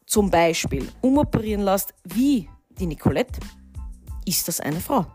zum 0.05 0.31
Beispiel 0.31 0.87
umoperieren 1.01 1.63
lässt 1.63 1.93
wie 2.05 2.47
die 2.69 2.85
Nicolette, 2.85 3.41
ist 4.25 4.47
das 4.47 4.61
eine 4.61 4.79
Frau. 4.79 5.07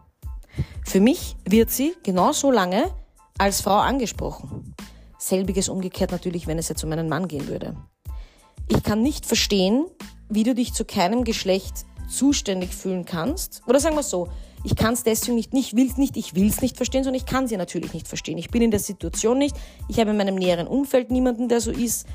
Für 0.84 1.00
mich 1.00 1.36
wird 1.44 1.70
sie 1.70 1.94
genauso 2.02 2.50
lange 2.50 2.90
als 3.38 3.60
Frau 3.60 3.76
angesprochen. 3.76 4.74
Selbiges 5.18 5.68
umgekehrt 5.68 6.12
natürlich, 6.12 6.46
wenn 6.46 6.58
es 6.58 6.68
jetzt 6.68 6.84
um 6.84 6.92
einen 6.92 7.08
Mann 7.08 7.28
gehen 7.28 7.48
würde. 7.48 7.76
Ich 8.68 8.82
kann 8.82 9.02
nicht 9.02 9.26
verstehen, 9.26 9.86
wie 10.28 10.42
du 10.42 10.54
dich 10.54 10.72
zu 10.72 10.84
keinem 10.84 11.24
Geschlecht 11.24 11.86
zuständig 12.08 12.74
fühlen 12.74 13.04
kannst. 13.04 13.62
Oder 13.66 13.80
sagen 13.80 13.96
wir 13.96 14.02
so, 14.02 14.28
ich 14.64 14.74
kann 14.74 14.94
es 14.94 15.02
deswegen 15.02 15.36
nicht, 15.36 15.52
nicht 15.52 15.76
will 15.76 15.86
es 15.86 15.96
nicht, 15.96 16.16
ich 16.16 16.34
will 16.34 16.48
es 16.48 16.60
nicht 16.60 16.76
verstehen, 16.76 17.04
sondern 17.04 17.20
ich 17.20 17.26
kann 17.26 17.46
sie 17.46 17.56
natürlich 17.56 17.92
nicht 17.94 18.08
verstehen. 18.08 18.38
Ich 18.38 18.50
bin 18.50 18.62
in 18.62 18.70
der 18.70 18.80
Situation 18.80 19.38
nicht. 19.38 19.56
Ich 19.88 20.00
habe 20.00 20.10
in 20.10 20.16
meinem 20.16 20.34
näheren 20.34 20.66
Umfeld 20.66 21.10
niemanden, 21.10 21.48
der 21.48 21.60
so 21.60 21.70
ist, 21.70 22.06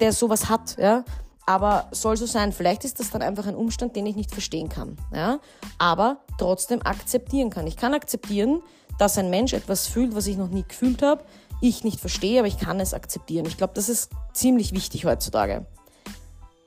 der 0.00 0.12
sowas 0.12 0.48
hat. 0.48 0.76
Ja? 0.78 1.04
Aber 1.46 1.88
soll 1.90 2.16
so 2.16 2.26
sein. 2.26 2.52
Vielleicht 2.52 2.84
ist 2.84 3.00
das 3.00 3.10
dann 3.10 3.22
einfach 3.22 3.46
ein 3.46 3.56
Umstand, 3.56 3.96
den 3.96 4.06
ich 4.06 4.16
nicht 4.16 4.30
verstehen 4.30 4.68
kann. 4.68 4.96
Ja? 5.12 5.40
Aber 5.78 6.18
trotzdem 6.38 6.82
akzeptieren 6.82 7.50
kann. 7.50 7.66
Ich 7.66 7.76
kann 7.76 7.94
akzeptieren, 7.94 8.62
dass 8.98 9.18
ein 9.18 9.30
Mensch 9.30 9.52
etwas 9.52 9.86
fühlt, 9.86 10.14
was 10.14 10.26
ich 10.26 10.36
noch 10.36 10.48
nie 10.48 10.64
gefühlt 10.66 11.02
habe. 11.02 11.24
Ich 11.60 11.84
nicht 11.84 12.00
verstehe, 12.00 12.40
aber 12.40 12.48
ich 12.48 12.58
kann 12.58 12.80
es 12.80 12.94
akzeptieren. 12.94 13.46
Ich 13.46 13.56
glaube, 13.56 13.72
das 13.74 13.88
ist 13.88 14.10
ziemlich 14.32 14.72
wichtig 14.72 15.04
heutzutage. 15.04 15.66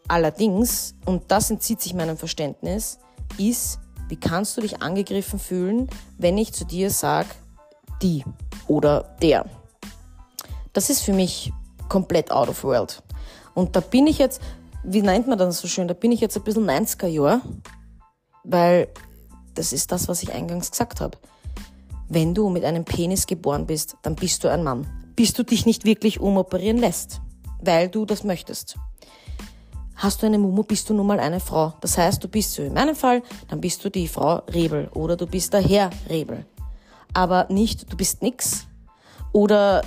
Allerdings, 0.07 0.95
und 1.05 1.23
das 1.29 1.49
entzieht 1.49 1.81
sich 1.81 1.93
meinem 1.93 2.17
Verständnis, 2.17 2.99
ist, 3.37 3.79
wie 4.07 4.17
kannst 4.17 4.55
du 4.55 4.61
dich 4.61 4.81
angegriffen 4.81 5.39
fühlen, 5.39 5.89
wenn 6.17 6.37
ich 6.37 6.53
zu 6.53 6.65
dir 6.65 6.91
sage, 6.91 7.29
die 8.01 8.23
oder 8.67 9.15
der. 9.21 9.45
Das 10.73 10.89
ist 10.89 11.01
für 11.01 11.13
mich 11.13 11.51
komplett 11.89 12.31
out 12.31 12.49
of 12.49 12.63
world. 12.63 13.01
Und 13.53 13.75
da 13.75 13.79
bin 13.79 14.05
ich 14.05 14.17
jetzt, 14.17 14.41
wie 14.87 15.01
nennt 15.01 15.27
man 15.27 15.37
das 15.37 15.59
so 15.59 15.67
schön, 15.67 15.87
da 15.87 15.93
bin 15.93 16.11
ich 16.11 16.21
jetzt 16.21 16.37
ein 16.37 16.43
bisschen 16.43 16.69
90er 16.69 17.07
Jahr, 17.07 17.41
weil 18.43 18.87
das 19.55 19.73
ist 19.73 19.91
das, 19.91 20.07
was 20.07 20.23
ich 20.23 20.33
eingangs 20.33 20.71
gesagt 20.71 21.01
habe. 21.01 21.17
Wenn 22.07 22.33
du 22.33 22.49
mit 22.49 22.63
einem 22.63 22.85
Penis 22.85 23.25
geboren 23.25 23.65
bist, 23.65 23.97
dann 24.03 24.15
bist 24.15 24.43
du 24.43 24.49
ein 24.49 24.63
Mann. 24.63 24.85
Bis 25.15 25.33
du 25.33 25.43
dich 25.43 25.65
nicht 25.65 25.85
wirklich 25.85 26.19
umoperieren 26.19 26.77
lässt, 26.77 27.21
weil 27.61 27.89
du 27.89 28.05
das 28.05 28.23
möchtest. 28.23 28.77
Hast 29.95 30.21
du 30.21 30.25
eine 30.25 30.37
Mumu, 30.37 30.63
bist 30.63 30.89
du 30.89 30.93
nun 30.93 31.07
mal 31.07 31.19
eine 31.19 31.39
Frau. 31.39 31.73
Das 31.81 31.97
heißt, 31.97 32.23
du 32.23 32.27
bist 32.27 32.53
so 32.53 32.61
in 32.61 32.73
meinem 32.73 32.95
Fall, 32.95 33.23
dann 33.47 33.61
bist 33.61 33.83
du 33.83 33.89
die 33.89 34.07
Frau 34.07 34.41
Rebel 34.53 34.89
oder 34.93 35.15
du 35.15 35.25
bist 35.25 35.53
der 35.53 35.61
Herr 35.61 35.89
Rebel. 36.09 36.45
Aber 37.13 37.47
nicht, 37.49 37.91
du 37.91 37.95
bist 37.95 38.21
nix. 38.21 38.67
Oder 39.31 39.83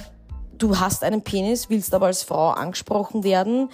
du 0.56 0.80
hast 0.80 1.04
einen 1.04 1.22
Penis, 1.22 1.68
willst 1.68 1.92
aber 1.92 2.06
als 2.06 2.22
Frau 2.22 2.50
angesprochen 2.50 3.22
werden 3.22 3.68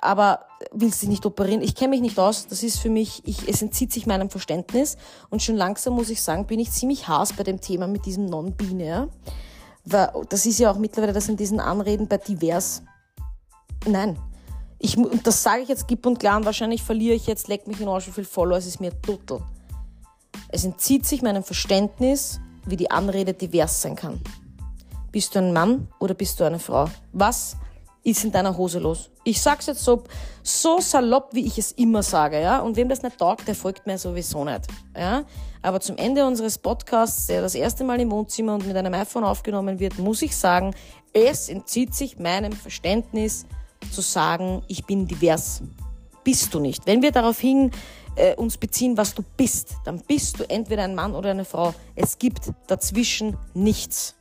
aber 0.00 0.46
willst 0.72 1.02
dich 1.02 1.08
nicht 1.08 1.26
operieren. 1.26 1.62
Ich 1.62 1.74
kenne 1.74 1.90
mich 1.90 2.00
nicht 2.00 2.18
aus. 2.18 2.46
Das 2.46 2.62
ist 2.62 2.78
für 2.78 2.90
mich, 2.90 3.22
ich, 3.24 3.48
es 3.48 3.62
entzieht 3.62 3.92
sich 3.92 4.06
meinem 4.06 4.30
Verständnis. 4.30 4.96
Und 5.30 5.42
schon 5.42 5.56
langsam 5.56 5.94
muss 5.94 6.10
ich 6.10 6.22
sagen, 6.22 6.46
bin 6.46 6.60
ich 6.60 6.70
ziemlich 6.70 7.08
haas 7.08 7.32
bei 7.32 7.42
dem 7.44 7.60
Thema 7.60 7.86
mit 7.86 8.06
diesem 8.06 8.26
Non-Binär. 8.26 9.08
Das 9.84 10.46
ist 10.46 10.58
ja 10.58 10.70
auch 10.70 10.78
mittlerweile 10.78 11.12
das 11.12 11.28
in 11.28 11.36
diesen 11.36 11.60
Anreden 11.60 12.08
bei 12.08 12.18
divers. 12.18 12.82
Nein. 13.86 14.18
Ich, 14.78 14.96
das 15.24 15.42
sage 15.42 15.62
ich 15.62 15.68
jetzt 15.68 15.88
gipp 15.88 16.06
und 16.06 16.20
klar 16.20 16.36
und 16.36 16.44
wahrscheinlich 16.44 16.82
verliere 16.82 17.14
ich 17.14 17.26
jetzt, 17.26 17.48
leck 17.48 17.66
mich 17.66 17.80
in 17.80 17.88
Arsch, 17.88 18.06
wie 18.06 18.12
viel 18.12 18.24
Follower, 18.24 18.58
es 18.58 18.66
ist 18.66 18.80
mir 18.80 18.92
total. 19.02 19.42
Es 20.50 20.64
entzieht 20.64 21.04
sich 21.04 21.20
meinem 21.20 21.42
Verständnis, 21.42 22.40
wie 22.64 22.76
die 22.76 22.90
Anrede 22.90 23.34
divers 23.34 23.82
sein 23.82 23.96
kann. 23.96 24.20
Bist 25.10 25.34
du 25.34 25.40
ein 25.40 25.52
Mann 25.52 25.88
oder 25.98 26.14
bist 26.14 26.38
du 26.38 26.44
eine 26.44 26.58
Frau? 26.58 26.88
Was 27.12 27.56
ist 28.10 28.24
in 28.24 28.32
deiner 28.32 28.56
Hose 28.56 28.78
los. 28.78 29.10
Ich 29.24 29.40
sag's 29.40 29.66
jetzt 29.66 29.84
so, 29.84 30.04
so 30.42 30.80
salopp, 30.80 31.30
wie 31.32 31.46
ich 31.46 31.58
es 31.58 31.72
immer 31.72 32.02
sage, 32.02 32.40
ja. 32.40 32.60
Und 32.60 32.76
wem 32.76 32.88
das 32.88 33.02
nicht 33.02 33.18
taugt, 33.18 33.46
der 33.46 33.54
folgt 33.54 33.86
mir 33.86 33.98
sowieso 33.98 34.44
nicht, 34.44 34.66
ja. 34.96 35.24
Aber 35.62 35.80
zum 35.80 35.96
Ende 35.96 36.26
unseres 36.26 36.58
Podcasts, 36.58 37.26
der 37.26 37.42
das 37.42 37.54
erste 37.54 37.84
Mal 37.84 38.00
im 38.00 38.10
Wohnzimmer 38.10 38.54
und 38.54 38.66
mit 38.66 38.76
einem 38.76 38.94
iPhone 38.94 39.24
aufgenommen 39.24 39.80
wird, 39.80 39.98
muss 39.98 40.22
ich 40.22 40.36
sagen, 40.36 40.74
es 41.12 41.48
entzieht 41.48 41.94
sich 41.94 42.18
meinem 42.18 42.52
Verständnis 42.52 43.44
zu 43.90 44.00
sagen, 44.00 44.62
ich 44.68 44.84
bin 44.84 45.06
divers. 45.06 45.62
Bist 46.24 46.52
du 46.52 46.60
nicht. 46.60 46.86
Wenn 46.86 47.02
wir 47.02 47.10
daraufhin 47.10 47.70
äh, 48.16 48.34
uns 48.34 48.58
beziehen, 48.58 48.96
was 48.96 49.14
du 49.14 49.22
bist, 49.36 49.74
dann 49.84 50.00
bist 50.00 50.38
du 50.38 50.48
entweder 50.48 50.84
ein 50.84 50.94
Mann 50.94 51.14
oder 51.14 51.30
eine 51.30 51.44
Frau. 51.44 51.74
Es 51.94 52.18
gibt 52.18 52.52
dazwischen 52.66 53.36
nichts. 53.54 54.14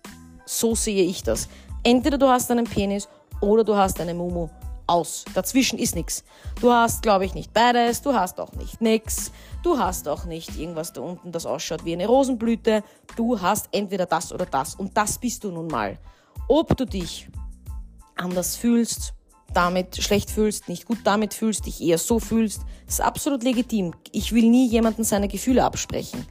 So 0.45 0.75
sehe 0.75 1.03
ich 1.03 1.23
das. 1.23 1.49
Entweder 1.83 2.17
du 2.17 2.27
hast 2.27 2.49
einen 2.51 2.65
Penis 2.65 3.07
oder 3.41 3.63
du 3.63 3.75
hast 3.75 3.99
eine 3.99 4.13
Mumu. 4.13 4.49
Aus. 4.89 5.25
Dazwischen 5.33 5.77
ist 5.77 5.95
nichts. 5.95 6.23
Du 6.61 6.71
hast, 6.71 7.01
glaube 7.01 7.25
ich, 7.25 7.33
nicht 7.33 7.53
beides. 7.53 8.01
Du 8.01 8.13
hast 8.13 8.39
auch 8.39 8.53
nicht 8.53 8.79
nix. 8.79 9.33
Du 9.61 9.77
hast 9.77 10.07
auch 10.07 10.23
nicht 10.23 10.57
irgendwas 10.57 10.93
da 10.93 11.01
unten, 11.01 11.33
das 11.33 11.45
ausschaut 11.45 11.83
wie 11.83 11.91
eine 11.91 12.07
Rosenblüte. 12.07 12.83
Du 13.17 13.41
hast 13.41 13.67
entweder 13.73 14.05
das 14.05 14.31
oder 14.31 14.45
das. 14.45 14.75
Und 14.75 14.95
das 14.95 15.17
bist 15.17 15.43
du 15.43 15.51
nun 15.51 15.67
mal. 15.67 15.97
Ob 16.47 16.77
du 16.77 16.85
dich 16.85 17.27
anders 18.15 18.55
fühlst, 18.55 19.13
damit 19.53 20.01
schlecht 20.01 20.31
fühlst, 20.31 20.69
nicht 20.69 20.85
gut 20.85 20.99
damit 21.03 21.33
fühlst, 21.33 21.65
dich 21.65 21.81
eher 21.81 21.97
so 21.97 22.19
fühlst, 22.19 22.61
ist 22.87 23.01
absolut 23.01 23.43
legitim. 23.43 23.93
Ich 24.13 24.31
will 24.31 24.49
nie 24.49 24.69
jemanden 24.69 25.03
seine 25.03 25.27
Gefühle 25.27 25.65
absprechen. 25.65 26.25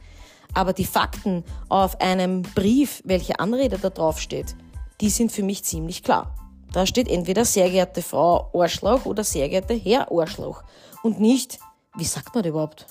Aber 0.53 0.73
die 0.73 0.85
Fakten 0.85 1.43
auf 1.69 2.01
einem 2.01 2.41
Brief, 2.41 3.03
welche 3.05 3.39
Anrede 3.39 3.77
da 3.77 3.91
drauf 3.91 4.19
steht, 4.19 4.55
die 5.01 5.09
sind 5.09 5.31
für 5.31 5.43
mich 5.43 5.63
ziemlich 5.63 6.01
klar. 6.01 6.33
Da 6.77 6.85
steht 6.85 7.09
entweder 7.09 7.43
sehr 7.43 7.71
geehrte 7.71 8.03
Frau 8.03 8.51
Arschloch 8.53 9.07
oder 9.07 9.23
sehr 9.23 9.49
geehrte 9.49 9.73
Herr 9.73 10.11
Arschloch. 10.11 10.61
Und 11.01 11.19
nicht, 11.19 11.57
wie 11.95 12.03
sagt 12.03 12.35
man 12.35 12.43
das 12.43 12.51
überhaupt? 12.51 12.85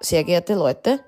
Sehr 0.00 0.22
geehrte 0.22 0.54
Leute? 0.54 1.00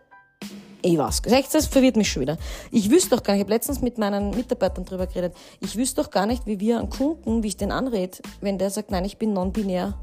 Ich 0.82 0.98
weiß, 0.98 1.22
das 1.52 1.68
verwirrt 1.68 1.94
mich 1.94 2.10
schon 2.10 2.22
wieder. 2.22 2.38
Ich 2.72 2.90
wüsste 2.90 3.10
doch 3.10 3.22
gar 3.22 3.34
nicht, 3.34 3.42
ich 3.42 3.44
habe 3.44 3.52
letztens 3.52 3.82
mit 3.82 3.98
meinen 3.98 4.30
Mitarbeitern 4.30 4.84
drüber 4.84 5.06
geredet, 5.06 5.36
ich 5.60 5.76
wüsste 5.76 6.02
doch 6.02 6.10
gar 6.10 6.26
nicht, 6.26 6.44
wie 6.44 6.58
wir 6.58 6.80
einen 6.80 6.90
Kunden, 6.90 7.44
wie 7.44 7.46
ich 7.46 7.56
den 7.56 7.70
anrede, 7.70 8.18
wenn 8.40 8.58
der 8.58 8.70
sagt, 8.70 8.90
nein, 8.90 9.04
ich 9.04 9.16
bin 9.16 9.32
non-binär. 9.32 9.96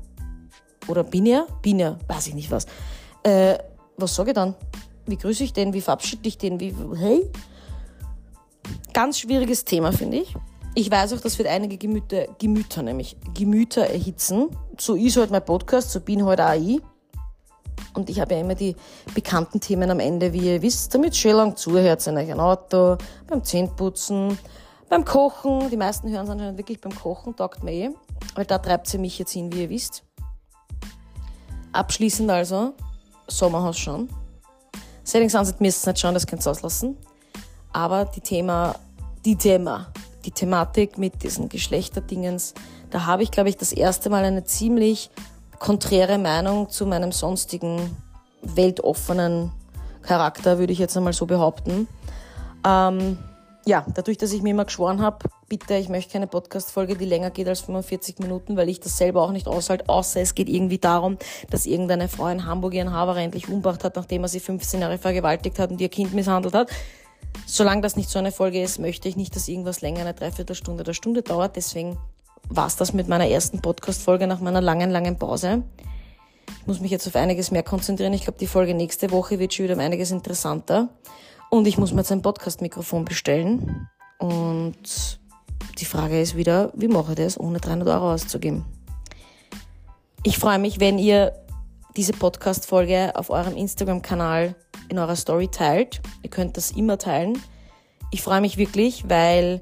Oder 0.87 1.03
binär? 1.03 1.47
Binär, 1.61 1.99
weiß 2.07 2.27
ich 2.27 2.33
nicht 2.33 2.49
was. 2.49 2.65
Äh, 3.23 3.57
was 3.97 4.15
sage 4.15 4.29
ich 4.29 4.35
dann? 4.35 4.55
Wie 5.05 5.17
grüße 5.17 5.43
ich 5.43 5.51
den? 5.51 5.73
Wie 5.73 5.81
verabschiede 5.81 6.29
ich 6.29 6.37
den? 6.37 6.61
Wie, 6.61 6.73
hey? 6.95 7.29
Ganz 8.93 9.19
schwieriges 9.19 9.65
Thema, 9.65 9.91
finde 9.91 10.19
ich. 10.19 10.33
Ich 10.77 10.91
weiß 10.91 11.13
auch, 11.13 11.21
das 11.21 11.39
wird 11.39 11.47
einige 11.47 11.75
Gemüter, 11.75 12.27
Gemüter 12.37 12.83
nämlich, 12.83 13.17
Gemüter 13.33 13.87
erhitzen. 13.87 14.55
So 14.79 14.93
ist 14.93 15.17
halt 15.17 15.31
mein 15.31 15.43
Podcast, 15.43 15.89
so 15.89 15.99
bin 15.99 16.23
halt 16.23 16.39
auch 16.39 16.53
ich. 16.53 16.79
Und 17.95 18.11
ich 18.11 18.19
habe 18.19 18.35
ja 18.35 18.41
immer 18.41 18.53
die 18.53 18.75
bekannten 19.15 19.59
Themen 19.59 19.89
am 19.89 19.99
Ende, 19.99 20.33
wie 20.33 20.53
ihr 20.53 20.61
wisst, 20.61 20.93
damit 20.93 21.15
schön 21.15 21.35
lang 21.35 21.55
zuhört 21.55 22.05
in 22.05 22.15
euch 22.15 22.31
ein 22.31 22.39
Auto, 22.39 22.95
beim 23.25 23.43
Zähneputzen, 23.43 24.37
beim 24.87 25.03
Kochen. 25.03 25.71
Die 25.71 25.77
meisten 25.77 26.11
hören 26.11 26.25
es 26.25 26.29
anscheinend 26.29 26.59
wirklich 26.59 26.79
beim 26.79 26.93
Kochen, 26.93 27.35
taugt 27.35 27.63
mir 27.63 27.71
eh. 27.71 27.89
Weil 28.35 28.45
da 28.45 28.59
treibt 28.59 28.85
sie 28.85 28.99
mich 28.99 29.17
jetzt 29.17 29.31
hin, 29.31 29.51
wie 29.51 29.63
ihr 29.63 29.71
wisst. 29.71 30.03
Abschließend 31.71 32.29
also, 32.29 32.75
Sommerhaus 33.27 33.79
schon. 33.79 34.09
Settings 35.03 35.31
Sunset 35.31 35.59
müsst 35.59 35.87
ihr 35.87 35.93
nicht 35.93 36.01
schauen, 36.01 36.13
das 36.13 36.27
könnt 36.27 36.45
ihr 36.45 36.51
auslassen. 36.51 36.97
Aber 37.73 38.05
die 38.05 38.21
Thema, 38.21 38.75
die 39.25 39.35
Thema, 39.35 39.87
die 40.27 40.31
Thematik 40.31 40.97
mit 40.97 41.23
diesen 41.23 41.49
Geschlechterdingens, 41.49 42.53
da 42.91 43.05
habe 43.05 43.23
ich, 43.23 43.31
glaube 43.31 43.49
ich, 43.49 43.57
das 43.57 43.71
erste 43.71 44.09
Mal 44.09 44.25
eine 44.25 44.43
ziemlich 44.43 45.09
konträre 45.57 46.17
Meinung 46.17 46.69
zu 46.69 46.85
meinem 46.85 47.11
sonstigen 47.11 47.95
weltoffenen 48.41 49.51
Charakter, 50.03 50.59
würde 50.59 50.73
ich 50.73 50.79
jetzt 50.79 50.95
einmal 50.97 51.13
so 51.13 51.25
behaupten. 51.25 51.87
Ähm, 52.65 53.17
ja, 53.65 53.85
dadurch, 53.93 54.17
dass 54.17 54.33
ich 54.33 54.41
mir 54.41 54.51
immer 54.51 54.65
geschworen 54.65 55.01
habe, 55.01 55.29
bitte, 55.47 55.75
ich 55.75 55.89
möchte 55.89 56.13
keine 56.13 56.27
Podcast-Folge, 56.27 56.95
die 56.95 57.05
länger 57.05 57.31
geht 57.31 57.47
als 57.47 57.61
45 57.61 58.19
Minuten, 58.19 58.57
weil 58.57 58.69
ich 58.69 58.79
das 58.79 58.97
selber 58.97 59.21
auch 59.21 59.31
nicht 59.31 59.47
aushalte, 59.47 59.87
außer 59.87 60.21
es 60.21 60.35
geht 60.35 60.49
irgendwie 60.49 60.77
darum, 60.77 61.17
dass 61.49 61.65
irgendeine 61.65 62.09
Frau 62.09 62.27
in 62.27 62.45
Hamburg 62.45 62.73
ihren 62.73 62.93
Haber 62.93 63.15
endlich 63.17 63.47
umgebracht 63.47 63.83
hat, 63.83 63.95
nachdem 63.95 64.23
er 64.23 64.29
sie 64.29 64.39
15 64.39 64.81
Jahre 64.81 64.97
vergewaltigt 64.97 65.57
hat 65.59 65.71
und 65.71 65.79
ihr 65.79 65.89
Kind 65.89 66.13
misshandelt 66.13 66.53
hat. 66.53 66.69
Solange 67.45 67.81
das 67.81 67.95
nicht 67.95 68.09
so 68.09 68.19
eine 68.19 68.31
Folge 68.31 68.61
ist, 68.61 68.79
möchte 68.79 69.07
ich 69.07 69.15
nicht, 69.15 69.35
dass 69.35 69.47
irgendwas 69.47 69.81
länger 69.81 70.01
eine 70.01 70.13
Dreiviertelstunde 70.13 70.83
oder 70.83 70.93
Stunde 70.93 71.21
dauert. 71.21 71.55
Deswegen 71.55 71.97
war 72.49 72.67
es 72.67 72.75
das 72.75 72.93
mit 72.93 73.07
meiner 73.07 73.27
ersten 73.27 73.61
Podcast-Folge 73.61 74.27
nach 74.27 74.39
meiner 74.39 74.61
langen, 74.61 74.89
langen 74.89 75.17
Pause. 75.17 75.63
Ich 76.61 76.67
muss 76.67 76.79
mich 76.79 76.91
jetzt 76.91 77.07
auf 77.07 77.15
einiges 77.15 77.51
mehr 77.51 77.63
konzentrieren. 77.63 78.13
Ich 78.13 78.23
glaube, 78.23 78.39
die 78.39 78.47
Folge 78.47 78.73
nächste 78.73 79.11
Woche 79.11 79.39
wird 79.39 79.53
schon 79.53 79.65
wieder 79.65 79.75
um 79.75 79.79
einiges 79.79 80.11
interessanter. 80.11 80.89
Und 81.49 81.67
ich 81.67 81.77
muss 81.77 81.91
mir 81.91 81.99
jetzt 81.99 82.11
ein 82.11 82.21
Podcast-Mikrofon 82.21 83.05
bestellen. 83.05 83.87
Und 84.17 85.19
die 85.79 85.85
Frage 85.85 86.21
ist 86.21 86.35
wieder, 86.35 86.71
wie 86.75 86.87
mache 86.87 87.13
ich 87.13 87.17
das, 87.17 87.39
ohne 87.39 87.59
300 87.59 87.87
Euro 87.87 88.13
auszugeben? 88.13 88.65
Ich 90.23 90.37
freue 90.37 90.59
mich, 90.59 90.79
wenn 90.79 90.99
ihr 90.99 91.33
diese 91.97 92.13
Podcast-Folge 92.13 93.13
auf 93.15 93.31
eurem 93.31 93.57
Instagram-Kanal 93.57 94.55
in 94.87 94.99
eurer 94.99 95.15
Story 95.15 95.47
teilt. 95.47 95.99
Ihr 96.21 96.29
könnt 96.29 96.55
das 96.55 96.71
immer 96.71 96.99
teilen. 96.99 97.41
Ich 98.11 98.21
freue 98.21 98.39
mich 98.39 98.57
wirklich, 98.57 99.09
weil 99.09 99.61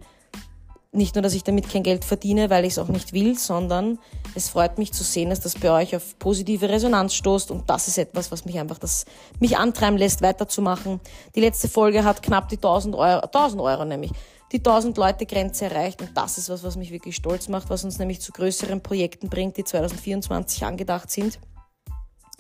nicht 0.92 1.16
nur, 1.16 1.22
dass 1.22 1.34
ich 1.34 1.44
damit 1.44 1.70
kein 1.70 1.84
Geld 1.84 2.04
verdiene, 2.04 2.50
weil 2.50 2.66
ich 2.66 2.74
es 2.74 2.80
auch 2.80 2.90
nicht 2.90 3.14
will, 3.14 3.38
sondern 3.38 4.00
es 4.36 4.50
freut 4.50 4.78
mich 4.78 4.92
zu 4.92 5.04
sehen, 5.04 5.30
dass 5.30 5.40
das 5.40 5.56
bei 5.56 5.72
euch 5.72 5.96
auf 5.96 6.20
positive 6.20 6.70
Resonanz 6.70 7.14
stoßt 7.16 7.52
und 7.52 7.70
das 7.70 7.88
ist 7.88 7.98
etwas, 7.98 8.32
was 8.32 8.44
mich 8.44 8.60
einfach, 8.60 8.80
das 8.80 9.06
mich 9.40 9.58
antreiben 9.58 9.98
lässt, 9.98 10.22
weiterzumachen. 10.22 11.00
Die 11.36 11.42
letzte 11.42 11.70
Folge 11.70 12.04
hat 12.04 12.22
knapp 12.22 12.50
die 12.50 12.58
1000 12.58 12.96
Euro, 12.96 13.22
1000 13.22 13.62
Euro 13.62 13.86
nämlich, 13.86 14.12
die 14.52 14.58
1000 14.58 14.98
Leute 14.98 15.26
Grenze 15.26 15.66
erreicht 15.66 16.02
und 16.02 16.16
das 16.16 16.38
ist 16.38 16.50
was, 16.50 16.64
was 16.64 16.76
mich 16.76 16.92
wirklich 16.92 17.16
stolz 17.16 17.48
macht, 17.48 17.70
was 17.70 17.86
uns 17.86 17.98
nämlich 17.98 18.20
zu 18.20 18.34
größeren 18.34 18.82
Projekten 18.82 19.30
bringt, 19.30 19.58
die 19.58 19.64
2024 19.64 20.66
angedacht 20.66 21.10
sind. 21.10 21.40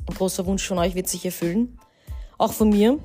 Ein 0.07 0.15
großer 0.15 0.45
Wunsch 0.45 0.67
von 0.67 0.77
euch 0.77 0.95
wird 0.95 1.07
sich 1.07 1.25
erfüllen, 1.25 1.77
auch 2.37 2.53
von 2.53 2.69
mir. 2.69 2.99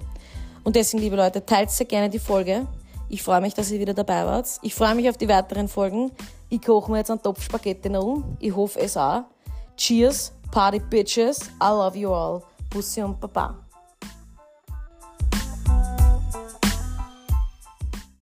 Und 0.64 0.76
deswegen, 0.76 1.02
liebe 1.02 1.16
Leute, 1.16 1.44
teilt 1.44 1.70
sehr 1.70 1.86
gerne 1.86 2.10
die 2.10 2.18
Folge. 2.18 2.66
Ich 3.08 3.22
freue 3.22 3.40
mich, 3.40 3.54
dass 3.54 3.70
ihr 3.70 3.80
wieder 3.80 3.94
dabei 3.94 4.24
wart. 4.26 4.46
Ich 4.62 4.74
freue 4.74 4.94
mich 4.94 5.08
auf 5.08 5.16
die 5.16 5.28
weiteren 5.28 5.68
Folgen. 5.68 6.12
Ich 6.48 6.62
koche 6.62 6.90
mir 6.90 6.98
jetzt 6.98 7.10
einen 7.10 7.22
Topf 7.22 7.42
Spaghetti 7.42 7.88
um. 7.88 8.36
Ich 8.38 8.54
hoffe 8.54 8.80
es 8.80 8.96
auch. 8.96 9.24
Cheers, 9.76 10.32
Party 10.50 10.78
Bitches. 10.78 11.48
I 11.62 11.68
love 11.68 11.96
you 11.96 12.12
all. 12.12 12.42
Bussi 12.68 13.02
und 13.02 13.18
Baba. 13.20 13.69